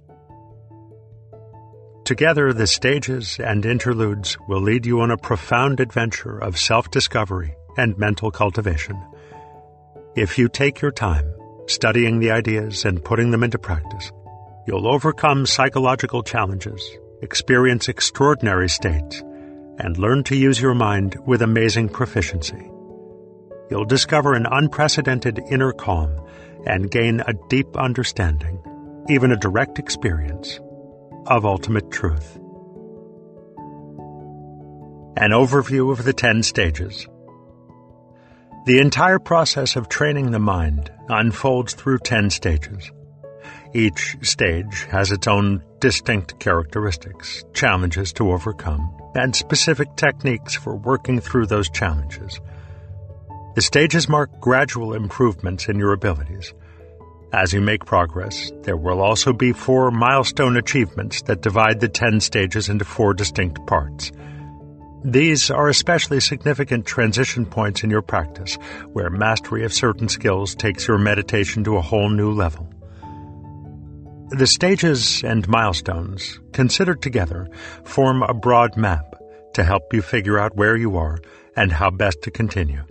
Together, 2.05 2.53
the 2.53 2.67
stages 2.67 3.39
and 3.39 3.65
interludes 3.65 4.37
will 4.49 4.61
lead 4.61 4.85
you 4.85 5.01
on 5.01 5.11
a 5.11 5.17
profound 5.17 5.79
adventure 5.79 6.39
of 6.39 6.59
self 6.59 6.91
discovery 6.91 7.55
and 7.77 7.97
mental 7.97 8.31
cultivation. 8.31 9.01
If 10.15 10.37
you 10.37 10.51
take 10.51 10.83
your 10.83 10.91
time, 10.91 11.33
studying 11.67 12.19
the 12.19 12.33
ideas 12.33 12.85
and 12.85 13.03
putting 13.03 13.31
them 13.31 13.43
into 13.43 13.59
practice, 13.59 14.13
you'll 14.67 14.87
overcome 14.87 15.47
psychological 15.47 16.23
challenges, 16.23 16.87
experience 17.23 17.89
extraordinary 17.89 18.69
states, 18.69 19.23
and 19.79 19.97
learn 19.97 20.23
to 20.25 20.37
use 20.37 20.61
your 20.61 20.75
mind 20.75 21.17
with 21.27 21.41
amazing 21.41 21.89
proficiency. 21.89 22.71
You'll 23.71 23.87
discover 23.87 24.35
an 24.35 24.45
unprecedented 24.45 25.41
inner 25.51 25.73
calm 25.73 26.15
and 26.67 26.91
gain 26.91 27.23
a 27.27 27.33
deep 27.49 27.75
understanding, 27.79 28.63
even 29.09 29.33
a 29.33 29.39
direct 29.39 29.79
experience, 29.79 30.61
of 31.27 31.47
ultimate 31.47 31.91
truth. 31.91 32.37
An 35.17 35.31
overview 35.31 35.91
of 35.91 36.05
the 36.05 36.13
ten 36.13 36.43
stages. 36.43 37.09
The 38.65 38.79
entire 38.79 39.19
process 39.19 39.75
of 39.75 39.89
training 39.89 40.31
the 40.31 40.39
mind 40.39 40.93
unfolds 41.09 41.75
through 41.75 41.99
10 41.99 42.31
stages. 42.31 42.93
Each 43.75 44.17
stage 44.23 44.85
has 44.85 45.11
its 45.11 45.27
own 45.27 45.65
distinct 45.81 46.39
characteristics, 46.39 47.43
challenges 47.55 48.13
to 48.13 48.31
overcome, 48.31 48.89
and 49.17 49.35
specific 49.35 49.97
techniques 49.97 50.55
for 50.55 50.77
working 50.77 51.19
through 51.21 51.47
those 51.47 51.69
challenges. 51.71 52.41
The 53.57 53.63
stages 53.63 54.09
mark 54.09 54.31
gradual 54.41 54.95
improvements 54.95 55.69
in 55.69 55.77
your 55.77 55.93
abilities. 55.93 56.55
As 57.33 57.53
you 57.53 57.61
make 57.61 57.85
progress, 57.85 58.53
there 58.63 58.77
will 58.77 59.01
also 59.01 59.33
be 59.33 59.53
four 59.53 59.91
milestone 59.91 60.57
achievements 60.57 61.23
that 61.23 61.43
divide 61.43 61.81
the 61.81 61.89
10 61.89 62.21
stages 62.21 62.69
into 62.69 62.85
four 62.85 63.13
distinct 63.13 63.67
parts. 63.67 64.13
These 65.05 65.51
are 65.51 65.69
especially 65.69 66.21
significant 66.21 66.87
transition 66.87 67.45
points 67.45 67.83
in 67.83 67.91
your 67.91 68.03
practice, 68.03 68.57
where 68.93 69.11
mastery 69.11 69.65
of 69.65 69.73
certain 69.73 70.09
skills 70.09 70.55
takes 70.55 70.87
your 70.87 70.99
meditation 70.99 71.65
to 71.65 71.77
a 71.77 71.83
whole 71.83 72.09
new 72.09 72.31
level. 72.31 72.69
The 74.31 74.47
stages 74.47 75.25
and 75.25 75.47
milestones, 75.49 76.39
considered 76.53 77.03
together, 77.03 77.49
form 77.85 78.23
a 78.23 78.33
broad 78.33 78.77
map 78.77 79.15
to 79.55 79.65
help 79.65 79.93
you 79.93 80.03
figure 80.03 80.39
out 80.39 80.57
where 80.57 80.77
you 80.77 80.97
are 80.97 81.19
and 81.57 81.73
how 81.73 81.91
best 81.91 82.23
to 82.23 82.31
continue. 82.31 82.83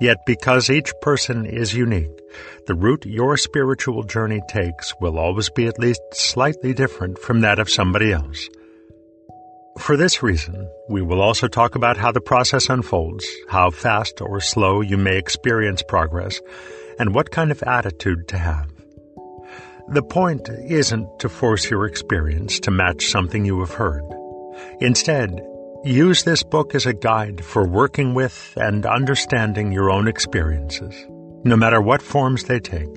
Yet, 0.00 0.18
because 0.26 0.68
each 0.68 0.92
person 1.00 1.46
is 1.46 1.74
unique, 1.74 2.20
the 2.66 2.74
route 2.74 3.06
your 3.06 3.38
spiritual 3.38 4.02
journey 4.02 4.42
takes 4.48 4.92
will 5.00 5.18
always 5.18 5.48
be 5.48 5.66
at 5.66 5.78
least 5.78 6.02
slightly 6.12 6.74
different 6.74 7.18
from 7.18 7.40
that 7.40 7.58
of 7.58 7.70
somebody 7.70 8.12
else. 8.12 8.48
For 9.78 9.96
this 9.96 10.22
reason, 10.22 10.70
we 10.88 11.02
will 11.02 11.20
also 11.20 11.48
talk 11.48 11.74
about 11.74 11.98
how 11.98 12.10
the 12.10 12.20
process 12.20 12.70
unfolds, 12.70 13.26
how 13.48 13.70
fast 13.70 14.22
or 14.22 14.40
slow 14.40 14.80
you 14.80 14.96
may 14.96 15.18
experience 15.18 15.82
progress, 15.82 16.40
and 16.98 17.14
what 17.14 17.30
kind 17.30 17.50
of 17.50 17.62
attitude 17.62 18.26
to 18.28 18.38
have. 18.38 18.70
The 19.88 20.02
point 20.02 20.48
isn't 20.48 21.20
to 21.20 21.28
force 21.28 21.70
your 21.70 21.84
experience 21.84 22.58
to 22.60 22.70
match 22.70 23.06
something 23.06 23.44
you 23.44 23.60
have 23.60 23.74
heard. 23.74 24.02
Instead, 24.80 25.40
use 25.84 26.24
this 26.24 26.42
book 26.42 26.74
as 26.74 26.86
a 26.86 26.94
guide 26.94 27.44
for 27.44 27.68
working 27.68 28.14
with 28.14 28.54
and 28.56 28.86
understanding 28.86 29.72
your 29.72 29.90
own 29.90 30.08
experiences, 30.08 30.94
no 31.44 31.54
matter 31.54 31.80
what 31.82 32.02
forms 32.02 32.44
they 32.44 32.60
take. 32.60 32.88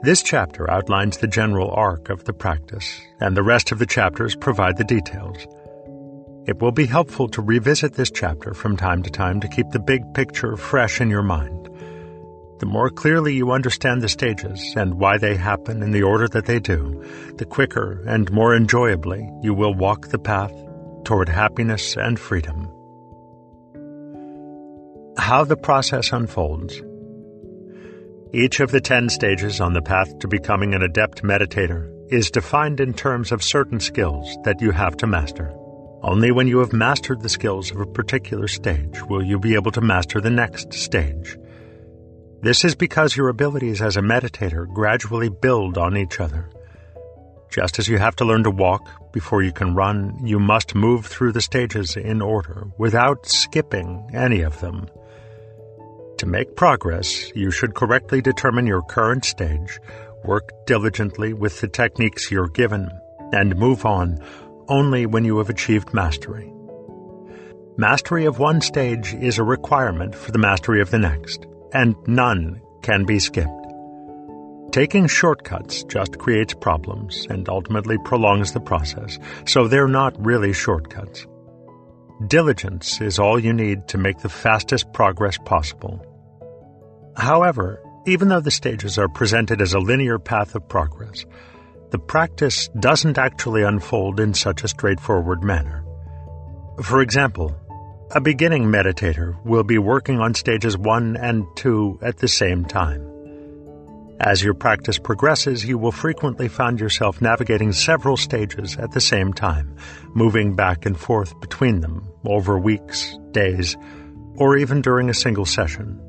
This 0.00 0.22
chapter 0.22 0.70
outlines 0.70 1.18
the 1.18 1.26
general 1.26 1.72
arc 1.72 2.08
of 2.08 2.22
the 2.22 2.32
practice, 2.32 3.00
and 3.18 3.36
the 3.36 3.42
rest 3.42 3.72
of 3.72 3.80
the 3.80 3.86
chapters 3.86 4.36
provide 4.36 4.76
the 4.76 4.84
details. 4.84 5.44
It 6.46 6.60
will 6.60 6.70
be 6.70 6.86
helpful 6.86 7.28
to 7.30 7.42
revisit 7.42 7.94
this 7.94 8.10
chapter 8.10 8.54
from 8.54 8.76
time 8.76 9.02
to 9.02 9.10
time 9.10 9.40
to 9.40 9.48
keep 9.48 9.68
the 9.70 9.80
big 9.80 10.14
picture 10.14 10.56
fresh 10.56 11.00
in 11.00 11.10
your 11.10 11.24
mind. 11.24 11.68
The 12.60 12.66
more 12.66 12.90
clearly 12.90 13.34
you 13.34 13.50
understand 13.50 14.00
the 14.00 14.08
stages 14.08 14.72
and 14.76 14.94
why 14.94 15.18
they 15.18 15.34
happen 15.34 15.82
in 15.82 15.90
the 15.90 16.04
order 16.04 16.28
that 16.28 16.46
they 16.46 16.60
do, 16.60 17.04
the 17.34 17.44
quicker 17.44 18.04
and 18.06 18.30
more 18.30 18.54
enjoyably 18.54 19.28
you 19.42 19.52
will 19.52 19.74
walk 19.74 20.08
the 20.08 20.18
path 20.18 20.54
toward 21.04 21.28
happiness 21.28 21.96
and 21.96 22.20
freedom. 22.20 22.68
How 25.18 25.42
the 25.42 25.56
process 25.56 26.12
unfolds. 26.12 26.80
Each 28.32 28.60
of 28.60 28.70
the 28.70 28.80
ten 28.80 29.08
stages 29.08 29.58
on 29.58 29.72
the 29.72 29.80
path 29.80 30.18
to 30.18 30.28
becoming 30.28 30.74
an 30.74 30.82
adept 30.82 31.22
meditator 31.22 31.90
is 32.12 32.30
defined 32.30 32.78
in 32.78 32.92
terms 32.92 33.32
of 33.32 33.42
certain 33.42 33.80
skills 33.80 34.36
that 34.44 34.60
you 34.60 34.70
have 34.70 34.98
to 34.98 35.06
master. 35.06 35.54
Only 36.02 36.30
when 36.30 36.46
you 36.46 36.58
have 36.58 36.74
mastered 36.74 37.22
the 37.22 37.30
skills 37.30 37.70
of 37.70 37.80
a 37.80 37.86
particular 37.86 38.46
stage 38.46 39.02
will 39.02 39.24
you 39.24 39.38
be 39.38 39.54
able 39.54 39.72
to 39.72 39.80
master 39.80 40.20
the 40.20 40.30
next 40.30 40.74
stage. 40.74 41.38
This 42.42 42.66
is 42.66 42.74
because 42.74 43.16
your 43.16 43.30
abilities 43.30 43.80
as 43.80 43.96
a 43.96 44.02
meditator 44.02 44.72
gradually 44.72 45.30
build 45.30 45.78
on 45.78 45.96
each 45.96 46.20
other. 46.20 46.50
Just 47.50 47.78
as 47.78 47.88
you 47.88 47.96
have 47.96 48.14
to 48.16 48.26
learn 48.26 48.44
to 48.44 48.50
walk 48.50 49.10
before 49.10 49.42
you 49.42 49.52
can 49.52 49.74
run, 49.74 50.18
you 50.22 50.38
must 50.38 50.74
move 50.74 51.06
through 51.06 51.32
the 51.32 51.40
stages 51.40 51.96
in 51.96 52.20
order 52.20 52.66
without 52.76 53.26
skipping 53.26 54.10
any 54.12 54.42
of 54.42 54.60
them. 54.60 54.86
To 56.18 56.26
make 56.26 56.56
progress, 56.56 57.30
you 57.36 57.52
should 57.52 57.76
correctly 57.76 58.20
determine 58.20 58.66
your 58.66 58.82
current 58.82 59.24
stage, 59.24 59.78
work 60.24 60.50
diligently 60.66 61.32
with 61.32 61.60
the 61.60 61.68
techniques 61.68 62.28
you're 62.28 62.48
given, 62.48 62.90
and 63.32 63.56
move 63.56 63.86
on 63.86 64.18
only 64.68 65.06
when 65.06 65.24
you 65.24 65.38
have 65.38 65.48
achieved 65.48 65.94
mastery. 65.94 66.52
Mastery 67.76 68.24
of 68.24 68.40
one 68.40 68.60
stage 68.60 69.14
is 69.14 69.38
a 69.38 69.44
requirement 69.44 70.12
for 70.12 70.32
the 70.32 70.40
mastery 70.40 70.80
of 70.80 70.90
the 70.90 70.98
next, 70.98 71.46
and 71.72 71.94
none 72.08 72.60
can 72.82 73.04
be 73.04 73.20
skipped. 73.20 73.52
Taking 74.72 75.06
shortcuts 75.06 75.84
just 75.84 76.18
creates 76.18 76.52
problems 76.52 77.28
and 77.30 77.48
ultimately 77.48 77.96
prolongs 78.04 78.52
the 78.52 78.60
process, 78.60 79.20
so 79.46 79.68
they're 79.68 79.86
not 79.86 80.26
really 80.26 80.52
shortcuts. 80.52 81.28
Diligence 82.26 83.00
is 83.00 83.20
all 83.20 83.38
you 83.38 83.52
need 83.52 83.86
to 83.88 83.98
make 83.98 84.18
the 84.18 84.28
fastest 84.28 84.92
progress 84.92 85.38
possible. 85.38 86.04
However, 87.16 87.80
even 88.06 88.28
though 88.28 88.40
the 88.40 88.50
stages 88.50 88.98
are 88.98 89.08
presented 89.08 89.60
as 89.60 89.72
a 89.72 89.78
linear 89.78 90.18
path 90.18 90.56
of 90.56 90.68
progress, 90.68 91.24
the 91.90 91.98
practice 91.98 92.68
doesn't 92.80 93.18
actually 93.18 93.62
unfold 93.62 94.18
in 94.18 94.34
such 94.34 94.64
a 94.64 94.68
straightforward 94.68 95.44
manner. 95.44 95.84
For 96.82 97.02
example, 97.02 97.54
a 98.10 98.20
beginning 98.20 98.64
meditator 98.64 99.40
will 99.44 99.64
be 99.64 99.78
working 99.78 100.18
on 100.18 100.34
stages 100.34 100.76
1 100.76 101.16
and 101.16 101.44
2 101.54 102.00
at 102.02 102.18
the 102.18 102.28
same 102.28 102.64
time. 102.64 103.07
As 104.20 104.42
your 104.42 104.54
practice 104.54 104.98
progresses, 104.98 105.64
you 105.64 105.78
will 105.78 105.92
frequently 105.92 106.48
find 106.48 106.80
yourself 106.80 107.22
navigating 107.22 107.72
several 107.72 108.16
stages 108.16 108.76
at 108.76 108.90
the 108.90 109.00
same 109.00 109.32
time, 109.32 109.76
moving 110.12 110.56
back 110.56 110.84
and 110.86 110.98
forth 110.98 111.38
between 111.40 111.80
them 111.80 112.08
over 112.24 112.58
weeks, 112.58 113.16
days, 113.30 113.76
or 114.34 114.56
even 114.56 114.82
during 114.82 115.08
a 115.08 115.14
single 115.14 115.46
session. 115.46 116.00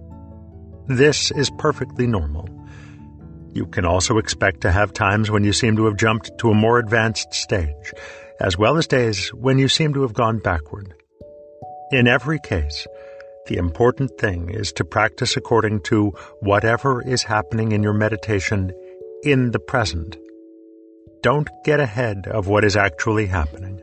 This 0.87 1.29
is 1.29 1.51
perfectly 1.59 2.07
normal. 2.07 2.49
You 3.53 3.67
can 3.67 3.85
also 3.85 4.17
expect 4.17 4.61
to 4.61 4.71
have 4.71 4.91
times 4.91 5.29
when 5.29 5.43
you 5.43 5.53
seem 5.53 5.75
to 5.75 5.85
have 5.85 5.97
jumped 5.97 6.31
to 6.39 6.49
a 6.49 6.55
more 6.55 6.79
advanced 6.79 7.33
stage, 7.33 7.93
as 8.39 8.57
well 8.57 8.77
as 8.77 8.87
days 8.87 9.29
when 9.35 9.59
you 9.59 9.67
seem 9.67 9.93
to 9.93 10.01
have 10.01 10.13
gone 10.13 10.39
backward. 10.39 10.95
In 11.91 12.07
every 12.07 12.39
case, 12.39 12.87
the 13.49 13.57
important 13.57 14.11
thing 14.19 14.49
is 14.49 14.71
to 14.71 14.85
practice 14.85 15.35
according 15.35 15.81
to 15.81 16.13
whatever 16.39 17.01
is 17.01 17.23
happening 17.23 17.71
in 17.71 17.83
your 17.83 17.93
meditation 17.93 18.71
in 19.23 19.51
the 19.51 19.59
present. 19.59 20.17
Don't 21.23 21.49
get 21.65 21.79
ahead 21.79 22.27
of 22.27 22.47
what 22.47 22.63
is 22.63 22.77
actually 22.77 23.25
happening. 23.25 23.81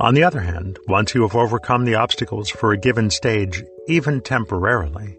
On 0.00 0.14
the 0.14 0.24
other 0.24 0.40
hand, 0.40 0.78
once 0.88 1.14
you 1.14 1.22
have 1.22 1.36
overcome 1.36 1.84
the 1.84 1.96
obstacles 1.96 2.48
for 2.48 2.72
a 2.72 2.78
given 2.78 3.10
stage, 3.10 3.62
even 3.86 4.22
temporarily, 4.22 5.18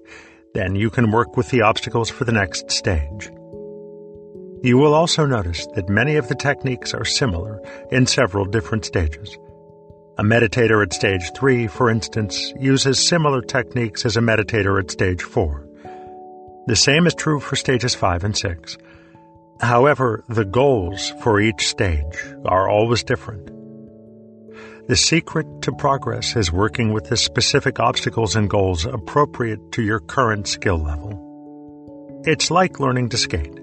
then 0.56 0.76
you 0.76 0.90
can 0.90 1.12
work 1.12 1.38
with 1.38 1.50
the 1.50 1.62
obstacles 1.62 2.10
for 2.10 2.26
the 2.26 2.32
next 2.32 2.72
stage. 2.72 3.30
You 4.64 4.78
will 4.78 4.96
also 4.96 5.28
notice 5.28 5.68
that 5.76 5.90
many 5.90 6.16
of 6.16 6.28
the 6.28 6.36
techniques 6.36 6.96
are 6.96 7.06
similar 7.06 7.62
in 7.92 8.08
several 8.08 8.46
different 8.46 8.86
stages. 8.86 9.38
A 10.18 10.24
meditator 10.24 10.84
at 10.84 10.94
stage 10.94 11.32
3, 11.36 11.68
for 11.68 11.90
instance, 11.90 12.54
uses 12.60 13.08
similar 13.08 13.42
techniques 13.42 14.06
as 14.06 14.18
a 14.18 14.22
meditator 14.22 14.78
at 14.80 14.92
stage 14.92 15.24
4. 15.24 15.68
The 16.68 16.76
same 16.76 17.08
is 17.08 17.16
true 17.16 17.40
for 17.40 17.56
stages 17.56 17.96
5 17.96 18.24
and 18.26 18.38
6. 18.38 18.78
However, 19.62 20.24
the 20.28 20.46
goals 20.46 21.12
for 21.22 21.40
each 21.40 21.68
stage 21.68 22.18
are 22.46 22.70
always 22.70 23.04
different. 23.04 23.50
The 24.88 24.96
secret 24.98 25.48
to 25.62 25.72
progress 25.72 26.36
is 26.36 26.52
working 26.52 26.92
with 26.92 27.06
the 27.06 27.16
specific 27.16 27.80
obstacles 27.80 28.36
and 28.36 28.50
goals 28.50 28.86
appropriate 28.86 29.72
to 29.74 29.82
your 29.82 30.00
current 30.00 30.48
skill 30.48 30.78
level. 30.78 32.22
It's 32.26 32.52
like 32.52 32.80
learning 32.80 33.10
to 33.10 33.18
skate. 33.18 33.60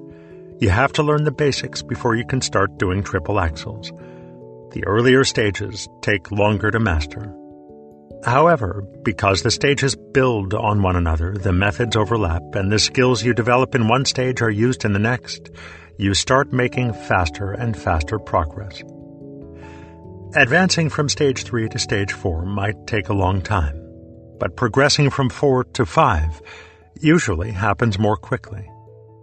You 0.59 0.70
have 0.70 0.92
to 0.94 1.03
learn 1.03 1.24
the 1.24 1.30
basics 1.30 1.82
before 1.82 2.16
you 2.16 2.24
can 2.24 2.40
start 2.40 2.78
doing 2.78 3.03
triple 3.03 3.34
axels. 3.34 3.92
The 4.72 4.84
earlier 4.86 5.24
stages 5.24 5.88
take 6.02 6.30
longer 6.30 6.70
to 6.70 6.78
master. 6.78 7.34
However, 8.24 8.84
because 9.02 9.42
the 9.42 9.50
stages 9.50 9.96
build 9.96 10.52
on 10.52 10.82
one 10.82 10.96
another, 10.96 11.34
the 11.34 11.52
methods 11.52 11.96
overlap, 11.96 12.42
and 12.54 12.70
the 12.70 12.78
skills 12.78 13.24
you 13.24 13.32
develop 13.32 13.74
in 13.74 13.88
one 13.88 14.04
stage 14.04 14.42
are 14.42 14.50
used 14.50 14.84
in 14.84 14.92
the 14.92 14.98
next, 14.98 15.50
you 15.98 16.14
start 16.14 16.52
making 16.52 16.92
faster 16.92 17.52
and 17.52 17.76
faster 17.76 18.18
progress. 18.18 18.82
Advancing 20.34 20.90
from 20.90 21.08
stage 21.08 21.44
3 21.44 21.68
to 21.70 21.78
stage 21.78 22.12
4 22.12 22.44
might 22.44 22.86
take 22.86 23.08
a 23.08 23.14
long 23.14 23.40
time, 23.40 23.80
but 24.38 24.56
progressing 24.56 25.10
from 25.10 25.30
4 25.30 25.64
to 25.64 25.86
5 25.86 26.42
usually 27.00 27.52
happens 27.52 27.98
more 27.98 28.16
quickly, 28.16 28.68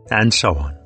and 0.10 0.34
so 0.34 0.56
on. 0.56 0.85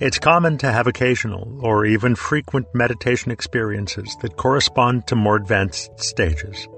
It's 0.00 0.20
common 0.20 0.58
to 0.58 0.70
have 0.70 0.86
occasional 0.86 1.58
or 1.60 1.84
even 1.84 2.14
frequent 2.14 2.72
meditation 2.72 3.32
experiences 3.32 4.16
that 4.20 4.36
correspond 4.36 5.08
to 5.08 5.16
more 5.16 5.34
advanced 5.34 5.90
stages. 5.98 6.68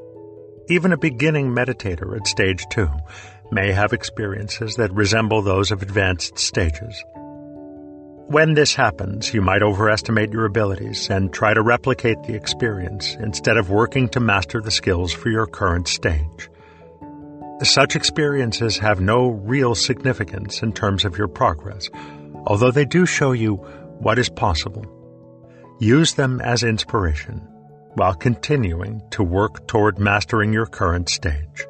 Even 0.71 0.95
a 0.95 0.97
beginning 0.97 1.49
meditator 1.49 2.17
at 2.17 2.27
stage 2.27 2.65
2 2.71 2.89
may 3.53 3.73
have 3.73 3.93
experiences 3.93 4.77
that 4.77 4.95
resemble 4.95 5.43
those 5.43 5.71
of 5.71 5.83
advanced 5.83 6.39
stages. 6.39 7.05
When 8.29 8.55
this 8.55 8.75
happens, 8.75 9.35
you 9.35 9.43
might 9.43 9.63
overestimate 9.63 10.33
your 10.33 10.47
abilities 10.47 11.11
and 11.11 11.31
try 11.31 11.53
to 11.53 11.61
replicate 11.61 12.23
the 12.23 12.35
experience 12.35 13.17
instead 13.17 13.59
of 13.59 13.69
working 13.69 14.09
to 14.11 14.21
master 14.21 14.63
the 14.63 14.71
skills 14.71 15.13
for 15.13 15.29
your 15.29 15.47
current 15.47 15.89
stage. 15.89 16.49
Such 17.65 17.97
experiences 17.97 18.79
have 18.79 19.03
no 19.03 19.29
real 19.29 19.75
significance 19.75 20.63
in 20.63 20.73
terms 20.73 21.05
of 21.05 21.19
your 21.19 21.29
progress 21.29 21.91
although 22.47 22.71
they 22.71 22.85
do 22.85 23.07
show 23.07 23.33
you 23.33 23.57
what 24.01 24.19
is 24.19 24.29
possible. 24.29 24.85
Use 25.79 26.15
them 26.15 26.41
as 26.41 26.63
inspiration 26.63 27.39
while 27.95 28.15
continuing 28.15 29.03
to 29.11 29.23
work 29.23 29.67
toward 29.67 29.99
mastering 29.99 30.53
your 30.53 30.67
current 30.67 31.09
stage. 31.09 31.67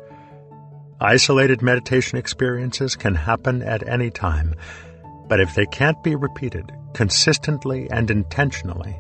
Isolated 1.00 1.62
meditation 1.62 2.18
experiences 2.18 2.94
can 2.94 3.14
happen 3.14 3.62
at 3.62 3.88
any 3.88 4.10
time, 4.10 4.54
but 5.28 5.40
if 5.40 5.54
they 5.54 5.66
can't 5.66 6.02
be 6.02 6.14
repeated 6.14 6.70
consistently 6.92 7.88
and 7.90 8.10
intentionally, 8.10 8.96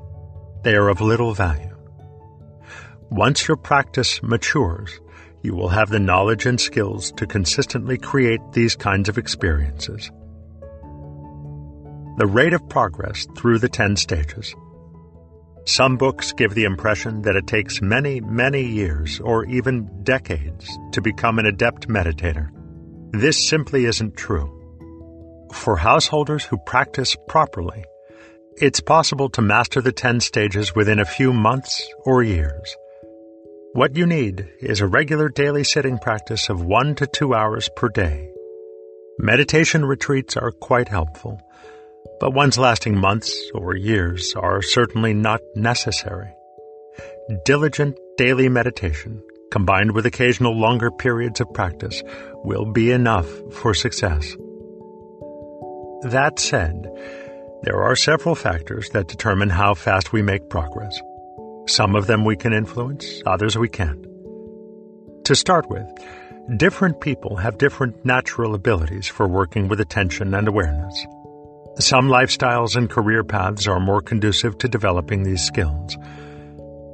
they 0.62 0.74
are 0.74 0.88
of 0.88 1.00
little 1.00 1.34
value. 1.34 1.76
Once 3.10 3.48
your 3.48 3.56
practice 3.56 4.22
matures, 4.22 5.00
you 5.42 5.54
will 5.54 5.68
have 5.68 5.90
the 5.90 5.98
knowledge 5.98 6.46
and 6.46 6.60
skills 6.60 7.12
to 7.12 7.26
consistently 7.26 7.98
create 7.98 8.40
these 8.52 8.76
kinds 8.76 9.08
of 9.08 9.18
experiences 9.18 10.10
the 12.20 12.26
rate 12.26 12.52
of 12.52 12.68
progress 12.68 13.26
through 13.34 13.58
the 13.58 13.68
10 13.70 13.96
stages. 13.96 14.54
Some 15.64 15.96
books 15.96 16.32
give 16.34 16.52
the 16.54 16.64
impression 16.64 17.22
that 17.22 17.34
it 17.34 17.46
takes 17.46 17.80
many, 17.80 18.20
many 18.20 18.62
years 18.62 19.20
or 19.20 19.46
even 19.46 19.88
decades 20.02 20.68
to 20.92 21.00
become 21.00 21.38
an 21.38 21.46
adept 21.46 21.88
meditator. 21.88 22.50
This 23.12 23.48
simply 23.48 23.86
isn't 23.86 24.18
true. 24.18 24.52
For 25.54 25.78
householders 25.78 26.44
who 26.44 26.58
practice 26.58 27.16
properly, 27.26 27.84
it's 28.58 28.80
possible 28.80 29.30
to 29.30 29.40
master 29.40 29.80
the 29.80 29.90
10 29.90 30.20
stages 30.20 30.74
within 30.74 30.98
a 30.98 31.06
few 31.06 31.32
months 31.32 31.82
or 32.04 32.22
years. 32.22 32.76
What 33.72 33.96
you 33.96 34.04
need 34.04 34.46
is 34.60 34.82
a 34.82 34.86
regular 34.86 35.30
daily 35.30 35.64
sitting 35.64 35.96
practice 35.96 36.50
of 36.50 36.62
one 36.62 36.96
to 36.96 37.06
two 37.06 37.32
hours 37.32 37.70
per 37.74 37.88
day. 37.88 38.30
Meditation 39.18 39.86
retreats 39.86 40.36
are 40.36 40.50
quite 40.50 40.90
helpful 40.90 41.40
but 42.20 42.34
ones 42.34 42.58
lasting 42.58 42.96
months 42.96 43.50
or 43.54 43.74
years 43.74 44.34
are 44.36 44.62
certainly 44.62 45.14
not 45.14 45.40
necessary. 45.54 46.28
Diligent 47.44 47.96
daily 48.16 48.48
meditation, 48.48 49.22
combined 49.50 49.92
with 49.92 50.06
occasional 50.06 50.58
longer 50.58 50.90
periods 50.90 51.40
of 51.40 51.52
practice, 51.52 52.02
will 52.44 52.64
be 52.64 52.90
enough 52.90 53.28
for 53.52 53.74
success. 53.74 54.36
That 56.02 56.38
said, 56.38 56.86
there 57.62 57.82
are 57.82 57.96
several 57.96 58.34
factors 58.34 58.88
that 58.90 59.08
determine 59.08 59.50
how 59.50 59.74
fast 59.74 60.12
we 60.12 60.22
make 60.22 60.48
progress. 60.48 60.98
Some 61.66 61.94
of 61.94 62.06
them 62.06 62.24
we 62.24 62.36
can 62.36 62.52
influence, 62.52 63.22
others 63.26 63.56
we 63.56 63.68
can't. 63.68 64.06
To 65.24 65.36
start 65.36 65.68
with, 65.68 65.86
different 66.56 67.00
people 67.00 67.36
have 67.36 67.58
different 67.58 68.04
natural 68.04 68.54
abilities 68.54 69.06
for 69.06 69.28
working 69.28 69.68
with 69.68 69.80
attention 69.80 70.34
and 70.34 70.48
awareness. 70.48 71.06
Some 71.80 72.08
lifestyles 72.08 72.76
and 72.76 72.90
career 72.90 73.24
paths 73.24 73.66
are 73.66 73.80
more 73.80 74.02
conducive 74.02 74.58
to 74.58 74.68
developing 74.68 75.22
these 75.22 75.42
skills. 75.42 75.96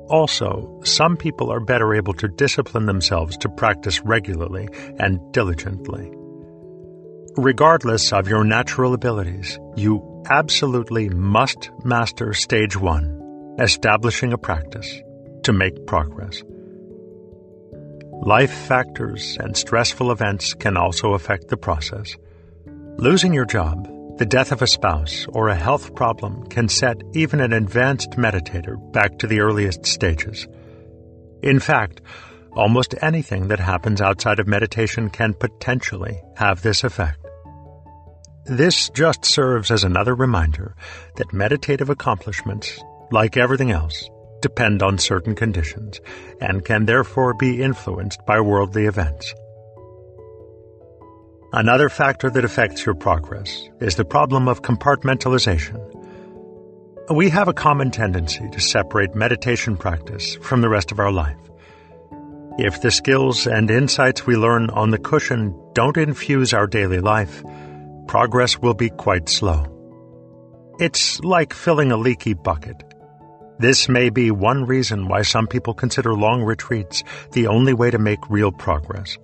Also, 0.09 0.81
some 0.85 1.17
people 1.17 1.53
are 1.53 1.59
better 1.59 1.93
able 1.93 2.15
to 2.15 2.29
discipline 2.29 2.87
themselves 2.87 3.37
to 3.39 3.49
practice 3.49 4.01
regularly 4.03 4.69
and 5.01 5.19
diligently. 5.33 6.09
Regardless 7.37 8.13
of 8.13 8.29
your 8.29 8.45
natural 8.45 8.95
abilities, 8.95 9.59
you 9.75 10.23
absolutely 10.31 11.09
must 11.09 11.69
master 11.85 12.33
stage 12.33 12.77
one, 12.77 13.57
establishing 13.59 14.33
a 14.33 14.39
practice, 14.39 15.01
to 15.43 15.53
make 15.53 15.87
progress. 15.87 16.45
Life 18.23 18.53
factors 18.53 19.37
and 19.41 19.57
stressful 19.57 20.13
events 20.13 20.55
can 20.55 20.77
also 20.77 21.15
affect 21.15 21.49
the 21.49 21.57
process. 21.57 22.17
Losing 22.99 23.35
your 23.35 23.45
job, 23.45 23.89
the 24.19 24.27
death 24.27 24.51
of 24.51 24.63
a 24.63 24.67
spouse, 24.67 25.27
or 25.29 25.49
a 25.49 25.55
health 25.55 25.95
problem 25.95 26.47
can 26.47 26.69
set 26.69 27.03
even 27.13 27.41
an 27.41 27.53
advanced 27.53 28.13
meditator 28.13 28.77
back 28.93 29.19
to 29.19 29.27
the 29.27 29.41
earliest 29.41 29.85
stages. 29.85 30.47
In 31.43 31.61
fact, 31.61 32.01
almost 32.53 32.95
anything 33.03 33.49
that 33.49 33.61
happens 33.61 34.01
outside 34.01 34.39
of 34.39 34.47
meditation 34.47 35.11
can 35.11 35.35
potentially 35.35 36.19
have 36.37 36.63
this 36.63 36.83
effect. 36.83 37.19
This 38.47 38.89
just 38.91 39.25
serves 39.25 39.71
as 39.71 39.85
another 39.85 40.15
reminder 40.15 40.75
that 41.17 41.35
meditative 41.35 41.91
accomplishments, 41.91 42.81
like 43.11 43.37
everything 43.37 43.71
else, 43.71 44.09
depend 44.41 44.83
on 44.83 44.97
certain 44.97 45.35
conditions 45.35 46.01
and 46.41 46.65
can 46.65 46.87
therefore 46.87 47.35
be 47.35 47.63
influenced 47.63 48.25
by 48.25 48.41
worldly 48.41 48.87
events. 48.87 49.35
Another 51.57 51.89
factor 51.89 52.29
that 52.29 52.45
affects 52.45 52.85
your 52.85 52.95
progress 52.95 53.71
is 53.81 53.95
the 53.95 54.05
problem 54.05 54.47
of 54.47 54.61
compartmentalization. 54.61 55.81
We 57.11 57.31
have 57.31 57.49
a 57.49 57.55
common 57.55 57.91
tendency 57.91 58.47
to 58.51 58.61
separate 58.61 59.15
meditation 59.15 59.79
practice 59.79 60.35
from 60.43 60.61
the 60.61 60.69
rest 60.69 60.93
of 60.93 60.99
our 60.99 61.11
life. 61.11 61.39
If 62.59 62.83
the 62.83 62.91
skills 62.91 63.47
and 63.47 63.71
insights 63.71 64.27
we 64.27 64.37
learn 64.37 64.69
on 64.69 64.91
the 64.91 64.99
cushion 64.99 65.59
don't 65.73 65.97
infuse 65.97 66.53
our 66.53 66.67
daily 66.67 67.01
life, 67.01 67.43
progress 68.07 68.59
will 68.59 68.75
be 68.75 68.91
quite 68.91 69.31
slow. 69.31 69.65
It's 70.79 71.21
like 71.21 71.55
filling 71.55 71.91
a 71.91 71.97
leaky 71.97 72.35
bucket. 72.35 72.85
This 73.59 73.89
may 73.89 74.11
be 74.11 74.31
one 74.31 74.67
reason 74.67 75.09
why 75.09 75.23
some 75.23 75.47
people 75.47 75.73
consider 75.73 76.13
long 76.13 76.43
retreats 76.43 77.03
the 77.33 77.47
only 77.47 77.73
way 77.73 77.91
to 77.91 77.99
make 77.99 78.29
real 78.29 78.53
progress. 78.53 79.17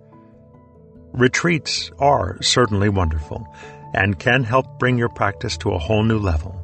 Retreats 1.13 1.91
are 1.99 2.41
certainly 2.41 2.89
wonderful 2.89 3.47
and 3.93 4.19
can 4.19 4.45
help 4.45 4.79
bring 4.79 4.97
your 4.97 5.11
practice 5.11 5.59
to 5.59 5.73
a 5.73 5.79
whole 5.79 6.03
new 6.03 6.19
level. 6.19 6.59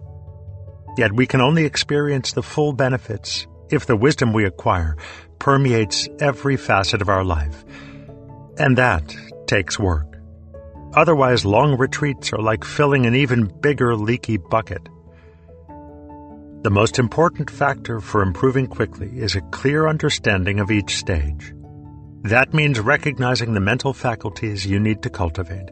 Yet 0.96 1.12
we 1.12 1.26
can 1.26 1.40
only 1.40 1.64
experience 1.64 2.32
the 2.32 2.42
full 2.42 2.72
benefits 2.72 3.46
if 3.70 3.84
the 3.84 3.96
wisdom 3.96 4.32
we 4.32 4.46
acquire 4.46 4.96
permeates 5.38 6.08
every 6.18 6.56
facet 6.56 7.02
of 7.02 7.10
our 7.10 7.24
life. 7.24 7.64
And 8.58 8.78
that 8.78 9.14
takes 9.46 9.78
work. 9.78 10.06
Otherwise, 10.94 11.44
long 11.44 11.76
retreats 11.76 12.32
are 12.32 12.40
like 12.40 12.64
filling 12.64 13.04
an 13.04 13.14
even 13.14 13.44
bigger 13.60 13.94
leaky 13.94 14.38
bucket. 14.38 14.88
The 16.62 16.70
most 16.70 16.98
important 16.98 17.50
factor 17.50 18.00
for 18.00 18.22
improving 18.22 18.66
quickly 18.66 19.10
is 19.18 19.36
a 19.36 19.42
clear 19.42 19.86
understanding 19.86 20.58
of 20.58 20.70
each 20.70 20.96
stage. 20.96 21.52
That 22.22 22.52
means 22.52 22.80
recognizing 22.80 23.54
the 23.54 23.60
mental 23.60 23.92
faculties 23.92 24.66
you 24.66 24.80
need 24.80 25.02
to 25.02 25.10
cultivate, 25.10 25.70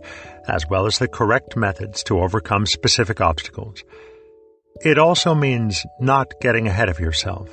as 0.48 0.64
well 0.70 0.86
as 0.86 0.98
the 0.98 1.08
correct 1.08 1.56
methods 1.56 2.02
to 2.04 2.20
overcome 2.20 2.66
specific 2.66 3.20
obstacles. 3.20 3.82
It 4.84 4.98
also 4.98 5.34
means 5.34 5.84
not 6.00 6.40
getting 6.40 6.68
ahead 6.68 6.88
of 6.88 7.00
yourself. 7.00 7.48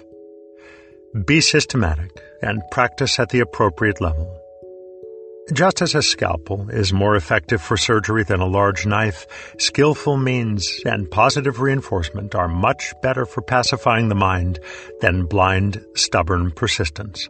Be 1.26 1.42
systematic 1.42 2.22
and 2.42 2.62
practice 2.72 3.20
at 3.20 3.30
the 3.30 3.40
appropriate 3.40 4.00
level. 4.00 4.40
Just 5.52 5.82
as 5.82 5.94
a 5.94 6.02
scalpel 6.02 6.70
is 6.70 6.94
more 6.94 7.16
effective 7.16 7.62
for 7.62 7.76
surgery 7.76 8.24
than 8.24 8.40
a 8.40 8.46
large 8.46 8.86
knife, 8.86 9.28
skillful 9.58 10.18
means 10.18 10.80
and 10.86 11.12
positive 11.12 11.60
reinforcement 11.60 12.34
are 12.34 12.48
much 12.48 12.94
better 13.02 13.26
for 13.26 13.42
pacifying 13.42 14.08
the 14.08 14.16
mind 14.16 14.60
than 15.02 15.26
blind, 15.26 15.84
stubborn 15.96 16.52
persistence. 16.52 17.28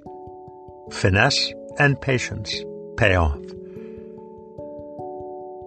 Finesse 0.93 1.53
and 1.79 1.99
patience 1.99 2.63
pay 2.97 3.15
off. 3.15 3.41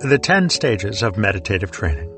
The 0.01 0.19
10 0.23 0.49
stages 0.49 1.03
of 1.03 1.19
meditative 1.19 1.71
training. 1.71 2.11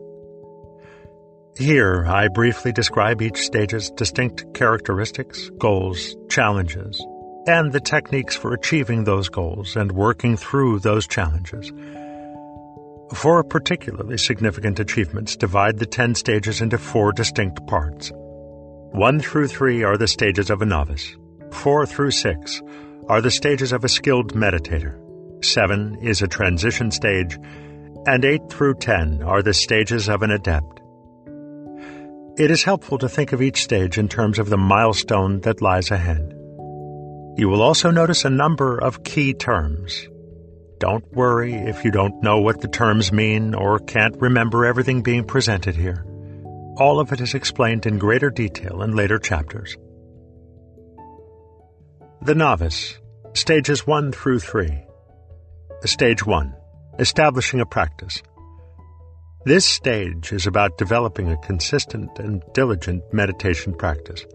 Here, 1.56 2.06
I 2.06 2.28
briefly 2.28 2.70
describe 2.70 3.20
each 3.20 3.38
stage's 3.38 3.90
distinct 3.90 4.54
characteristics, 4.54 5.50
goals, 5.58 6.16
challenges, 6.28 7.04
and 7.46 7.72
the 7.72 7.80
techniques 7.80 8.36
for 8.36 8.52
achieving 8.52 9.02
those 9.02 9.28
goals 9.28 9.74
and 9.74 9.90
working 9.90 10.36
through 10.36 10.80
those 10.80 11.08
challenges. 11.08 11.72
Four 13.14 13.42
particularly 13.42 14.18
significant 14.18 14.78
achievements 14.78 15.34
divide 15.34 15.78
the 15.78 15.86
10 15.86 16.14
stages 16.14 16.60
into 16.60 16.78
four 16.78 17.12
distinct 17.12 17.66
parts. 17.66 18.12
1 18.12 19.20
through 19.20 19.48
3 19.48 19.82
are 19.82 19.96
the 19.96 20.06
stages 20.06 20.50
of 20.50 20.62
a 20.62 20.66
novice. 20.66 21.16
4 21.50 21.86
through 21.86 22.10
6 22.10 22.62
are 23.08 23.22
the 23.22 23.30
stages 23.30 23.72
of 23.72 23.84
a 23.84 23.88
skilled 23.88 24.34
meditator. 24.34 24.94
7 25.42 25.98
is 26.02 26.20
a 26.20 26.28
transition 26.28 26.90
stage. 26.90 27.38
And 28.06 28.24
8 28.24 28.50
through 28.50 28.74
10 28.74 29.22
are 29.22 29.42
the 29.42 29.54
stages 29.54 30.08
of 30.08 30.22
an 30.22 30.30
adept. 30.30 30.80
It 32.36 32.50
is 32.50 32.62
helpful 32.62 32.98
to 32.98 33.08
think 33.08 33.32
of 33.32 33.42
each 33.42 33.62
stage 33.62 33.98
in 33.98 34.08
terms 34.08 34.38
of 34.38 34.50
the 34.50 34.56
milestone 34.58 35.40
that 35.40 35.62
lies 35.62 35.90
ahead. 35.90 36.34
You 37.36 37.48
will 37.48 37.62
also 37.62 37.90
notice 37.90 38.24
a 38.24 38.30
number 38.30 38.78
of 38.78 39.04
key 39.04 39.32
terms. 39.32 40.06
Don't 40.78 41.10
worry 41.12 41.54
if 41.54 41.84
you 41.84 41.90
don't 41.90 42.22
know 42.22 42.40
what 42.40 42.60
the 42.60 42.68
terms 42.68 43.10
mean 43.10 43.54
or 43.54 43.78
can't 43.78 44.20
remember 44.20 44.64
everything 44.64 45.02
being 45.02 45.24
presented 45.24 45.74
here. 45.74 46.04
All 46.76 47.00
of 47.00 47.12
it 47.12 47.20
is 47.20 47.34
explained 47.34 47.86
in 47.86 47.98
greater 47.98 48.30
detail 48.30 48.82
in 48.82 48.94
later 48.94 49.18
chapters. 49.18 49.76
The 52.20 52.34
Novice, 52.34 52.98
Stages 53.34 53.86
1 53.86 54.10
through 54.10 54.40
3. 54.40 54.84
Stage 55.84 56.26
1 56.26 56.52
Establishing 56.98 57.60
a 57.60 57.64
practice. 57.64 58.20
This 59.44 59.64
stage 59.64 60.32
is 60.32 60.44
about 60.44 60.78
developing 60.78 61.30
a 61.30 61.36
consistent 61.36 62.18
and 62.18 62.42
diligent 62.54 63.04
meditation 63.14 63.72
practice. 63.72 64.26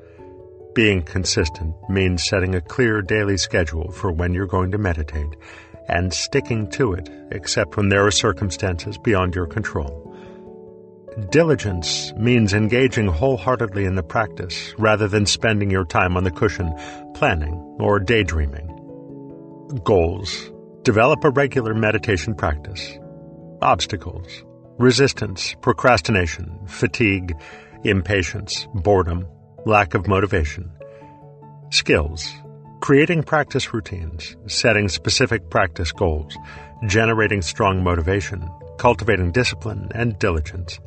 Being 0.73 1.03
consistent 1.03 1.75
means 1.89 2.23
setting 2.23 2.55
a 2.55 2.61
clear 2.61 3.01
daily 3.01 3.35
schedule 3.35 3.91
for 3.91 4.13
when 4.13 4.33
you're 4.33 4.47
going 4.47 4.71
to 4.71 4.77
meditate 4.77 5.35
and 5.89 6.13
sticking 6.13 6.69
to 6.69 6.93
it, 6.93 7.09
except 7.31 7.75
when 7.75 7.89
there 7.89 8.07
are 8.07 8.11
circumstances 8.11 8.97
beyond 8.97 9.35
your 9.35 9.45
control. 9.45 10.02
Diligence 11.29 12.11
means 12.13 12.53
engaging 12.53 13.07
wholeheartedly 13.07 13.85
in 13.85 13.95
the 13.95 14.01
practice 14.01 14.73
rather 14.79 15.07
than 15.07 15.27
spending 15.27 15.69
your 15.69 15.85
time 15.85 16.17
on 16.17 16.23
the 16.23 16.31
cushion 16.31 16.73
planning 17.13 17.53
or 17.79 17.99
daydreaming. 17.99 18.67
Goals 19.83 20.51
Develop 20.81 21.23
a 21.23 21.29
regular 21.29 21.73
meditation 21.75 22.33
practice. 22.33 22.97
Obstacles 23.61 24.43
Resistance, 24.79 25.55
procrastination, 25.61 26.59
fatigue, 26.67 27.35
impatience, 27.83 28.67
boredom, 28.73 29.27
lack 29.65 29.93
of 29.93 30.07
motivation. 30.07 30.71
Skills 31.69 32.33
creating 32.81 33.23
practice 33.23 33.73
routines, 33.73 34.35
setting 34.47 34.89
specific 34.89 35.49
practice 35.49 35.91
goals, 35.91 36.35
generating 36.87 37.41
strong 37.41 37.81
motivation, 37.81 38.49
cultivating 38.77 39.31
discipline 39.31 39.89
and 39.95 40.19
diligence. 40.19 40.79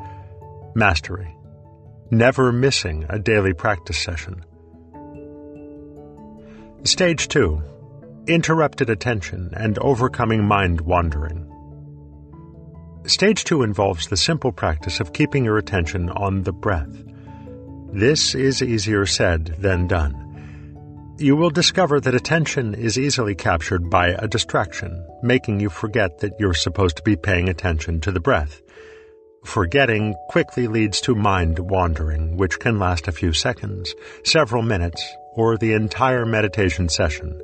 Mastery 0.77 1.35
never 2.11 2.53
missing 2.53 3.07
a 3.09 3.19
daily 3.19 3.55
practice 3.55 3.97
session. 3.97 4.45
Stage 6.85 7.29
2 7.29 7.63
Interrupted 8.27 8.91
attention 8.91 9.51
and 9.55 9.79
overcoming 9.79 10.45
mind 10.45 10.83
wandering. 10.83 11.51
Stage 13.07 13.45
2 13.45 13.63
involves 13.63 14.09
the 14.09 14.19
simple 14.19 14.53
practice 14.53 15.01
of 15.01 15.15
keeping 15.15 15.47
your 15.47 15.57
attention 15.57 16.11
on 16.11 16.43
the 16.43 16.53
breath. 16.53 17.03
This 17.95 18.35
is 18.35 18.63
easier 18.63 19.07
said 19.07 19.47
than 19.59 19.87
done. 19.87 21.15
You 21.19 21.37
will 21.37 21.49
discover 21.49 22.01
that 22.01 22.15
attention 22.15 22.75
is 22.75 22.99
easily 22.99 23.35
captured 23.35 23.89
by 23.89 24.09
a 24.09 24.29
distraction, 24.29 25.07
making 25.23 25.61
you 25.61 25.71
forget 25.71 26.19
that 26.19 26.39
you're 26.39 26.53
supposed 26.53 26.99
to 26.99 27.03
be 27.03 27.17
paying 27.17 27.49
attention 27.49 28.01
to 28.03 28.13
the 28.13 28.21
breath. 28.21 28.61
Forgetting 29.47 30.17
quickly 30.29 30.67
leads 30.67 31.01
to 31.03 31.15
mind 31.15 31.61
wandering, 31.61 32.37
which 32.37 32.59
can 32.59 32.81
last 32.81 33.07
a 33.07 33.13
few 33.13 33.33
seconds, 33.33 33.95
several 34.25 34.61
minutes, 34.61 35.01
or 35.35 35.57
the 35.57 35.73
entire 35.73 36.27
meditation 36.27 36.89
session. 36.89 37.41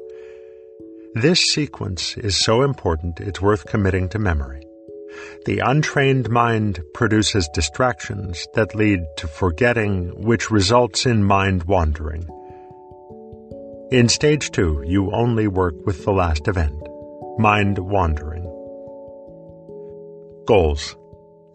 This 1.14 1.40
sequence 1.40 2.16
is 2.18 2.36
so 2.36 2.62
important 2.62 3.20
it's 3.20 3.40
worth 3.40 3.66
committing 3.66 4.08
to 4.10 4.18
memory. 4.18 4.66
The 5.46 5.60
untrained 5.60 6.28
mind 6.28 6.80
produces 6.92 7.48
distractions 7.54 8.48
that 8.54 8.74
lead 8.74 9.00
to 9.18 9.28
forgetting, 9.28 10.08
which 10.24 10.50
results 10.50 11.06
in 11.06 11.22
mind 11.22 11.64
wandering. 11.64 12.26
In 13.92 14.08
stage 14.08 14.50
two, 14.50 14.82
you 14.84 15.12
only 15.12 15.46
work 15.46 15.74
with 15.86 16.04
the 16.04 16.12
last 16.12 16.48
event 16.48 16.82
mind 17.38 17.78
wandering. 17.78 18.42
Goals 20.46 20.96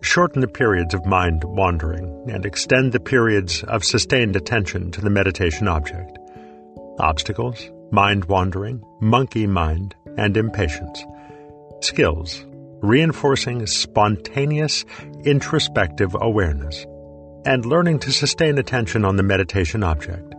shorten 0.07 0.39
the 0.39 0.47
periods 0.47 0.93
of 0.93 1.05
mind 1.05 1.43
wandering 1.43 2.07
and 2.29 2.45
extend 2.45 2.93
the 2.93 2.99
periods 2.99 3.61
of 3.63 3.83
sustained 3.83 4.37
attention 4.37 4.89
to 4.89 5.01
the 5.01 5.09
meditation 5.09 5.67
object. 5.67 6.17
Obstacles, 6.99 7.69
mind 7.91 8.23
wandering, 8.25 8.81
monkey 9.01 9.45
mind, 9.45 9.93
and 10.17 10.37
impatience. 10.37 11.03
Skills, 11.81 12.45
reinforcing 12.81 13.67
spontaneous 13.67 14.85
introspective 15.25 16.15
awareness 16.21 16.85
and 17.45 17.65
learning 17.65 17.99
to 17.99 18.11
sustain 18.11 18.57
attention 18.57 19.03
on 19.03 19.17
the 19.17 19.23
meditation 19.23 19.83
object. 19.83 20.33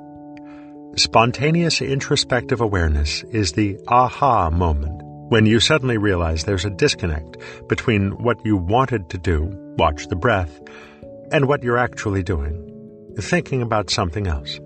Spontaneous 0.97 1.83
introspective 1.83 2.63
awareness 2.63 3.23
is 3.25 3.53
the 3.53 3.79
aha 3.87 4.49
moment 4.49 4.98
when 5.29 5.45
you 5.45 5.61
suddenly 5.61 5.99
realize 5.99 6.45
there's 6.45 6.65
a 6.65 6.71
disconnect 6.71 7.37
between 7.69 8.13
what 8.23 8.45
you 8.45 8.57
wanted 8.57 9.11
to 9.11 9.19
do, 9.19 9.51
watch 9.77 10.09
the 10.09 10.17
breath, 10.17 10.61
and 11.31 11.47
what 11.47 11.63
you're 11.63 11.79
actually 11.79 12.23
doing, 12.23 12.65
thinking 13.19 13.61
about 13.61 13.91
something 13.91 14.27
else. 14.27 14.59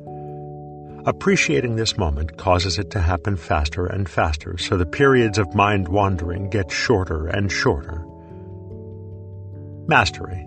Appreciating 1.05 1.75
this 1.75 1.99
moment 1.99 2.37
causes 2.37 2.79
it 2.79 2.93
to 2.93 3.01
happen 3.01 3.37
faster 3.37 3.87
and 3.87 4.09
faster, 4.09 4.57
so 4.57 4.77
the 4.77 4.87
periods 4.87 5.37
of 5.37 5.53
mind 5.53 5.89
wandering 5.89 6.49
get 6.49 6.71
shorter 6.71 7.27
and 7.27 7.51
shorter. 7.51 8.07
Mastery. 9.89 10.47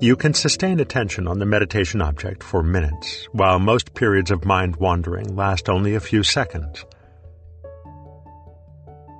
You 0.00 0.16
can 0.16 0.34
sustain 0.34 0.80
attention 0.80 1.26
on 1.26 1.38
the 1.38 1.46
meditation 1.46 2.02
object 2.02 2.42
for 2.42 2.62
minutes, 2.62 3.26
while 3.32 3.58
most 3.58 3.94
periods 3.94 4.30
of 4.30 4.44
mind 4.44 4.76
wandering 4.76 5.34
last 5.34 5.70
only 5.70 5.94
a 5.94 6.00
few 6.00 6.22
seconds. 6.22 6.84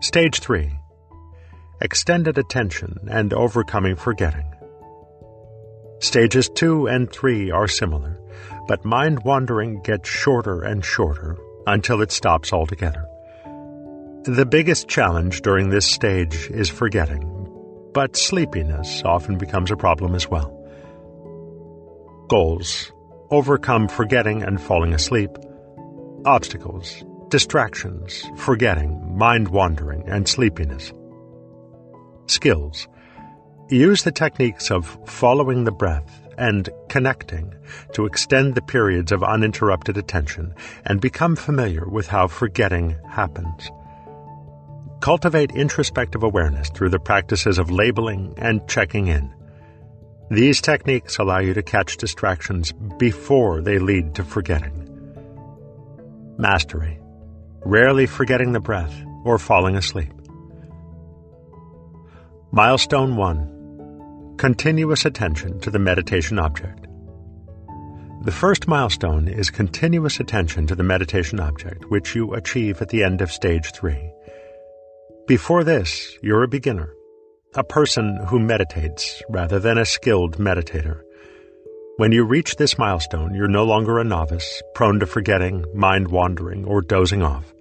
Stage 0.01 0.39
3 0.39 0.79
Extended 1.81 2.39
Attention 2.39 3.09
and 3.11 3.33
Overcoming 3.33 3.97
Forgetting. 3.97 4.47
Stages 5.99 6.49
2 6.51 6.87
and 6.87 7.13
3 7.13 7.51
are 7.51 7.67
similar, 7.67 8.21
but 8.69 8.85
mind 8.85 9.25
wandering 9.25 9.83
gets 9.83 10.09
shorter 10.09 10.63
and 10.63 10.85
shorter 10.85 11.37
until 11.67 12.01
it 12.01 12.13
stops 12.13 12.53
altogether. 12.53 13.05
The 14.23 14.47
biggest 14.49 14.87
challenge 14.87 15.43
during 15.43 15.69
this 15.69 15.87
stage 15.87 16.49
is 16.49 16.69
forgetting, 16.69 17.91
but 17.93 18.17
sleepiness 18.17 19.03
often 19.05 19.37
becomes 19.37 19.73
a 19.73 19.77
problem 19.77 20.15
as 20.15 20.29
well. 20.31 20.55
Goals 22.29 22.93
Overcome 23.31 23.89
forgetting 23.89 24.45
and 24.45 24.61
falling 24.61 24.95
asleep. 24.95 25.31
Obstacles 26.25 27.03
distractions, 27.29 28.25
forgetting, 28.37 29.17
mind 29.17 29.49
wandering, 29.49 30.09
and 30.09 30.29
sleepiness. 30.29 30.93
Skills 32.27 32.89
Use 33.71 34.03
the 34.03 34.13
techniques 34.13 34.71
of 34.71 34.99
following 35.07 35.65
the 35.65 35.73
breath 35.73 36.23
and 36.39 36.71
connecting 36.89 37.55
to 37.93 38.07
extend 38.07 38.55
the 38.55 38.63
periods 38.63 39.13
of 39.13 39.23
uninterrupted 39.23 39.99
attention 39.99 40.55
and 40.87 41.03
become 41.03 41.37
familiar 41.37 41.87
with 41.87 42.07
how 42.07 42.29
forgetting 42.29 42.97
happens. 43.11 43.71
Cultivate 45.01 45.51
introspective 45.51 46.23
awareness 46.23 46.71
through 46.71 46.89
the 46.89 46.99
practices 46.99 47.59
of 47.59 47.71
labeling 47.71 48.33
and 48.39 48.67
checking 48.69 49.09
in. 49.09 49.35
These 50.31 50.63
techniques 50.63 51.19
allow 51.19 51.39
you 51.39 51.53
to 51.53 51.63
catch 51.63 51.99
distractions 51.99 52.73
before 52.99 53.61
they 53.61 53.79
lead 53.79 54.15
to 54.15 54.25
forgetting. 54.25 54.87
Mastery 56.39 56.99
rarely 57.65 58.07
forgetting 58.07 58.53
the 58.53 58.61
breath 58.61 58.95
or 59.25 59.39
falling 59.39 59.77
asleep. 59.77 60.13
Milestone 62.53 63.17
1 63.17 64.37
Continuous 64.39 65.05
attention 65.05 65.59
to 65.61 65.71
the 65.71 65.79
meditation 65.79 66.39
object. 66.39 66.87
The 68.23 68.33
first 68.33 68.69
milestone 68.69 69.29
is 69.29 69.51
continuous 69.51 70.21
attention 70.21 70.67
to 70.67 70.75
the 70.75 70.83
meditation 70.83 71.41
object, 71.41 71.91
which 71.91 72.15
you 72.15 72.35
achieve 72.35 72.81
at 72.81 72.89
the 72.89 73.03
end 73.03 73.21
of 73.21 73.33
stage 73.33 73.73
3. 73.73 74.13
Before 75.27 75.63
this, 75.65 76.17
you're 76.23 76.43
a 76.43 76.49
beginner, 76.49 76.93
a 77.55 77.65
person 77.65 78.19
who 78.29 78.39
meditates 78.39 79.23
rather 79.29 79.59
than 79.59 79.79
a 79.79 79.85
skilled 79.85 80.39
meditator. 80.39 81.03
When 81.99 82.13
you 82.13 82.23
reach 82.23 82.55
this 82.55 82.79
milestone, 82.79 83.35
you're 83.35 83.49
no 83.49 83.65
longer 83.65 83.99
a 83.99 84.05
novice, 84.05 84.63
prone 84.73 85.01
to 85.01 85.07
forgetting, 85.07 85.65
mind 85.75 86.07
wandering, 86.07 86.65
or 86.65 86.81
dozing 86.81 87.25
off. 87.25 87.53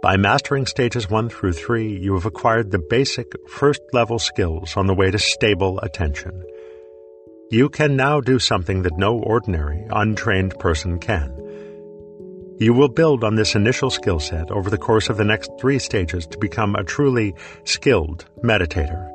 By 0.00 0.16
mastering 0.16 0.64
stages 0.64 1.10
1 1.10 1.28
through 1.28 1.52
3, 1.52 1.98
you 1.98 2.14
have 2.14 2.24
acquired 2.24 2.70
the 2.70 2.78
basic 2.78 3.26
first 3.46 3.82
level 3.92 4.18
skills 4.18 4.74
on 4.74 4.86
the 4.86 4.94
way 4.94 5.10
to 5.10 5.18
stable 5.18 5.78
attention. 5.80 6.42
You 7.50 7.68
can 7.68 7.94
now 7.94 8.22
do 8.22 8.38
something 8.38 8.80
that 8.84 8.96
no 8.96 9.18
ordinary, 9.18 9.86
untrained 9.90 10.58
person 10.58 10.98
can. 10.98 11.30
You 12.58 12.72
will 12.72 12.88
build 12.88 13.22
on 13.22 13.34
this 13.34 13.54
initial 13.54 13.90
skill 13.90 14.18
set 14.18 14.50
over 14.50 14.70
the 14.70 14.78
course 14.78 15.10
of 15.10 15.18
the 15.18 15.26
next 15.26 15.50
three 15.60 15.78
stages 15.78 16.26
to 16.28 16.38
become 16.38 16.74
a 16.74 16.84
truly 16.84 17.34
skilled 17.64 18.24
meditator. 18.42 19.10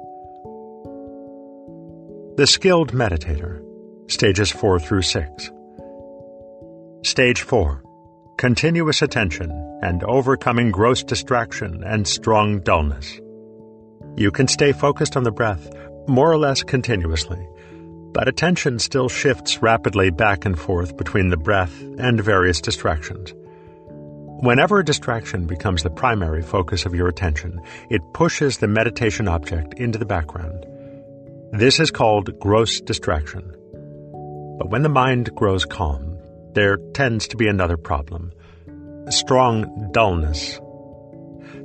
The 2.38 2.46
Skilled 2.46 2.92
Meditator, 2.92 3.65
stages 4.08 4.52
4 4.52 4.80
through 4.80 5.02
6. 5.02 5.52
Stage 7.04 7.42
4 7.42 7.84
Continuous 8.38 9.02
attention 9.02 9.80
and 9.82 10.04
overcoming 10.04 10.72
gross 10.72 11.04
distraction 11.04 11.84
and 11.84 12.08
strong 12.08 12.60
dullness. 12.60 13.20
You 14.16 14.32
can 14.32 14.48
stay 14.48 14.74
focused 14.74 15.18
on 15.18 15.24
the 15.24 15.32
breath 15.32 15.70
more 16.08 16.32
or 16.32 16.38
less 16.38 16.62
continuously, 16.64 17.48
but 18.14 18.28
attention 18.28 18.80
still 18.80 19.10
shifts 19.10 19.62
rapidly 19.62 20.10
back 20.10 20.46
and 20.46 20.58
forth 20.58 20.96
between 20.98 21.30
the 21.30 21.38
breath 21.38 21.82
and 21.98 22.22
various 22.22 22.62
distractions. 22.62 23.34
Whenever 24.44 24.80
a 24.80 24.86
distraction 24.86 25.48
becomes 25.48 25.82
the 25.82 25.90
primary 25.90 26.42
focus 26.42 26.86
of 26.86 26.94
your 26.94 27.08
attention, 27.08 27.60
it 27.90 28.02
pushes 28.14 28.58
the 28.58 28.68
meditation 28.68 29.28
object 29.28 29.74
into 29.76 29.98
the 29.98 30.06
background. 30.06 30.66
This 31.54 31.80
is 31.80 31.90
called 31.90 32.38
gross 32.40 32.82
distraction. 32.82 33.56
But 34.58 34.70
when 34.70 34.84
the 34.84 34.90
mind 34.90 35.34
grows 35.36 35.66
calm, 35.66 36.18
there 36.54 36.78
tends 36.94 37.28
to 37.30 37.38
be 37.38 37.48
another 37.48 37.78
problem 37.78 38.32
strong 39.10 39.92
dullness. 39.92 40.60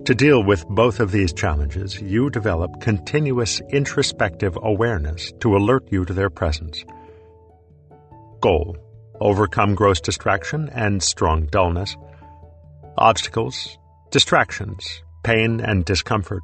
To 0.05 0.15
deal 0.15 0.45
with 0.45 0.67
both 0.69 1.01
of 1.01 1.11
these 1.11 1.33
challenges, 1.33 2.01
you 2.01 2.29
develop 2.29 2.81
continuous 2.81 3.61
introspective 3.71 4.59
awareness 4.63 5.33
to 5.41 5.57
alert 5.57 5.91
you 5.91 6.05
to 6.05 6.13
their 6.13 6.29
presence. 6.29 6.85
Goal 8.41 8.77
Overcome 9.21 9.75
gross 9.75 10.01
distraction 10.01 10.71
and 10.71 11.03
strong 11.03 11.47
dullness. 11.47 11.95
Obstacles, 12.97 13.79
distractions, 14.11 15.03
pain 15.23 15.61
and 15.61 15.85
discomfort, 15.85 16.43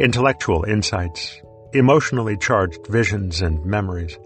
intellectual 0.00 0.64
insights, 0.64 1.40
emotionally 1.72 2.36
charged 2.36 2.84
visions 2.88 3.42
and 3.42 3.64
memories. 3.64 4.18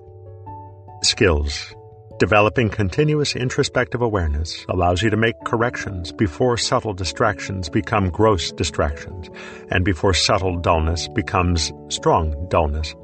Skills 1.03 1.75
Developing 2.19 2.69
continuous 2.69 3.35
introspective 3.35 4.03
awareness 4.03 4.67
allows 4.69 5.01
you 5.01 5.09
to 5.09 5.17
make 5.17 5.35
corrections 5.47 6.13
before 6.13 6.59
subtle 6.59 6.93
distractions 6.93 7.71
become 7.71 8.11
gross 8.11 8.53
distractions, 8.53 9.31
and 9.71 9.83
before 9.83 10.13
subtle 10.13 10.59
dullness 10.59 11.09
becomes 11.09 11.73
strong 11.89 12.47
dullness. 12.51 12.95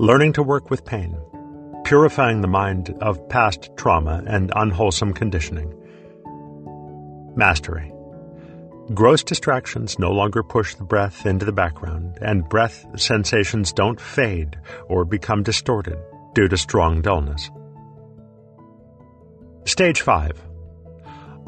Learning 0.00 0.32
to 0.32 0.42
work 0.42 0.68
with 0.68 0.84
pain, 0.84 1.16
purifying 1.84 2.40
the 2.40 2.48
mind 2.48 2.92
of 3.00 3.28
past 3.28 3.70
trauma 3.76 4.24
and 4.26 4.50
unwholesome 4.56 5.12
conditioning. 5.12 5.72
Mastery. 7.36 7.92
Gross 8.94 9.22
distractions 9.22 10.00
no 10.00 10.10
longer 10.10 10.42
push 10.42 10.74
the 10.74 10.84
breath 10.84 11.24
into 11.24 11.44
the 11.44 11.52
background, 11.52 12.18
and 12.20 12.48
breath 12.48 12.84
sensations 12.96 13.72
don't 13.72 14.00
fade 14.00 14.58
or 14.88 15.04
become 15.04 15.44
distorted 15.44 15.98
due 16.36 16.46
to 16.46 16.56
strong 16.58 17.00
dullness. 17.00 17.50
Stage 19.64 20.02
5 20.02 20.38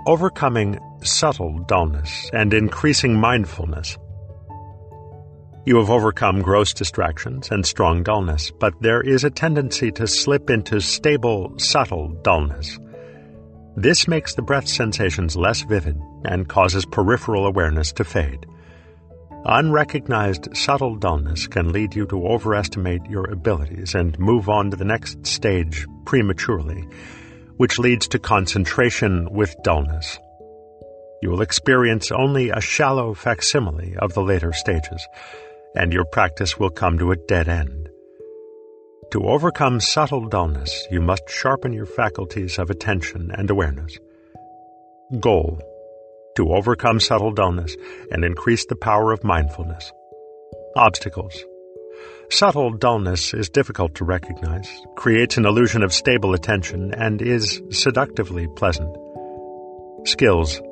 Overcoming 0.06 0.78
subtle 1.02 1.58
dullness 1.68 2.30
and 2.32 2.54
increasing 2.54 3.14
mindfulness. 3.14 3.98
You 5.66 5.76
have 5.76 5.90
overcome 5.90 6.40
gross 6.40 6.72
distractions 6.72 7.50
and 7.50 7.66
strong 7.66 8.02
dullness, 8.02 8.50
but 8.50 8.72
there 8.80 9.02
is 9.02 9.24
a 9.24 9.30
tendency 9.30 9.92
to 9.92 10.06
slip 10.06 10.48
into 10.48 10.80
stable, 10.80 11.52
subtle 11.58 12.08
dullness. 12.22 12.78
This 13.76 14.08
makes 14.08 14.34
the 14.36 14.42
breath 14.42 14.66
sensations 14.66 15.36
less 15.36 15.60
vivid 15.60 16.00
and 16.24 16.48
causes 16.48 16.86
peripheral 16.86 17.44
awareness 17.44 17.92
to 17.92 18.04
fade. 18.04 18.46
Unrecognized 19.44 20.56
subtle 20.56 20.96
dullness 20.96 21.46
can 21.46 21.72
lead 21.72 21.94
you 21.94 22.06
to 22.06 22.26
overestimate 22.26 23.04
your 23.08 23.30
abilities 23.30 23.94
and 23.94 24.18
move 24.18 24.48
on 24.48 24.70
to 24.70 24.76
the 24.76 24.84
next 24.84 25.26
stage 25.26 25.86
prematurely 26.04 26.86
which 27.58 27.78
leads 27.78 28.08
to 28.08 28.18
concentration 28.18 29.28
with 29.30 29.54
dullness. 29.62 30.18
You 31.20 31.30
will 31.30 31.42
experience 31.42 32.10
only 32.10 32.50
a 32.50 32.60
shallow 32.60 33.14
facsimile 33.14 33.96
of 33.96 34.14
the 34.14 34.22
later 34.22 34.52
stages, 34.52 35.06
and 35.74 35.92
your 35.92 36.04
practice 36.04 36.58
will 36.58 36.70
come 36.70 36.98
to 36.98 37.10
a 37.10 37.16
dead 37.16 37.48
end. 37.48 37.90
To 39.10 39.26
overcome 39.26 39.80
subtle 39.80 40.28
dullness, 40.28 40.86
you 40.90 41.00
must 41.00 41.28
sharpen 41.28 41.72
your 41.72 41.86
faculties 41.86 42.58
of 42.58 42.70
attention 42.70 43.32
and 43.36 43.50
awareness. 43.50 43.98
Goal 45.18 45.60
To 46.38 46.54
overcome 46.54 47.00
subtle 47.00 47.32
dullness 47.32 47.76
and 48.12 48.24
increase 48.24 48.64
the 48.66 48.76
power 48.76 49.10
of 49.10 49.24
mindfulness. 49.24 49.92
Obstacles 50.76 51.36
Subtle 52.30 52.70
dullness 52.70 53.34
is 53.34 53.48
difficult 53.48 53.96
to 53.96 54.04
recognize, 54.04 54.70
creates 54.94 55.36
an 55.36 55.46
illusion 55.46 55.82
of 55.82 55.92
stable 55.92 56.34
attention, 56.34 56.94
and 56.94 57.20
is 57.20 57.60
seductively 57.72 58.46
pleasant. 58.54 58.96
Skills 60.04 60.62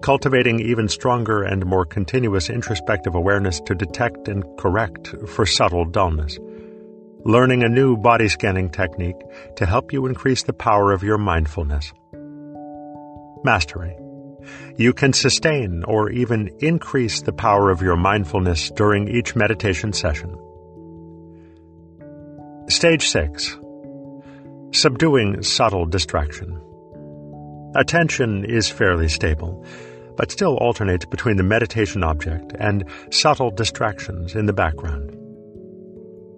Cultivating 0.00 0.60
even 0.60 0.88
stronger 0.88 1.42
and 1.42 1.66
more 1.66 1.84
continuous 1.84 2.48
introspective 2.48 3.14
awareness 3.14 3.60
to 3.66 3.74
detect 3.74 4.28
and 4.28 4.44
correct 4.56 5.14
for 5.28 5.44
subtle 5.44 5.84
dullness. 5.84 6.38
Learning 7.22 7.62
a 7.62 7.68
new 7.68 7.98
body 7.98 8.28
scanning 8.28 8.70
technique 8.70 9.20
to 9.56 9.66
help 9.66 9.92
you 9.92 10.06
increase 10.06 10.44
the 10.44 10.54
power 10.54 10.90
of 10.92 11.02
your 11.02 11.18
mindfulness. 11.18 11.92
Mastery 13.44 13.94
you 14.76 14.92
can 14.92 15.12
sustain 15.12 15.84
or 15.84 16.10
even 16.10 16.50
increase 16.58 17.22
the 17.22 17.32
power 17.32 17.70
of 17.70 17.82
your 17.82 17.96
mindfulness 17.96 18.70
during 18.70 19.08
each 19.08 19.36
meditation 19.36 19.92
session. 19.92 20.36
Stage 22.68 23.08
6 23.08 23.58
Subduing 24.72 25.42
Subtle 25.42 25.86
Distraction. 25.86 26.60
Attention 27.76 28.44
is 28.44 28.68
fairly 28.68 29.08
stable, 29.08 29.64
but 30.16 30.32
still 30.32 30.56
alternates 30.56 31.04
between 31.04 31.36
the 31.36 31.42
meditation 31.42 32.02
object 32.02 32.52
and 32.58 32.84
subtle 33.10 33.50
distractions 33.50 34.34
in 34.34 34.46
the 34.46 34.52
background. 34.52 35.16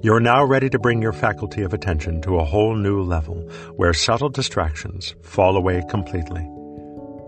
You're 0.00 0.20
now 0.20 0.44
ready 0.44 0.68
to 0.70 0.78
bring 0.78 1.02
your 1.02 1.12
faculty 1.12 1.62
of 1.62 1.72
attention 1.72 2.20
to 2.22 2.38
a 2.38 2.44
whole 2.44 2.76
new 2.76 3.02
level 3.02 3.48
where 3.74 3.92
subtle 3.92 4.28
distractions 4.28 5.14
fall 5.22 5.56
away 5.56 5.82
completely. 5.88 6.48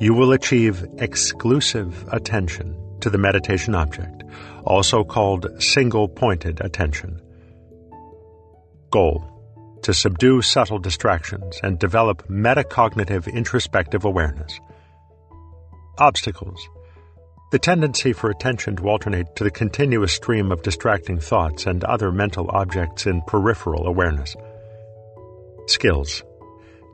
You 0.01 0.15
will 0.15 0.33
achieve 0.33 0.85
exclusive 0.97 2.09
attention 2.11 2.75
to 3.01 3.11
the 3.11 3.19
meditation 3.19 3.75
object, 3.75 4.25
also 4.65 5.05
called 5.05 5.63
single 5.63 6.09
pointed 6.09 6.61
attention. 6.63 7.21
Goal 8.91 9.27
to 9.83 9.93
subdue 9.93 10.41
subtle 10.41 10.79
distractions 10.79 11.61
and 11.63 11.79
develop 11.79 12.27
metacognitive 12.29 13.31
introspective 13.33 14.07
awareness. 14.07 14.59
Obstacles 15.99 16.67
the 17.51 17.59
tendency 17.59 18.13
for 18.13 18.31
attention 18.31 18.77
to 18.77 18.89
alternate 18.89 19.35
to 19.35 19.43
the 19.43 19.51
continuous 19.51 20.13
stream 20.13 20.53
of 20.53 20.63
distracting 20.63 21.19
thoughts 21.19 21.67
and 21.67 21.83
other 21.83 22.13
mental 22.13 22.49
objects 22.51 23.07
in 23.07 23.23
peripheral 23.23 23.89
awareness. 23.89 24.37
Skills 25.67 26.23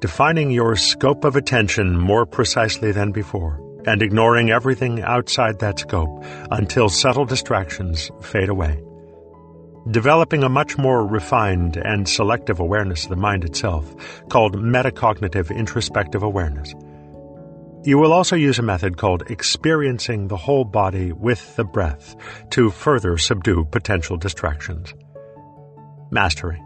Defining 0.01 0.51
your 0.51 0.77
scope 0.77 1.25
of 1.25 1.37
attention 1.37 1.99
more 1.99 2.27
precisely 2.27 2.93
than 2.93 3.13
before, 3.13 3.61
and 3.87 4.03
ignoring 4.03 4.51
everything 4.51 5.01
outside 5.03 5.59
that 5.59 5.79
scope 5.79 6.25
until 6.51 6.89
subtle 6.89 7.25
distractions 7.25 8.11
fade 8.21 8.49
away 8.49 8.83
developing 9.91 10.43
a 10.43 10.49
much 10.49 10.77
more 10.77 11.07
refined 11.07 11.77
and 11.77 12.09
selective 12.09 12.61
awareness 12.61 13.05
of 13.05 13.11
the 13.11 13.17
mind 13.17 13.45
itself, 13.45 13.95
called 14.29 14.57
metacognitive 14.57 15.55
introspective 15.55 16.23
awareness. 16.23 16.75
You 17.85 17.99
will 17.99 18.13
also 18.13 18.35
use 18.35 18.59
a 18.59 18.63
method 18.63 18.97
called 18.97 19.31
experiencing 19.31 20.27
the 20.27 20.37
whole 20.37 20.65
body 20.65 21.13
with 21.13 21.55
the 21.55 21.65
breath 21.65 22.17
to 22.51 22.71
further 22.71 23.17
subdue 23.17 23.65
potential 23.65 24.17
distractions. 24.17 24.93
Mastery. 26.11 26.61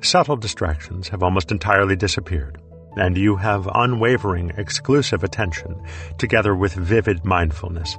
Subtle 0.00 0.36
distractions 0.36 1.08
have 1.08 1.22
almost 1.22 1.50
entirely 1.50 1.96
disappeared, 1.96 2.60
and 2.96 3.16
you 3.16 3.36
have 3.36 3.68
unwavering 3.74 4.52
exclusive 4.56 5.24
attention 5.24 5.80
together 6.18 6.54
with 6.54 6.74
vivid 6.74 7.24
mindfulness. 7.24 7.96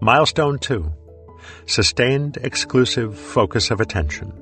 Milestone 0.00 0.58
2 0.58 0.92
sustained 1.66 2.38
exclusive 2.42 3.18
focus 3.18 3.70
of 3.70 3.80
attention. 3.80 4.32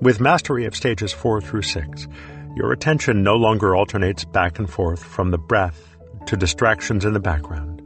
With 0.00 0.20
mastery 0.20 0.66
of 0.66 0.76
stages 0.76 1.12
4 1.12 1.40
through 1.40 1.62
6, 1.62 2.08
your 2.56 2.72
attention 2.72 3.22
no 3.22 3.34
longer 3.34 3.74
alternates 3.74 4.24
back 4.24 4.58
and 4.58 4.68
forth 4.68 5.02
from 5.02 5.30
the 5.30 5.38
breath 5.38 5.96
to 6.26 6.36
distractions 6.36 7.04
in 7.04 7.12
the 7.12 7.20
background. 7.20 7.82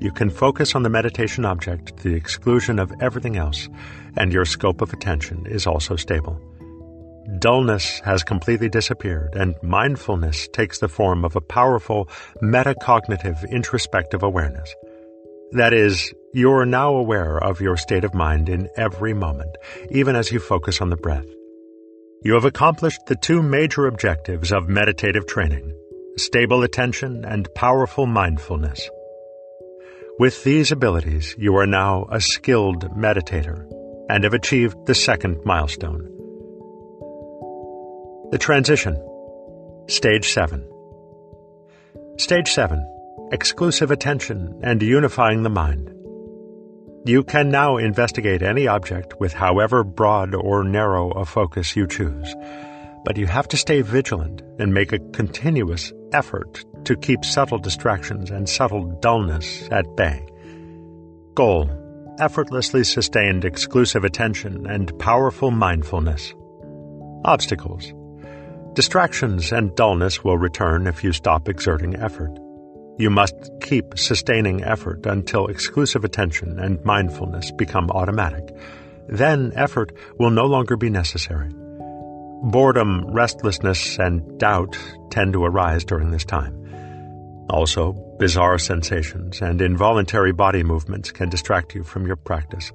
You 0.00 0.10
can 0.10 0.30
focus 0.30 0.74
on 0.74 0.82
the 0.82 0.88
meditation 0.88 1.44
object 1.44 1.98
to 1.98 2.08
the 2.08 2.14
exclusion 2.14 2.78
of 2.78 2.92
everything 3.00 3.36
else, 3.36 3.68
and 4.16 4.32
your 4.32 4.44
scope 4.44 4.80
of 4.80 4.92
attention 4.92 5.46
is 5.46 5.66
also 5.66 5.96
stable. 5.96 6.40
Dullness 7.38 8.00
has 8.00 8.24
completely 8.24 8.68
disappeared, 8.68 9.34
and 9.34 9.54
mindfulness 9.62 10.48
takes 10.48 10.78
the 10.78 10.88
form 10.88 11.24
of 11.24 11.36
a 11.36 11.40
powerful 11.40 12.08
metacognitive 12.42 13.48
introspective 13.50 14.22
awareness. 14.22 14.74
That 15.52 15.72
is, 15.72 16.12
you 16.32 16.50
are 16.52 16.66
now 16.66 16.94
aware 16.94 17.38
of 17.38 17.60
your 17.60 17.76
state 17.76 18.04
of 18.04 18.14
mind 18.14 18.48
in 18.48 18.68
every 18.76 19.14
moment, 19.14 19.56
even 19.90 20.16
as 20.16 20.32
you 20.32 20.40
focus 20.40 20.80
on 20.80 20.90
the 20.90 20.96
breath. 20.96 21.26
You 22.22 22.34
have 22.34 22.44
accomplished 22.44 23.06
the 23.06 23.16
two 23.16 23.42
major 23.42 23.86
objectives 23.86 24.52
of 24.52 24.68
meditative 24.68 25.26
training 25.26 25.74
stable 26.16 26.62
attention 26.62 27.24
and 27.24 27.48
powerful 27.54 28.04
mindfulness. 28.04 28.90
With 30.18 30.44
these 30.44 30.70
abilities, 30.70 31.34
you 31.38 31.56
are 31.56 31.66
now 31.66 32.06
a 32.10 32.20
skilled 32.20 32.90
meditator 32.94 33.66
and 34.10 34.24
have 34.24 34.34
achieved 34.34 34.86
the 34.86 34.94
second 34.94 35.40
milestone. 35.44 36.02
The 38.30 38.38
transition. 38.38 38.96
Stage 39.88 40.28
7. 40.28 40.68
Stage 42.18 42.48
7 42.48 42.84
exclusive 43.32 43.90
attention, 43.90 44.60
and 44.62 44.82
unifying 44.82 45.42
the 45.42 45.50
mind. 45.50 45.88
You 47.06 47.22
can 47.22 47.48
now 47.48 47.76
investigate 47.76 48.42
any 48.42 48.66
object 48.66 49.18
with 49.20 49.32
however 49.32 49.84
broad 49.84 50.34
or 50.34 50.64
narrow 50.64 51.12
a 51.12 51.24
focus 51.24 51.76
you 51.76 51.86
choose, 51.86 52.34
but 53.04 53.16
you 53.16 53.26
have 53.26 53.48
to 53.48 53.56
stay 53.56 53.80
vigilant 53.82 54.42
and 54.58 54.74
make 54.74 54.92
a 54.92 54.98
continuous 55.12 55.92
effort 56.12 56.64
to 56.84 56.96
keep 56.96 57.24
subtle 57.24 57.58
distractions 57.58 58.30
and 58.30 58.48
subtle 58.48 58.84
dullness 59.00 59.68
at 59.70 59.96
bay. 59.96 60.26
Goal 61.34 61.70
effortlessly 62.20 62.84
sustained 62.84 63.44
exclusive 63.44 64.04
attention 64.04 64.66
and 64.66 64.96
powerful 64.98 65.50
mindfulness. 65.50 66.34
Obstacles 67.24 67.92
Distractions 68.74 69.50
and 69.52 69.74
dullness 69.74 70.22
will 70.22 70.38
return 70.38 70.86
if 70.86 71.02
you 71.02 71.12
stop 71.12 71.48
exerting 71.48 71.96
effort. 71.96 72.30
You 72.98 73.10
must 73.10 73.34
keep 73.62 73.98
sustaining 73.98 74.62
effort 74.62 75.06
until 75.06 75.46
exclusive 75.46 76.04
attention 76.04 76.58
and 76.58 76.84
mindfulness 76.84 77.50
become 77.50 77.90
automatic. 77.90 78.54
Then 79.08 79.52
effort 79.56 79.92
will 80.18 80.30
no 80.30 80.46
longer 80.46 80.76
be 80.76 80.90
necessary. 80.90 81.50
Boredom, 82.42 83.10
restlessness, 83.12 83.98
and 83.98 84.38
doubt 84.38 84.78
tend 85.10 85.32
to 85.32 85.44
arise 85.44 85.84
during 85.84 86.10
this 86.10 86.24
time. 86.24 86.54
Also, 87.50 88.09
bizarre 88.20 88.58
sensations 88.58 89.40
and 89.40 89.62
involuntary 89.62 90.30
body 90.30 90.62
movements 90.62 91.10
can 91.10 91.30
distract 91.30 91.74
you 91.74 91.82
from 91.82 92.06
your 92.06 92.16
practice. 92.16 92.70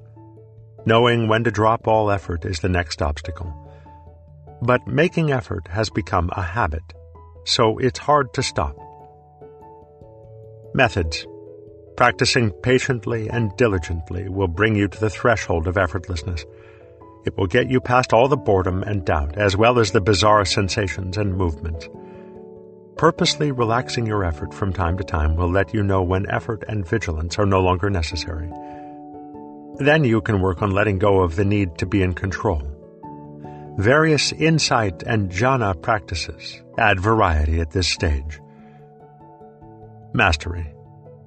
Knowing 0.86 1.28
when 1.28 1.44
to 1.44 1.52
drop 1.52 1.86
all 1.86 2.10
effort 2.10 2.44
is 2.44 2.58
the 2.58 2.68
next 2.68 3.00
obstacle. 3.00 3.54
But 4.60 4.88
making 4.88 5.30
effort 5.30 5.68
has 5.68 5.88
become 5.88 6.30
a 6.32 6.42
habit, 6.42 6.82
so 7.44 7.78
it's 7.78 8.00
hard 8.00 8.34
to 8.34 8.42
stop. 8.42 8.76
Methods 10.74 11.24
Practicing 11.96 12.50
patiently 12.50 13.30
and 13.30 13.56
diligently 13.56 14.28
will 14.28 14.48
bring 14.48 14.74
you 14.74 14.88
to 14.88 15.00
the 15.00 15.08
threshold 15.08 15.68
of 15.68 15.76
effortlessness. 15.76 16.44
It 17.24 17.36
will 17.38 17.46
get 17.46 17.70
you 17.70 17.80
past 17.80 18.12
all 18.12 18.26
the 18.28 18.36
boredom 18.36 18.82
and 18.82 19.04
doubt, 19.04 19.38
as 19.38 19.56
well 19.56 19.78
as 19.78 19.92
the 19.92 20.00
bizarre 20.00 20.44
sensations 20.44 21.16
and 21.16 21.36
movements. 21.36 21.88
Purposely 22.96 23.52
relaxing 23.52 24.06
your 24.06 24.24
effort 24.24 24.54
from 24.54 24.72
time 24.72 24.96
to 24.96 25.04
time 25.04 25.36
will 25.36 25.50
let 25.50 25.74
you 25.74 25.82
know 25.82 26.02
when 26.02 26.30
effort 26.30 26.64
and 26.66 26.88
vigilance 26.88 27.38
are 27.38 27.44
no 27.44 27.60
longer 27.60 27.90
necessary. 27.90 28.50
Then 29.76 30.04
you 30.04 30.22
can 30.22 30.40
work 30.40 30.62
on 30.62 30.70
letting 30.70 30.98
go 30.98 31.20
of 31.20 31.36
the 31.36 31.44
need 31.44 31.76
to 31.76 31.84
be 31.84 32.00
in 32.00 32.14
control. 32.14 32.62
Various 33.76 34.32
insight 34.32 35.02
and 35.02 35.30
jhana 35.30 35.80
practices 35.82 36.62
add 36.78 36.98
variety 36.98 37.60
at 37.60 37.72
this 37.72 37.86
stage. 37.86 38.40
Mastery. 40.14 40.72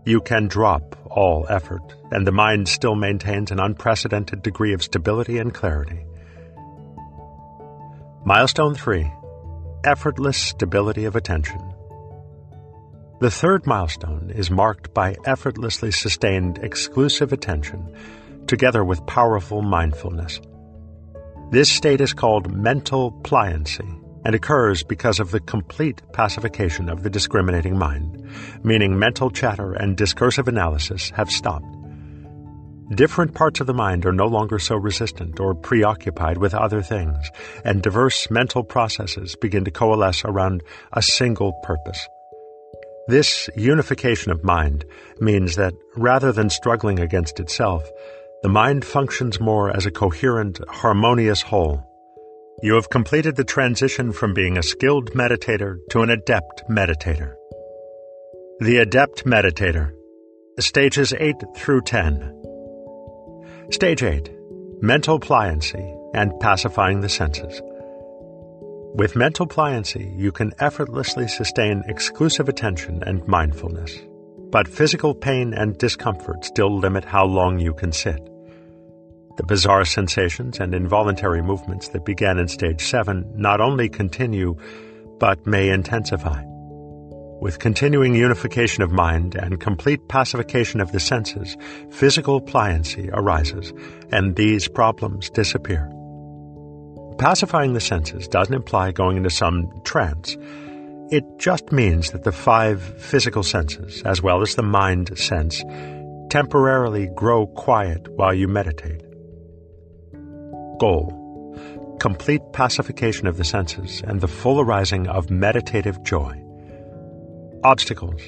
You 0.06 0.22
can 0.22 0.48
drop 0.48 0.96
all 1.12 1.46
effort, 1.50 1.84
and 2.10 2.26
the 2.26 2.32
mind 2.32 2.68
still 2.68 2.96
maintains 2.96 3.52
an 3.52 3.60
unprecedented 3.60 4.42
degree 4.42 4.74
of 4.74 4.82
stability 4.82 5.38
and 5.38 5.54
clarity. 5.54 6.04
Milestone 8.26 8.74
3 8.74 9.12
Effortless 9.86 10.38
Stability 10.38 11.06
of 11.06 11.16
Attention. 11.16 11.74
The 13.22 13.32
third 13.32 13.66
milestone 13.66 14.30
is 14.36 14.52
marked 14.52 14.94
by 14.94 15.16
effortlessly 15.26 15.92
sustained 15.92 16.58
exclusive 16.58 17.32
attention, 17.32 17.96
together 18.46 18.84
with 18.84 19.06
powerful 19.06 19.62
mindfulness. 19.62 20.42
This 21.52 21.72
state 21.72 22.02
is 22.02 22.14
called 22.14 22.54
mental 22.54 23.14
pliancy 23.24 24.04
and 24.26 24.36
occurs 24.36 24.84
because 24.84 25.22
of 25.22 25.32
the 25.32 25.40
complete 25.40 26.02
pacification 26.12 26.90
of 26.90 27.04
the 27.04 27.10
discriminating 27.10 27.78
mind, 27.78 28.30
meaning 28.64 29.00
mental 29.00 29.32
chatter 29.32 29.72
and 29.72 29.96
discursive 29.96 30.50
analysis 30.50 31.10
have 31.12 31.32
stopped. 31.32 31.79
Different 32.96 33.36
parts 33.36 33.60
of 33.60 33.68
the 33.68 33.74
mind 33.74 34.06
are 34.08 34.12
no 34.12 34.26
longer 34.26 34.58
so 34.58 34.76
resistant 34.76 35.40
or 35.40 35.54
preoccupied 35.54 36.40
with 36.40 36.56
other 36.56 36.82
things, 36.82 37.30
and 37.64 37.84
diverse 37.84 38.32
mental 38.32 38.64
processes 38.64 39.36
begin 39.36 39.64
to 39.66 39.72
coalesce 39.72 40.26
around 40.26 40.64
a 40.94 41.02
single 41.02 41.54
purpose. 41.64 42.08
This 43.08 43.48
unification 43.56 44.32
of 44.32 44.44
mind 44.44 44.86
means 45.20 45.56
that 45.56 45.74
rather 45.96 46.32
than 46.32 46.50
struggling 46.50 47.00
against 47.00 47.40
itself, 47.40 47.88
the 48.42 48.50
mind 48.50 48.84
functions 48.84 49.40
more 49.40 49.76
as 49.76 49.86
a 49.86 49.92
coherent, 49.92 50.60
harmonious 50.68 51.44
whole. 51.44 51.84
You 52.64 52.74
have 52.74 52.90
completed 52.90 53.36
the 53.36 53.44
transition 53.44 54.12
from 54.12 54.34
being 54.34 54.58
a 54.58 54.64
skilled 54.64 55.12
meditator 55.12 55.78
to 55.92 56.02
an 56.02 56.10
adept 56.10 56.64
meditator. 56.70 57.36
The 58.60 58.80
Adept 58.80 59.24
Meditator, 59.26 59.94
stages 60.60 61.14
8 61.14 61.36
through 61.56 61.84
10. 61.84 62.39
Stage 63.72 64.02
8 64.02 64.32
Mental 64.82 65.20
Pliancy 65.20 65.96
and 66.16 66.38
Pacifying 66.40 67.02
the 67.02 67.08
Senses. 67.08 67.62
With 68.96 69.16
mental 69.16 69.46
pliancy, 69.46 70.12
you 70.18 70.32
can 70.32 70.54
effortlessly 70.58 71.28
sustain 71.28 71.84
exclusive 71.86 72.50
attention 72.50 73.04
and 73.06 73.28
mindfulness. 73.28 73.96
But 74.50 74.68
physical 74.68 75.14
pain 75.14 75.54
and 75.54 75.78
discomfort 75.78 76.46
still 76.46 76.80
limit 76.80 77.06
how 77.06 77.26
long 77.26 77.60
you 77.60 77.76
can 77.76 77.92
sit. 77.92 78.20
The 79.38 79.46
bizarre 79.46 79.86
sensations 79.86 80.60
and 80.60 80.74
involuntary 80.74 81.44
movements 81.44 81.90
that 81.90 82.06
began 82.06 82.40
in 82.40 82.48
stage 82.48 82.82
7 82.82 83.34
not 83.36 83.62
only 83.62 83.88
continue, 83.88 84.56
but 85.20 85.46
may 85.46 85.70
intensify. 85.70 86.44
With 87.42 87.60
continuing 87.60 88.16
unification 88.16 88.84
of 88.84 88.92
mind 88.92 89.36
and 89.36 89.62
complete 89.62 90.10
pacification 90.10 90.82
of 90.82 90.92
the 90.92 91.00
senses, 91.00 91.56
physical 91.90 92.42
pliancy 92.42 93.10
arises, 93.14 93.72
and 94.12 94.36
these 94.36 94.68
problems 94.68 95.30
disappear. 95.30 95.90
Pacifying 97.18 97.74
the 97.74 97.80
senses 97.80 98.28
doesn't 98.28 98.54
imply 98.54 98.92
going 98.92 99.16
into 99.16 99.30
some 99.30 99.70
trance. 99.86 100.36
It 101.12 101.24
just 101.38 101.72
means 101.72 102.12
that 102.12 102.24
the 102.24 102.32
five 102.32 102.82
physical 103.02 103.44
senses, 103.44 104.02
as 104.04 104.22
well 104.22 104.42
as 104.42 104.56
the 104.56 104.64
mind 104.64 105.18
sense, 105.18 105.64
temporarily 106.30 107.08
grow 107.16 107.48
quiet 107.48 108.08
while 108.16 108.34
you 108.34 108.48
meditate. 108.50 109.02
Goal 110.80 111.16
Complete 112.00 112.42
pacification 112.54 113.28
of 113.28 113.38
the 113.38 113.44
senses 113.44 114.02
and 114.06 114.22
the 114.22 114.28
full 114.28 114.62
arising 114.62 115.08
of 115.08 115.30
meditative 115.30 116.02
joy. 116.04 116.42
Obstacles. 117.64 118.22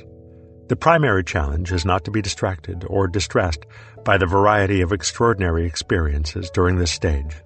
The 0.67 0.75
primary 0.75 1.23
challenge 1.23 1.71
is 1.71 1.85
not 1.85 2.03
to 2.03 2.11
be 2.11 2.21
distracted 2.21 2.83
or 2.87 3.07
distressed 3.07 3.65
by 4.03 4.17
the 4.17 4.25
variety 4.25 4.81
of 4.81 4.91
extraordinary 4.91 5.65
experiences 5.65 6.49
during 6.49 6.75
this 6.75 6.91
stage. 6.91 7.37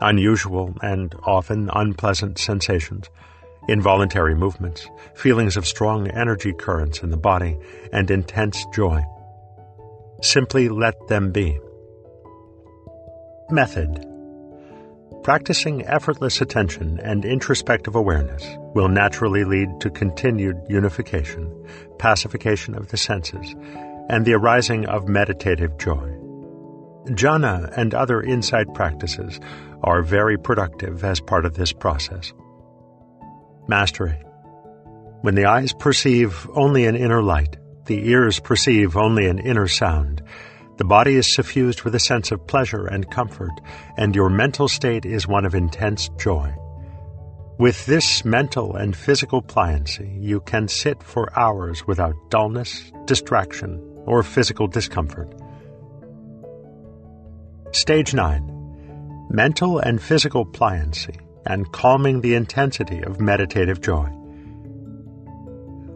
Unusual 0.00 0.74
and 0.82 1.14
often 1.24 1.68
unpleasant 1.74 2.38
sensations, 2.38 3.10
involuntary 3.68 4.34
movements, 4.34 4.88
feelings 5.14 5.58
of 5.58 5.66
strong 5.66 6.08
energy 6.08 6.54
currents 6.54 7.02
in 7.02 7.10
the 7.10 7.18
body, 7.18 7.58
and 7.92 8.10
intense 8.10 8.64
joy. 8.74 9.04
Simply 10.22 10.70
let 10.70 10.94
them 11.08 11.32
be. 11.32 11.58
Method 13.50 14.06
Practicing 15.26 15.84
effortless 15.86 16.40
attention 16.40 17.00
and 17.02 17.24
introspective 17.24 17.96
awareness 17.96 18.46
will 18.76 18.86
naturally 18.86 19.42
lead 19.42 19.80
to 19.80 19.90
continued 19.90 20.56
unification, 20.68 21.52
pacification 21.98 22.76
of 22.76 22.86
the 22.92 22.96
senses, 22.96 23.56
and 24.08 24.24
the 24.24 24.34
arising 24.34 24.86
of 24.86 25.08
meditative 25.08 25.76
joy. 25.78 26.08
Jhana 27.06 27.76
and 27.76 27.92
other 27.92 28.22
insight 28.22 28.72
practices 28.72 29.40
are 29.82 30.00
very 30.00 30.38
productive 30.38 31.02
as 31.02 31.18
part 31.18 31.44
of 31.44 31.54
this 31.54 31.72
process. 31.72 32.32
Mastery. 33.66 34.22
When 35.22 35.34
the 35.34 35.46
eyes 35.46 35.72
perceive 35.72 36.48
only 36.54 36.86
an 36.86 36.94
inner 36.94 37.20
light, 37.20 37.56
the 37.86 38.10
ears 38.10 38.38
perceive 38.38 38.96
only 38.96 39.26
an 39.26 39.40
inner 39.40 39.66
sound, 39.66 40.22
the 40.76 40.84
body 40.84 41.16
is 41.16 41.32
suffused 41.32 41.82
with 41.82 41.94
a 41.94 42.00
sense 42.00 42.30
of 42.30 42.46
pleasure 42.46 42.86
and 42.86 43.10
comfort, 43.10 43.52
and 43.96 44.14
your 44.14 44.28
mental 44.28 44.68
state 44.68 45.06
is 45.06 45.26
one 45.26 45.46
of 45.46 45.54
intense 45.54 46.10
joy. 46.18 46.54
With 47.58 47.86
this 47.86 48.24
mental 48.24 48.76
and 48.76 48.94
physical 48.94 49.40
pliancy, 49.40 50.22
you 50.22 50.40
can 50.40 50.68
sit 50.68 51.02
for 51.02 51.36
hours 51.38 51.86
without 51.86 52.14
dullness, 52.28 52.92
distraction, 53.06 53.80
or 54.04 54.22
physical 54.22 54.66
discomfort. 54.66 55.32
Stage 57.72 58.12
9 58.12 59.28
Mental 59.30 59.78
and 59.78 60.00
Physical 60.00 60.44
Pliancy 60.44 61.18
and 61.46 61.72
Calming 61.72 62.20
the 62.20 62.34
Intensity 62.34 63.02
of 63.02 63.20
Meditative 63.20 63.80
Joy. 63.80 64.08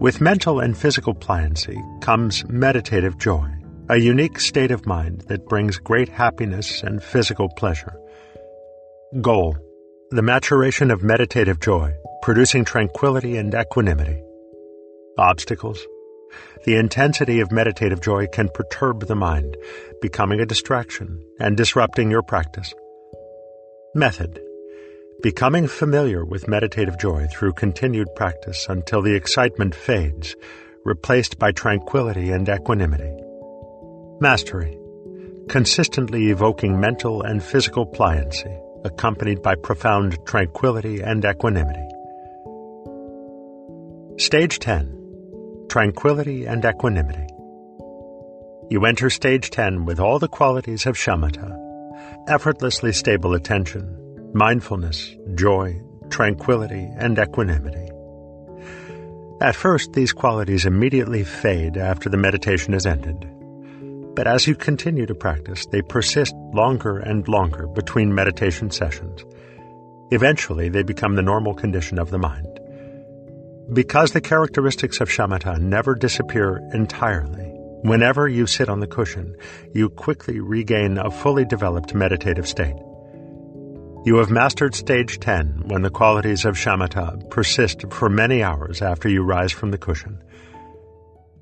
With 0.00 0.20
mental 0.20 0.60
and 0.60 0.76
physical 0.76 1.14
pliancy 1.14 1.78
comes 2.00 2.48
meditative 2.48 3.18
joy 3.18 3.59
a 3.90 3.98
unique 3.98 4.38
state 4.38 4.70
of 4.70 4.86
mind 4.86 5.22
that 5.22 5.48
brings 5.48 5.78
great 5.78 6.08
happiness 6.08 6.84
and 6.84 7.02
physical 7.02 7.48
pleasure. 7.48 7.92
Goal 9.20 9.56
The 10.12 10.22
maturation 10.22 10.92
of 10.92 11.02
meditative 11.02 11.58
joy, 11.58 11.94
producing 12.22 12.64
tranquility 12.64 13.36
and 13.36 13.52
equanimity. 13.52 14.22
Obstacles 15.18 15.84
The 16.66 16.76
intensity 16.76 17.40
of 17.40 17.50
meditative 17.50 18.00
joy 18.00 18.28
can 18.28 18.48
perturb 18.54 19.08
the 19.08 19.16
mind, 19.16 19.56
becoming 20.00 20.38
a 20.40 20.46
distraction 20.46 21.20
and 21.40 21.56
disrupting 21.56 22.12
your 22.12 22.22
practice. 22.22 22.72
Method 23.96 24.40
Becoming 25.20 25.66
familiar 25.66 26.24
with 26.24 26.46
meditative 26.46 26.96
joy 26.96 27.26
through 27.32 27.54
continued 27.54 28.06
practice 28.14 28.66
until 28.68 29.02
the 29.02 29.16
excitement 29.16 29.74
fades, 29.74 30.36
replaced 30.84 31.40
by 31.40 31.50
tranquility 31.50 32.30
and 32.30 32.48
equanimity. 32.48 33.12
Mastery. 34.20 34.78
Consistently 35.48 36.28
evoking 36.30 36.78
mental 36.78 37.22
and 37.22 37.42
physical 37.42 37.86
pliancy, 37.86 38.54
accompanied 38.84 39.40
by 39.40 39.54
profound 39.54 40.18
tranquility 40.26 41.00
and 41.00 41.24
equanimity. 41.24 41.88
Stage 44.18 44.58
10 44.58 45.66
Tranquility 45.70 46.44
and 46.44 46.62
Equanimity. 46.62 47.26
You 48.68 48.84
enter 48.84 49.08
stage 49.08 49.48
10 49.48 49.86
with 49.86 49.98
all 49.98 50.18
the 50.18 50.28
qualities 50.28 50.84
of 50.84 50.96
shamatha 50.96 51.56
effortlessly 52.28 52.92
stable 52.92 53.34
attention, 53.34 54.30
mindfulness, 54.34 55.16
joy, 55.34 55.80
tranquility, 56.10 56.88
and 56.98 57.18
equanimity. 57.18 57.88
At 59.40 59.56
first, 59.56 59.94
these 59.94 60.12
qualities 60.12 60.66
immediately 60.66 61.24
fade 61.24 61.76
after 61.78 62.10
the 62.10 62.18
meditation 62.18 62.74
is 62.74 62.84
ended. 62.84 63.26
But 64.20 64.26
as 64.26 64.46
you 64.46 64.54
continue 64.54 65.06
to 65.06 65.14
practice, 65.14 65.64
they 65.64 65.80
persist 65.80 66.34
longer 66.52 66.98
and 66.98 67.26
longer 67.26 67.66
between 67.66 68.14
meditation 68.14 68.70
sessions. 68.70 69.24
Eventually, 70.10 70.68
they 70.68 70.82
become 70.82 71.14
the 71.14 71.22
normal 71.22 71.54
condition 71.54 71.98
of 71.98 72.10
the 72.10 72.18
mind. 72.18 72.60
Because 73.72 74.12
the 74.12 74.20
characteristics 74.20 75.00
of 75.00 75.08
shamatha 75.08 75.58
never 75.58 75.94
disappear 75.94 76.60
entirely, 76.74 77.46
whenever 77.80 78.28
you 78.28 78.46
sit 78.46 78.68
on 78.68 78.80
the 78.80 78.86
cushion, 78.86 79.34
you 79.72 79.88
quickly 79.88 80.38
regain 80.38 80.98
a 80.98 81.10
fully 81.10 81.46
developed 81.46 81.94
meditative 81.94 82.46
state. 82.46 82.76
You 84.04 84.16
have 84.16 84.28
mastered 84.28 84.74
stage 84.74 85.18
10 85.18 85.62
when 85.68 85.80
the 85.80 85.88
qualities 85.88 86.44
of 86.44 86.56
shamatha 86.56 87.30
persist 87.30 87.90
for 87.90 88.10
many 88.10 88.42
hours 88.42 88.82
after 88.82 89.08
you 89.08 89.22
rise 89.22 89.52
from 89.52 89.70
the 89.70 89.78
cushion. 89.78 90.22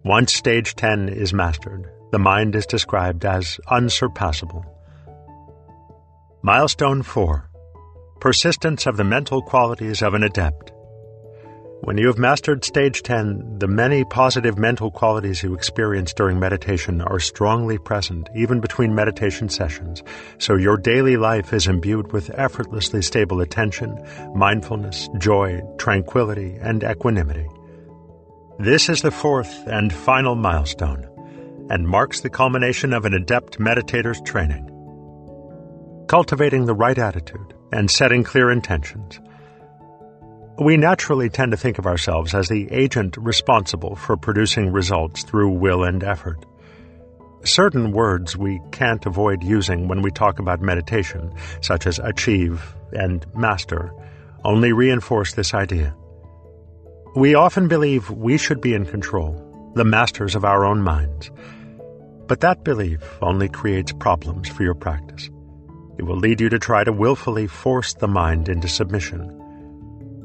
Once 0.05 0.33
stage 0.33 0.77
10 0.77 1.09
is 1.09 1.35
mastered, 1.35 1.91
the 2.11 2.19
mind 2.19 2.55
is 2.55 2.67
described 2.67 3.25
as 3.25 3.59
unsurpassable. 3.69 4.65
Milestone 6.43 7.03
4 7.03 7.51
Persistence 8.21 8.87
of 8.87 8.97
the 8.97 9.05
mental 9.05 9.43
qualities 9.43 10.03
of 10.03 10.15
an 10.15 10.23
adept. 10.23 10.73
When 11.83 11.97
you 11.97 12.09
have 12.09 12.19
mastered 12.19 12.65
stage 12.65 13.03
10, 13.03 13.59
the 13.59 13.69
many 13.69 14.05
positive 14.05 14.59
mental 14.59 14.91
qualities 14.91 15.43
you 15.43 15.55
experience 15.55 16.13
during 16.13 16.41
meditation 16.41 17.01
are 17.01 17.21
strongly 17.21 17.79
present 17.79 18.29
even 18.35 18.61
between 18.61 18.95
meditation 18.95 19.49
sessions, 19.49 20.03
so 20.39 20.57
your 20.57 20.77
daily 20.77 21.17
life 21.17 21.53
is 21.53 21.69
imbued 21.69 22.13
with 22.13 22.31
effortlessly 22.35 23.03
stable 23.03 23.41
attention, 23.41 23.97
mindfulness, 24.35 25.09
joy, 25.19 25.61
tranquility, 25.79 26.57
and 26.61 26.83
equanimity. 26.83 27.47
This 28.59 28.89
is 28.89 29.03
the 29.03 29.13
fourth 29.13 29.67
and 29.69 29.93
final 29.93 30.35
milestone 30.35 31.09
and 31.71 31.87
marks 31.87 32.21
the 32.21 32.31
culmination 32.31 32.93
of 32.93 33.05
an 33.05 33.15
adept 33.15 33.59
meditator's 33.59 34.21
training. 34.23 34.67
Cultivating 36.09 36.65
the 36.65 36.75
right 36.75 36.99
attitude, 36.99 37.55
and 37.73 37.91
setting 37.91 38.25
clear 38.25 38.51
intentions. 38.51 39.21
We 40.59 40.77
naturally 40.77 41.29
tend 41.29 41.53
to 41.53 41.57
think 41.57 41.79
of 41.79 41.87
ourselves 41.87 42.35
as 42.35 42.49
the 42.49 42.69
agent 42.73 43.17
responsible 43.17 43.95
for 43.95 44.17
producing 44.17 44.73
results 44.73 45.23
through 45.23 45.51
will 45.51 45.85
and 45.85 46.03
effort. 46.03 46.45
Certain 47.45 47.93
words 47.93 48.37
we 48.37 48.61
can't 48.73 49.07
avoid 49.07 49.45
using 49.45 49.87
when 49.87 50.03
we 50.03 50.11
talk 50.11 50.41
about 50.41 50.61
meditation, 50.61 51.33
such 51.61 51.87
as 51.87 52.01
achieve 52.01 52.75
and 52.93 53.25
master, 53.37 53.93
only 54.45 54.73
reinforce 54.73 55.35
this 55.35 55.55
idea. 55.55 55.95
We 57.15 57.35
often 57.35 57.69
believe 57.69 58.11
we 58.11 58.39
should 58.39 58.61
be 58.61 58.75
in 58.75 58.85
control, 58.85 59.73
the 59.77 59.85
masters 59.85 60.35
of 60.35 60.45
our 60.45 60.65
own 60.65 60.83
minds. 60.83 61.31
But 62.29 62.41
that 62.41 62.63
belief 62.63 63.01
only 63.21 63.49
creates 63.49 63.93
problems 63.93 64.49
for 64.49 64.63
your 64.63 64.75
practice. 64.75 65.29
It 65.99 66.05
will 66.05 66.19
lead 66.19 66.41
you 66.41 66.49
to 66.51 66.61
try 66.61 66.85
to 66.85 66.93
willfully 66.93 67.49
force 67.49 67.95
the 67.95 68.07
mind 68.07 68.49
into 68.49 68.69
submission 68.69 69.39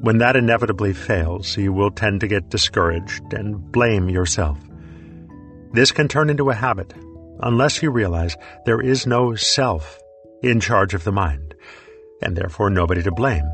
when 0.03 0.17
that 0.17 0.35
inevitably 0.35 0.91
fails, 0.91 1.55
you 1.55 1.71
will 1.71 1.89
tend 1.89 2.19
to 2.19 2.27
get 2.27 2.49
discouraged 2.49 3.33
and 3.33 3.71
blame 3.71 4.09
yourself. 4.09 4.59
This 5.71 5.93
can 5.93 6.09
turn 6.09 6.29
into 6.29 6.49
a 6.49 6.53
habit 6.53 6.93
unless 7.39 7.81
you 7.81 7.89
realize 7.89 8.35
there 8.65 8.81
is 8.81 9.07
no 9.07 9.33
self 9.35 9.97
in 10.41 10.59
charge 10.59 10.93
of 10.93 11.05
the 11.05 11.13
mind, 11.13 11.55
and 12.21 12.35
therefore 12.35 12.69
nobody 12.69 13.01
to 13.01 13.13
blame. 13.13 13.49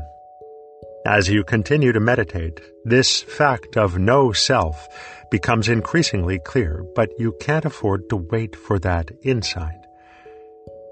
As 1.06 1.28
you 1.28 1.44
continue 1.44 1.92
to 1.92 2.00
meditate, 2.00 2.60
this 2.84 3.22
fact 3.22 3.76
of 3.76 3.96
no 3.96 4.32
self 4.32 4.88
becomes 5.30 5.68
increasingly 5.68 6.38
clear, 6.38 6.84
but 6.94 7.10
you 7.18 7.34
can't 7.40 7.64
afford 7.64 8.08
to 8.10 8.16
wait 8.16 8.56
for 8.56 8.78
that 8.80 9.10
insight. 9.22 9.80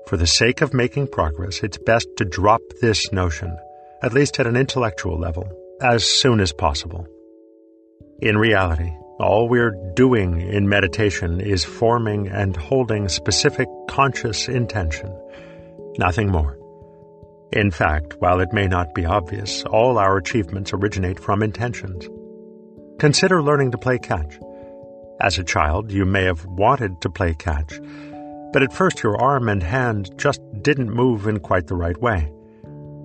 For 0.06 0.16
the 0.16 0.26
sake 0.26 0.62
of 0.62 0.72
making 0.72 1.08
progress, 1.08 1.62
it's 1.62 1.78
best 1.78 2.08
to 2.16 2.24
drop 2.24 2.60
this 2.80 3.12
notion 3.12 3.56
at 4.02 4.12
least 4.12 4.38
at 4.38 4.46
an 4.46 4.56
intellectual 4.56 5.18
level, 5.18 5.48
as 5.80 6.04
soon 6.04 6.40
as 6.40 6.52
possible. 6.52 7.06
In 8.20 8.36
reality, 8.36 8.92
all 9.18 9.48
we're 9.48 9.74
doing 9.94 10.40
in 10.40 10.68
meditation 10.68 11.40
is 11.40 11.64
forming 11.64 12.28
and 12.28 12.56
holding 12.56 13.08
specific 13.08 13.68
conscious 13.88 14.48
intention, 14.48 15.12
nothing 15.98 16.30
more. 16.30 16.56
In 17.52 17.70
fact, 17.70 18.14
while 18.18 18.40
it 18.40 18.52
may 18.52 18.66
not 18.66 18.94
be 18.94 19.06
obvious, 19.06 19.64
all 19.64 19.98
our 19.98 20.16
achievements 20.16 20.72
originate 20.72 21.18
from 21.18 21.42
intentions. 21.42 22.08
Consider 22.98 23.44
learning 23.44 23.70
to 23.70 23.78
play 23.78 23.96
catch. 23.96 24.40
As 25.20 25.38
a 25.38 25.44
child, 25.44 25.92
you 25.92 26.04
may 26.04 26.24
have 26.24 26.44
wanted 26.46 27.00
to 27.02 27.08
play 27.08 27.32
catch, 27.32 27.78
but 28.52 28.64
at 28.64 28.72
first 28.72 29.04
your 29.04 29.16
arm 29.22 29.48
and 29.48 29.62
hand 29.62 30.10
just 30.18 30.40
didn't 30.62 30.90
move 30.90 31.28
in 31.28 31.38
quite 31.38 31.68
the 31.68 31.76
right 31.76 31.96
way. 32.00 32.32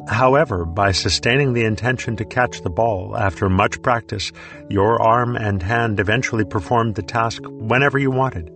However, 0.08 0.66
by 0.66 0.94
sustaining 0.94 1.54
the 1.54 1.66
intention 1.66 2.16
to 2.16 2.26
catch 2.26 2.64
the 2.64 2.72
ball 2.72 3.16
after 3.16 3.50
much 3.50 3.84
practice, 3.84 4.32
your 4.68 5.00
arm 5.00 5.36
and 5.36 5.62
hand 5.62 6.00
eventually 6.00 6.44
performed 6.44 6.96
the 6.96 7.04
task 7.04 7.44
whenever 7.46 8.00
you 8.00 8.10
wanted. 8.10 8.52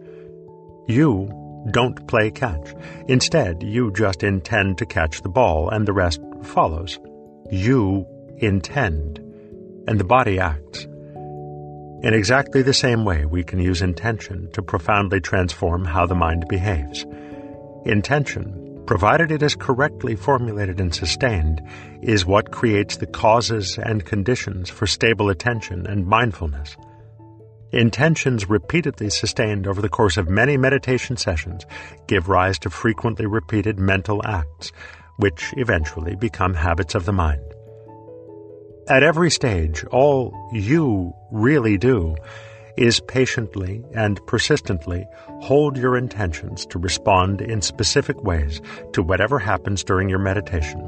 You 0.88 1.30
don't 1.70 2.08
play 2.08 2.32
catch. 2.32 2.74
Instead, 3.08 3.62
you 3.62 3.92
just 3.92 4.24
intend 4.24 4.80
to 4.80 4.88
catch 4.88 5.22
the 5.22 5.30
ball 5.30 5.70
and 5.70 5.88
the 5.88 5.94
rest 5.94 6.20
follows. 6.42 6.98
You 7.52 8.08
intend, 8.40 9.20
and 9.88 10.00
the 10.00 10.04
body 10.04 10.40
acts. 10.40 10.87
In 12.04 12.14
exactly 12.14 12.62
the 12.62 12.74
same 12.74 13.06
way, 13.06 13.26
we 13.26 13.44
can 13.44 13.60
use 13.60 13.82
intention 13.82 14.50
to 14.54 14.62
profoundly 14.62 15.20
transform 15.20 15.84
how 15.84 16.06
the 16.06 16.14
mind 16.14 16.48
behaves. 16.48 17.06
Intention 17.86 18.84
provided 18.86 19.32
it 19.32 19.44
is 19.44 19.56
correctly 19.56 20.16
formulated 20.16 20.80
and 20.80 20.96
sustained, 20.96 21.62
is 22.02 22.26
what 22.26 22.52
creates 22.52 22.98
the 22.98 23.06
causes 23.06 23.78
and 23.78 24.06
conditions 24.06 24.70
for 24.70 24.88
stable 24.88 25.30
attention 25.30 25.86
and 25.88 26.08
mindfulness. 26.08 26.78
Intentions 27.72 28.50
repeatedly 28.50 29.10
sustained 29.10 29.68
over 29.68 29.82
the 29.82 29.90
course 29.90 30.16
of 30.18 30.30
many 30.30 30.56
meditation 30.56 31.18
sessions 31.18 31.66
give 32.08 32.30
rise 32.30 32.58
to 32.60 32.70
frequently 32.70 33.26
repeated 33.26 33.78
mental 33.78 34.22
acts, 34.26 34.72
which 35.18 35.54
eventually 35.58 36.16
become 36.16 36.54
habits 36.54 36.96
of 36.96 37.06
the 37.06 37.12
mind. 37.12 37.42
At 38.90 39.04
every 39.04 39.30
stage, 39.30 39.84
all 39.92 40.34
you 40.54 41.14
really 41.30 41.78
do 41.78 42.16
is 42.78 43.02
patiently 43.02 43.84
and 43.94 44.26
persistently 44.28 45.06
hold 45.42 45.76
your 45.76 45.98
intentions 45.98 46.66
to 46.68 46.80
respond 46.80 47.42
in 47.42 47.62
specific 47.62 48.24
ways 48.24 48.62
to 48.94 49.04
whatever 49.04 49.40
happens 49.40 49.84
during 49.84 50.08
your 50.08 50.20
meditation. 50.20 50.80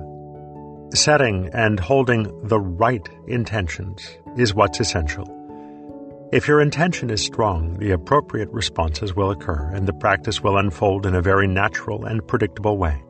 Setting 0.94 1.50
and 1.54 1.78
holding 1.78 2.24
the 2.48 2.60
right 2.60 3.08
intentions 3.28 4.10
is 4.38 4.54
what's 4.56 4.80
essential. 4.80 5.28
If 6.32 6.48
your 6.48 6.62
intention 6.62 7.10
is 7.10 7.22
strong, 7.22 7.80
the 7.80 7.92
appropriate 7.92 8.50
responses 8.52 9.14
will 9.14 9.30
occur 9.30 9.72
and 9.74 9.88
the 9.88 9.94
practice 9.94 10.42
will 10.42 10.58
unfold 10.58 11.06
in 11.06 11.16
a 11.16 11.22
very 11.22 11.48
natural 11.48 12.06
and 12.06 12.26
predictable 12.26 12.78
way. 12.78 13.04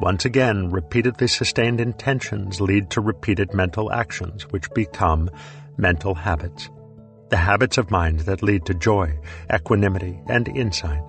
Once 0.00 0.24
again, 0.24 0.70
repeatedly 0.70 1.26
sustained 1.26 1.80
intentions 1.80 2.60
lead 2.60 2.90
to 2.90 3.00
repeated 3.00 3.54
mental 3.54 3.92
actions, 3.92 4.42
which 4.50 4.70
become 4.74 5.30
mental 5.78 6.14
habits 6.14 6.68
the 7.28 7.36
habits 7.36 7.78
of 7.78 7.90
mind 7.90 8.20
that 8.20 8.42
lead 8.42 8.64
to 8.66 8.74
joy, 8.74 9.18
equanimity, 9.52 10.20
and 10.28 10.48
insight. 10.48 11.02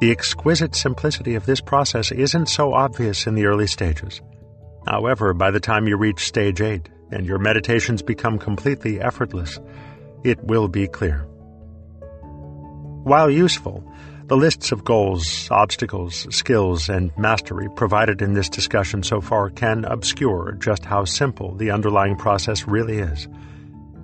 The 0.00 0.10
exquisite 0.10 0.74
simplicity 0.74 1.34
of 1.34 1.46
this 1.46 1.60
process 1.60 2.12
isn't 2.12 2.46
so 2.46 2.74
obvious 2.74 3.26
in 3.26 3.34
the 3.34 3.46
early 3.46 3.66
stages. 3.66 4.20
However, 4.86 5.32
by 5.32 5.50
the 5.50 5.60
time 5.60 5.86
you 5.86 5.96
reach 5.96 6.26
stage 6.26 6.60
8 6.60 6.88
and 7.10 7.26
your 7.26 7.38
meditations 7.38 8.02
become 8.02 8.38
completely 8.38 9.00
effortless, 9.00 9.58
it 10.24 10.42
will 10.44 10.68
be 10.68 10.86
clear. 10.86 11.26
While 13.04 13.30
useful, 13.30 13.90
the 14.26 14.36
lists 14.36 14.72
of 14.72 14.84
goals, 14.84 15.48
obstacles, 15.50 16.26
skills, 16.34 16.88
and 16.88 17.12
mastery 17.18 17.68
provided 17.76 18.22
in 18.22 18.32
this 18.32 18.48
discussion 18.48 19.02
so 19.02 19.20
far 19.20 19.50
can 19.50 19.84
obscure 19.84 20.56
just 20.58 20.84
how 20.84 21.04
simple 21.04 21.54
the 21.56 21.70
underlying 21.70 22.16
process 22.16 22.66
really 22.66 22.98
is. 22.98 23.28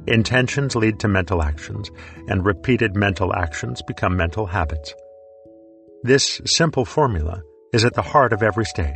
Intentions 0.06 0.76
lead 0.76 0.98
to 1.01 1.09
mental 1.09 1.42
actions, 1.42 1.90
and 2.28 2.44
repeated 2.44 2.94
mental 2.94 3.34
actions 3.34 3.80
become 3.82 4.16
mental 4.16 4.44
habits. 4.44 4.94
This 6.02 6.40
simple 6.44 6.84
formula 6.84 7.42
is 7.72 7.84
at 7.84 7.94
the 7.94 8.02
heart 8.02 8.32
of 8.32 8.42
every 8.42 8.64
stage. 8.64 8.94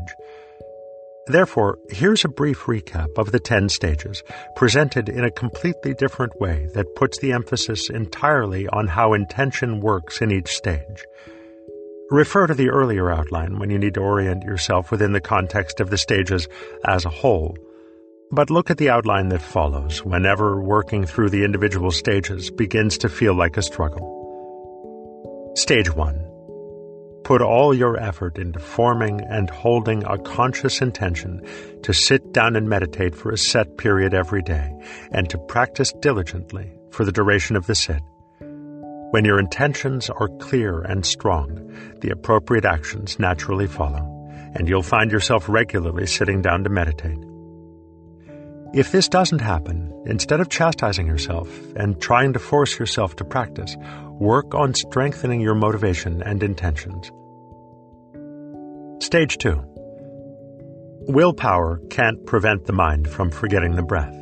Therefore, 1.26 1.78
here's 1.88 2.24
a 2.24 2.28
brief 2.28 2.64
recap 2.64 3.08
of 3.16 3.32
the 3.32 3.40
10 3.40 3.70
stages, 3.70 4.22
presented 4.56 5.08
in 5.08 5.24
a 5.24 5.30
completely 5.30 5.94
different 5.94 6.38
way 6.38 6.68
that 6.74 6.94
puts 6.96 7.18
the 7.18 7.32
emphasis 7.32 7.88
entirely 7.88 8.68
on 8.68 8.88
how 8.88 9.14
intention 9.14 9.80
works 9.80 10.20
in 10.20 10.30
each 10.30 10.54
stage. 10.54 11.04
Refer 12.10 12.46
to 12.48 12.54
the 12.54 12.68
earlier 12.68 13.10
outline 13.10 13.58
when 13.58 13.70
you 13.70 13.78
need 13.78 13.94
to 13.94 14.00
orient 14.00 14.44
yourself 14.44 14.90
within 14.90 15.12
the 15.12 15.20
context 15.20 15.80
of 15.80 15.88
the 15.88 15.96
stages 15.96 16.46
as 16.86 17.06
a 17.06 17.10
whole. 17.10 17.56
But 18.30 18.50
look 18.50 18.70
at 18.70 18.76
the 18.76 18.90
outline 18.90 19.30
that 19.30 19.40
follows 19.40 20.04
whenever 20.04 20.60
working 20.60 21.06
through 21.06 21.30
the 21.30 21.44
individual 21.44 21.90
stages 21.90 22.50
begins 22.50 22.98
to 22.98 23.08
feel 23.08 23.32
like 23.34 23.56
a 23.56 23.62
struggle. 23.62 24.10
Stage 25.56 25.94
1. 25.94 26.23
Put 27.24 27.40
all 27.40 27.74
your 27.74 27.98
effort 27.98 28.38
into 28.38 28.58
forming 28.58 29.22
and 29.22 29.48
holding 29.48 30.04
a 30.04 30.18
conscious 30.18 30.82
intention 30.82 31.40
to 31.82 31.94
sit 31.94 32.34
down 32.34 32.54
and 32.54 32.68
meditate 32.68 33.14
for 33.14 33.30
a 33.30 33.38
set 33.38 33.78
period 33.78 34.12
every 34.12 34.42
day 34.42 34.70
and 35.10 35.28
to 35.30 35.38
practice 35.38 35.90
diligently 36.00 36.70
for 36.90 37.06
the 37.06 37.12
duration 37.12 37.56
of 37.56 37.66
the 37.66 37.74
sit. 37.74 38.02
When 39.10 39.24
your 39.24 39.38
intentions 39.38 40.10
are 40.10 40.28
clear 40.38 40.82
and 40.82 41.06
strong, 41.06 41.72
the 42.00 42.10
appropriate 42.10 42.66
actions 42.66 43.18
naturally 43.18 43.68
follow, 43.68 44.04
and 44.54 44.68
you'll 44.68 44.82
find 44.82 45.10
yourself 45.10 45.48
regularly 45.48 46.06
sitting 46.06 46.42
down 46.42 46.62
to 46.64 46.68
meditate. 46.68 47.18
If 48.74 48.90
this 48.90 49.08
doesn't 49.08 49.40
happen, 49.40 49.94
instead 50.04 50.40
of 50.40 50.48
chastising 50.48 51.06
yourself 51.06 51.48
and 51.76 52.00
trying 52.02 52.32
to 52.32 52.40
force 52.40 52.76
yourself 52.76 53.14
to 53.16 53.24
practice, 53.24 53.76
work 54.20 54.54
on 54.54 54.74
strengthening 54.74 55.40
your 55.40 55.54
motivation 55.54 56.22
and 56.22 56.42
intentions. 56.42 57.10
Stage 59.04 59.38
2 59.38 59.62
Willpower 61.06 61.80
can't 61.90 62.24
prevent 62.24 62.64
the 62.64 62.72
mind 62.72 63.10
from 63.10 63.30
forgetting 63.30 63.74
the 63.74 63.82
breath, 63.82 64.14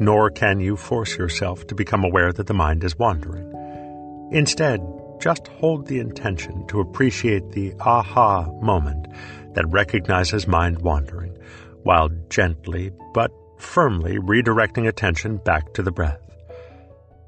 nor 0.00 0.30
can 0.30 0.58
you 0.60 0.76
force 0.76 1.16
yourself 1.16 1.66
to 1.68 1.74
become 1.74 2.04
aware 2.04 2.32
that 2.32 2.46
the 2.46 2.54
mind 2.54 2.82
is 2.82 2.98
wandering. 2.98 3.48
Instead, 4.32 4.80
just 5.20 5.46
hold 5.48 5.86
the 5.86 6.00
intention 6.00 6.66
to 6.68 6.80
appreciate 6.80 7.50
the 7.50 7.74
aha 7.80 8.50
moment 8.60 9.06
that 9.54 9.68
recognizes 9.68 10.46
mind 10.46 10.80
wandering, 10.80 11.36
while 11.82 12.08
gently 12.30 12.90
but 13.14 13.30
firmly 13.58 14.18
redirecting 14.18 14.88
attention 14.88 15.36
back 15.36 15.72
to 15.74 15.82
the 15.82 15.92
breath. 15.92 16.27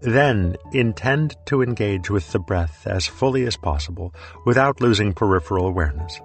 Then 0.02 0.56
intend 0.72 1.36
to 1.46 1.62
engage 1.62 2.08
with 2.08 2.32
the 2.32 2.38
breath 2.38 2.86
as 2.86 3.06
fully 3.06 3.46
as 3.46 3.56
possible 3.56 4.14
without 4.46 4.80
losing 4.80 5.12
peripheral 5.12 5.66
awareness. 5.66 6.18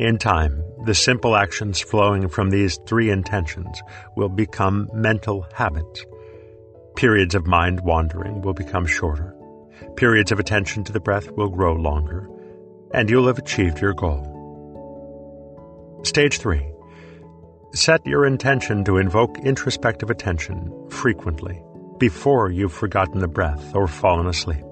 In 0.00 0.18
time, 0.18 0.64
the 0.84 0.94
simple 0.94 1.36
actions 1.36 1.80
flowing 1.80 2.28
from 2.28 2.50
these 2.50 2.80
three 2.84 3.10
intentions 3.10 3.80
will 4.16 4.28
become 4.28 4.90
mental 4.92 5.46
habits. 5.54 6.04
Periods 6.96 7.36
of 7.36 7.46
mind 7.46 7.80
wandering 7.80 8.42
will 8.42 8.54
become 8.54 8.86
shorter. 8.86 9.36
Periods 9.94 10.32
of 10.32 10.40
attention 10.40 10.82
to 10.84 10.92
the 10.92 10.98
breath 11.00 11.30
will 11.30 11.48
grow 11.48 11.74
longer, 11.74 12.28
and 12.92 13.08
you'll 13.08 13.28
have 13.28 13.38
achieved 13.38 13.80
your 13.80 13.94
goal. 13.94 14.32
Stage 16.02 16.38
3. 16.38 16.72
Set 17.72 18.04
your 18.04 18.26
intention 18.26 18.84
to 18.84 18.98
invoke 18.98 19.38
introspective 19.38 20.10
attention 20.10 20.72
frequently 20.90 21.62
before 21.98 22.50
you've 22.50 22.72
forgotten 22.72 23.20
the 23.20 23.28
breath 23.28 23.74
or 23.74 23.86
fallen 23.86 24.26
asleep, 24.26 24.64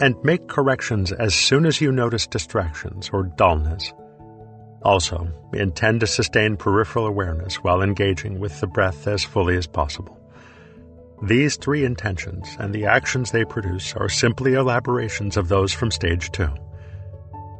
and 0.00 0.16
make 0.22 0.48
corrections 0.48 1.12
as 1.12 1.34
soon 1.34 1.66
as 1.66 1.80
you 1.80 1.92
notice 1.92 2.26
distractions 2.26 3.10
or 3.12 3.24
dullness. 3.36 3.92
Also, 4.82 5.28
intend 5.52 6.00
to 6.00 6.06
sustain 6.06 6.56
peripheral 6.56 7.06
awareness 7.06 7.56
while 7.56 7.82
engaging 7.82 8.38
with 8.38 8.60
the 8.60 8.66
breath 8.66 9.06
as 9.06 9.24
fully 9.24 9.56
as 9.56 9.66
possible. 9.66 10.18
These 11.22 11.56
three 11.56 11.84
intentions 11.84 12.56
and 12.60 12.72
the 12.72 12.86
actions 12.86 13.32
they 13.32 13.44
produce 13.44 13.94
are 13.94 14.08
simply 14.08 14.54
elaborations 14.54 15.36
of 15.36 15.48
those 15.48 15.72
from 15.72 15.90
stage 15.90 16.30
two. 16.30 16.50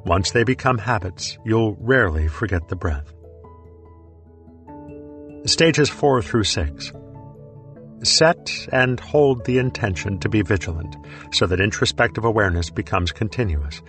Once 0.04 0.30
they 0.30 0.44
become 0.44 0.78
habits, 0.78 1.36
you'll 1.44 1.74
rarely 1.80 2.28
forget 2.28 2.68
the 2.68 2.76
breath. 2.76 3.12
Stages 5.44 5.88
4 5.88 6.22
through 6.22 6.44
6. 6.44 6.92
Set 8.02 8.68
and 8.72 9.00
hold 9.00 9.44
the 9.44 9.58
intention 9.58 10.18
to 10.20 10.28
be 10.28 10.42
vigilant 10.42 10.96
so 11.32 11.46
that 11.46 11.60
introspective 11.60 12.24
awareness 12.24 12.70
becomes 12.70 13.10
continuous, 13.10 13.82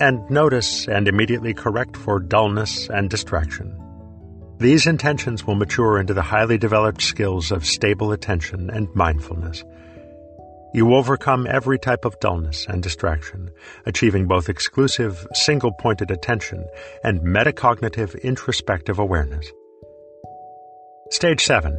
and 0.00 0.28
notice 0.28 0.88
and 0.88 1.06
immediately 1.06 1.54
correct 1.54 1.96
for 1.96 2.18
dullness 2.18 2.88
and 2.90 3.08
distraction. 3.08 3.80
These 4.58 4.86
intentions 4.86 5.46
will 5.46 5.54
mature 5.54 5.98
into 5.98 6.14
the 6.14 6.22
highly 6.22 6.58
developed 6.58 7.02
skills 7.02 7.52
of 7.52 7.66
stable 7.66 8.12
attention 8.12 8.70
and 8.70 8.92
mindfulness. 8.94 9.64
You 10.72 10.94
overcome 10.94 11.46
every 11.48 11.78
type 11.78 12.04
of 12.04 12.18
dullness 12.18 12.66
and 12.68 12.82
distraction, 12.82 13.50
achieving 13.86 14.26
both 14.26 14.48
exclusive, 14.48 15.24
single 15.32 15.72
pointed 15.72 16.10
attention 16.10 16.66
and 17.04 17.20
metacognitive 17.20 18.20
introspective 18.22 18.98
awareness. 18.98 19.46
Stage 21.10 21.44
7 21.44 21.78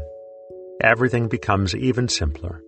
Everything 0.82 1.28
becomes 1.28 1.74
even 1.74 2.08
simpler. 2.08 2.62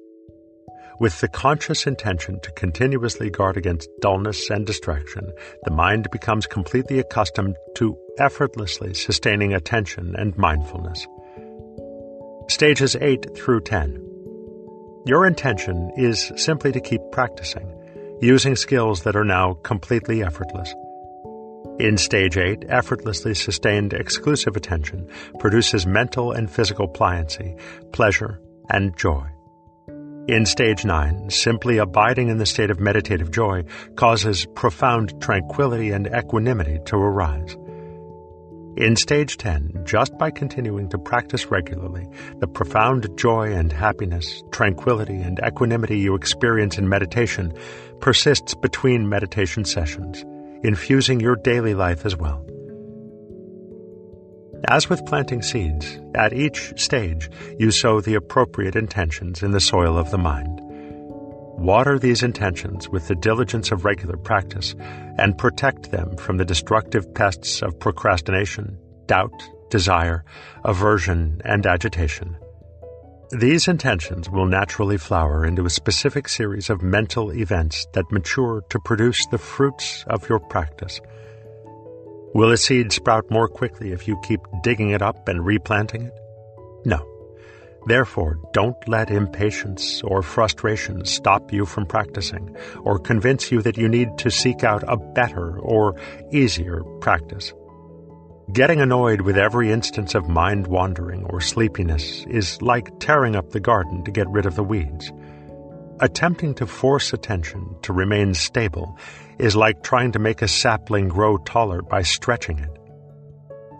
With 0.99 1.19
the 1.21 1.27
conscious 1.27 1.85
intention 1.85 2.39
to 2.41 2.51
continuously 2.53 3.29
guard 3.29 3.57
against 3.57 3.89
dullness 4.01 4.49
and 4.49 4.65
distraction, 4.65 5.31
the 5.63 5.71
mind 5.71 6.07
becomes 6.11 6.47
completely 6.47 6.99
accustomed 6.99 7.55
to 7.75 7.97
effortlessly 8.17 8.93
sustaining 8.93 9.53
attention 9.53 10.15
and 10.17 10.38
mindfulness. 10.38 11.05
Stages 12.47 12.95
8 12.99 13.35
through 13.35 13.61
10. 13.61 14.03
Your 15.05 15.27
intention 15.27 15.91
is 15.97 16.31
simply 16.35 16.71
to 16.71 16.81
keep 16.81 17.01
practicing, 17.11 17.71
using 18.21 18.55
skills 18.55 19.03
that 19.03 19.15
are 19.15 19.25
now 19.25 19.53
completely 19.63 20.23
effortless. 20.23 20.73
In 21.79 21.99
stage 21.99 22.37
8, 22.37 22.65
effortlessly 22.69 23.35
sustained 23.35 23.93
exclusive 23.93 24.55
attention 24.55 25.07
produces 25.37 25.85
mental 25.85 26.31
and 26.31 26.49
physical 26.49 26.87
pliancy, 26.87 27.55
pleasure, 27.91 28.41
and 28.71 28.97
joy. 28.97 29.27
In 30.27 30.47
stage 30.47 30.85
9, 30.85 31.29
simply 31.29 31.77
abiding 31.77 32.29
in 32.29 32.39
the 32.39 32.47
state 32.47 32.71
of 32.71 32.79
meditative 32.79 33.29
joy 33.29 33.63
causes 33.95 34.47
profound 34.55 35.21
tranquility 35.21 35.91
and 35.91 36.07
equanimity 36.07 36.79
to 36.85 36.95
arise. 36.95 37.55
In 38.75 38.95
stage 38.95 39.37
10, 39.37 39.83
just 39.85 40.17
by 40.17 40.31
continuing 40.31 40.89
to 40.89 40.97
practice 40.97 41.51
regularly, 41.51 42.07
the 42.39 42.47
profound 42.47 43.07
joy 43.17 43.53
and 43.53 43.71
happiness, 43.71 44.43
tranquility 44.51 45.17
and 45.17 45.39
equanimity 45.45 45.99
you 45.99 46.15
experience 46.15 46.79
in 46.79 46.89
meditation 46.89 47.53
persists 48.01 48.55
between 48.55 49.07
meditation 49.07 49.63
sessions, 49.63 50.25
infusing 50.63 51.19
your 51.19 51.35
daily 51.35 51.73
life 51.73 52.05
as 52.05 52.15
well. 52.15 52.45
As 54.69 54.89
with 54.89 55.05
planting 55.05 55.41
seeds, 55.41 55.99
at 56.15 56.34
each 56.34 56.73
stage 56.81 57.29
you 57.59 57.71
sow 57.71 58.01
the 58.01 58.15
appropriate 58.15 58.75
intentions 58.75 59.43
in 59.43 59.51
the 59.51 59.59
soil 59.59 59.97
of 59.97 60.11
the 60.11 60.17
mind. 60.17 60.59
Water 61.57 61.97
these 61.97 62.23
intentions 62.23 62.89
with 62.89 63.07
the 63.07 63.15
diligence 63.15 63.71
of 63.71 63.85
regular 63.85 64.17
practice 64.17 64.75
and 65.17 65.38
protect 65.38 65.91
them 65.91 66.15
from 66.17 66.38
the 66.38 66.45
destructive 66.45 67.13
pests 67.13 67.61
of 67.61 67.79
procrastination, 67.79 68.77
doubt, 69.07 69.31
desire, 69.69 70.23
aversion, 70.63 71.41
and 71.45 71.65
agitation. 71.65 72.38
These 73.31 73.67
intentions 73.67 74.29
will 74.29 74.45
naturally 74.45 74.97
flower 74.97 75.45
into 75.45 75.65
a 75.65 75.69
specific 75.69 76.29
series 76.29 76.69
of 76.69 76.81
mental 76.81 77.31
events 77.31 77.85
that 77.93 78.11
mature 78.11 78.63
to 78.69 78.79
produce 78.79 79.25
the 79.27 79.37
fruits 79.37 80.05
of 80.07 80.29
your 80.29 80.39
practice– 80.39 81.01
Will 82.37 82.51
a 82.51 82.57
seed 82.57 82.91
sprout 82.91 83.31
more 83.31 83.47
quickly 83.47 83.93
if 83.93 84.07
you 84.07 84.15
keep 84.21 84.41
digging 84.61 84.91
it 84.91 85.01
up 85.01 85.27
and 85.27 85.43
replanting 85.43 86.03
it? 86.03 86.13
No. 86.85 87.03
Therefore, 87.87 88.37
don't 88.53 88.77
let 88.87 89.09
impatience 89.09 90.03
or 90.03 90.21
frustration 90.21 91.05
stop 91.05 91.51
you 91.51 91.65
from 91.65 91.87
practicing 91.87 92.55
or 92.83 92.99
convince 92.99 93.51
you 93.51 93.61
that 93.63 93.77
you 93.77 93.87
need 93.87 94.17
to 94.19 94.29
seek 94.29 94.63
out 94.63 94.83
a 94.87 94.97
better 94.97 95.57
or 95.57 95.95
easier 96.31 96.83
practice. 96.99 97.53
Getting 98.53 98.79
annoyed 98.79 99.21
with 99.21 99.37
every 99.37 99.73
instance 99.73 100.15
of 100.15 100.29
mind 100.29 100.67
wandering 100.67 101.25
or 101.25 101.41
sleepiness 101.41 102.23
is 102.29 102.61
like 102.61 102.97
tearing 102.97 103.35
up 103.35 103.49
the 103.49 103.59
garden 103.59 104.05
to 104.05 104.11
get 104.11 104.29
rid 104.29 104.45
of 104.45 104.55
the 104.55 104.63
weeds. 104.63 105.11
Attempting 105.99 106.53
to 106.55 106.65
force 106.65 107.11
attention 107.11 107.75
to 107.81 107.91
remain 107.91 108.33
stable 108.33 108.97
is 109.37 109.57
like 109.57 109.83
trying 109.83 110.13
to 110.13 110.19
make 110.19 110.41
a 110.41 110.47
sapling 110.47 111.09
grow 111.09 111.37
taller 111.39 111.81
by 111.81 112.03
stretching 112.03 112.59
it. 112.59 112.69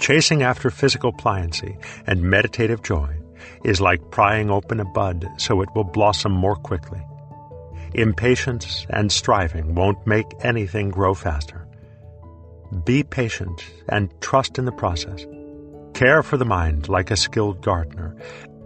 Chasing 0.02 0.44
after 0.44 0.70
physical 0.70 1.14
pliancy 1.14 1.82
and 2.06 2.22
meditative 2.22 2.84
joy 2.84 3.16
is 3.64 3.80
like 3.80 4.12
prying 4.12 4.50
open 4.50 4.82
a 4.82 4.86
bud 4.86 5.30
so 5.38 5.62
it 5.62 5.70
will 5.76 5.86
blossom 5.86 6.34
more 6.34 6.58
quickly. 6.58 7.02
Impatience 7.94 8.86
and 8.90 9.14
striving 9.14 9.76
won't 9.76 10.06
make 10.06 10.28
anything 10.44 10.90
grow 10.90 11.14
faster. 11.14 11.67
Be 12.84 13.04
patient 13.04 13.66
and 13.88 14.10
trust 14.22 14.58
in 14.58 14.66
the 14.66 14.72
process. 14.72 15.26
Care 15.94 16.24
for 16.24 16.38
the 16.38 16.46
mind 16.46 16.90
like 16.90 17.12
a 17.12 17.16
skilled 17.16 17.62
gardener, 17.62 18.16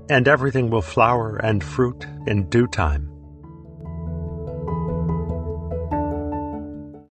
and 0.09 0.27
everything 0.27 0.69
will 0.69 0.81
flower 0.81 1.37
and 1.37 1.63
fruit 1.63 2.05
in 2.25 2.49
due 2.49 2.67
time. 2.67 3.10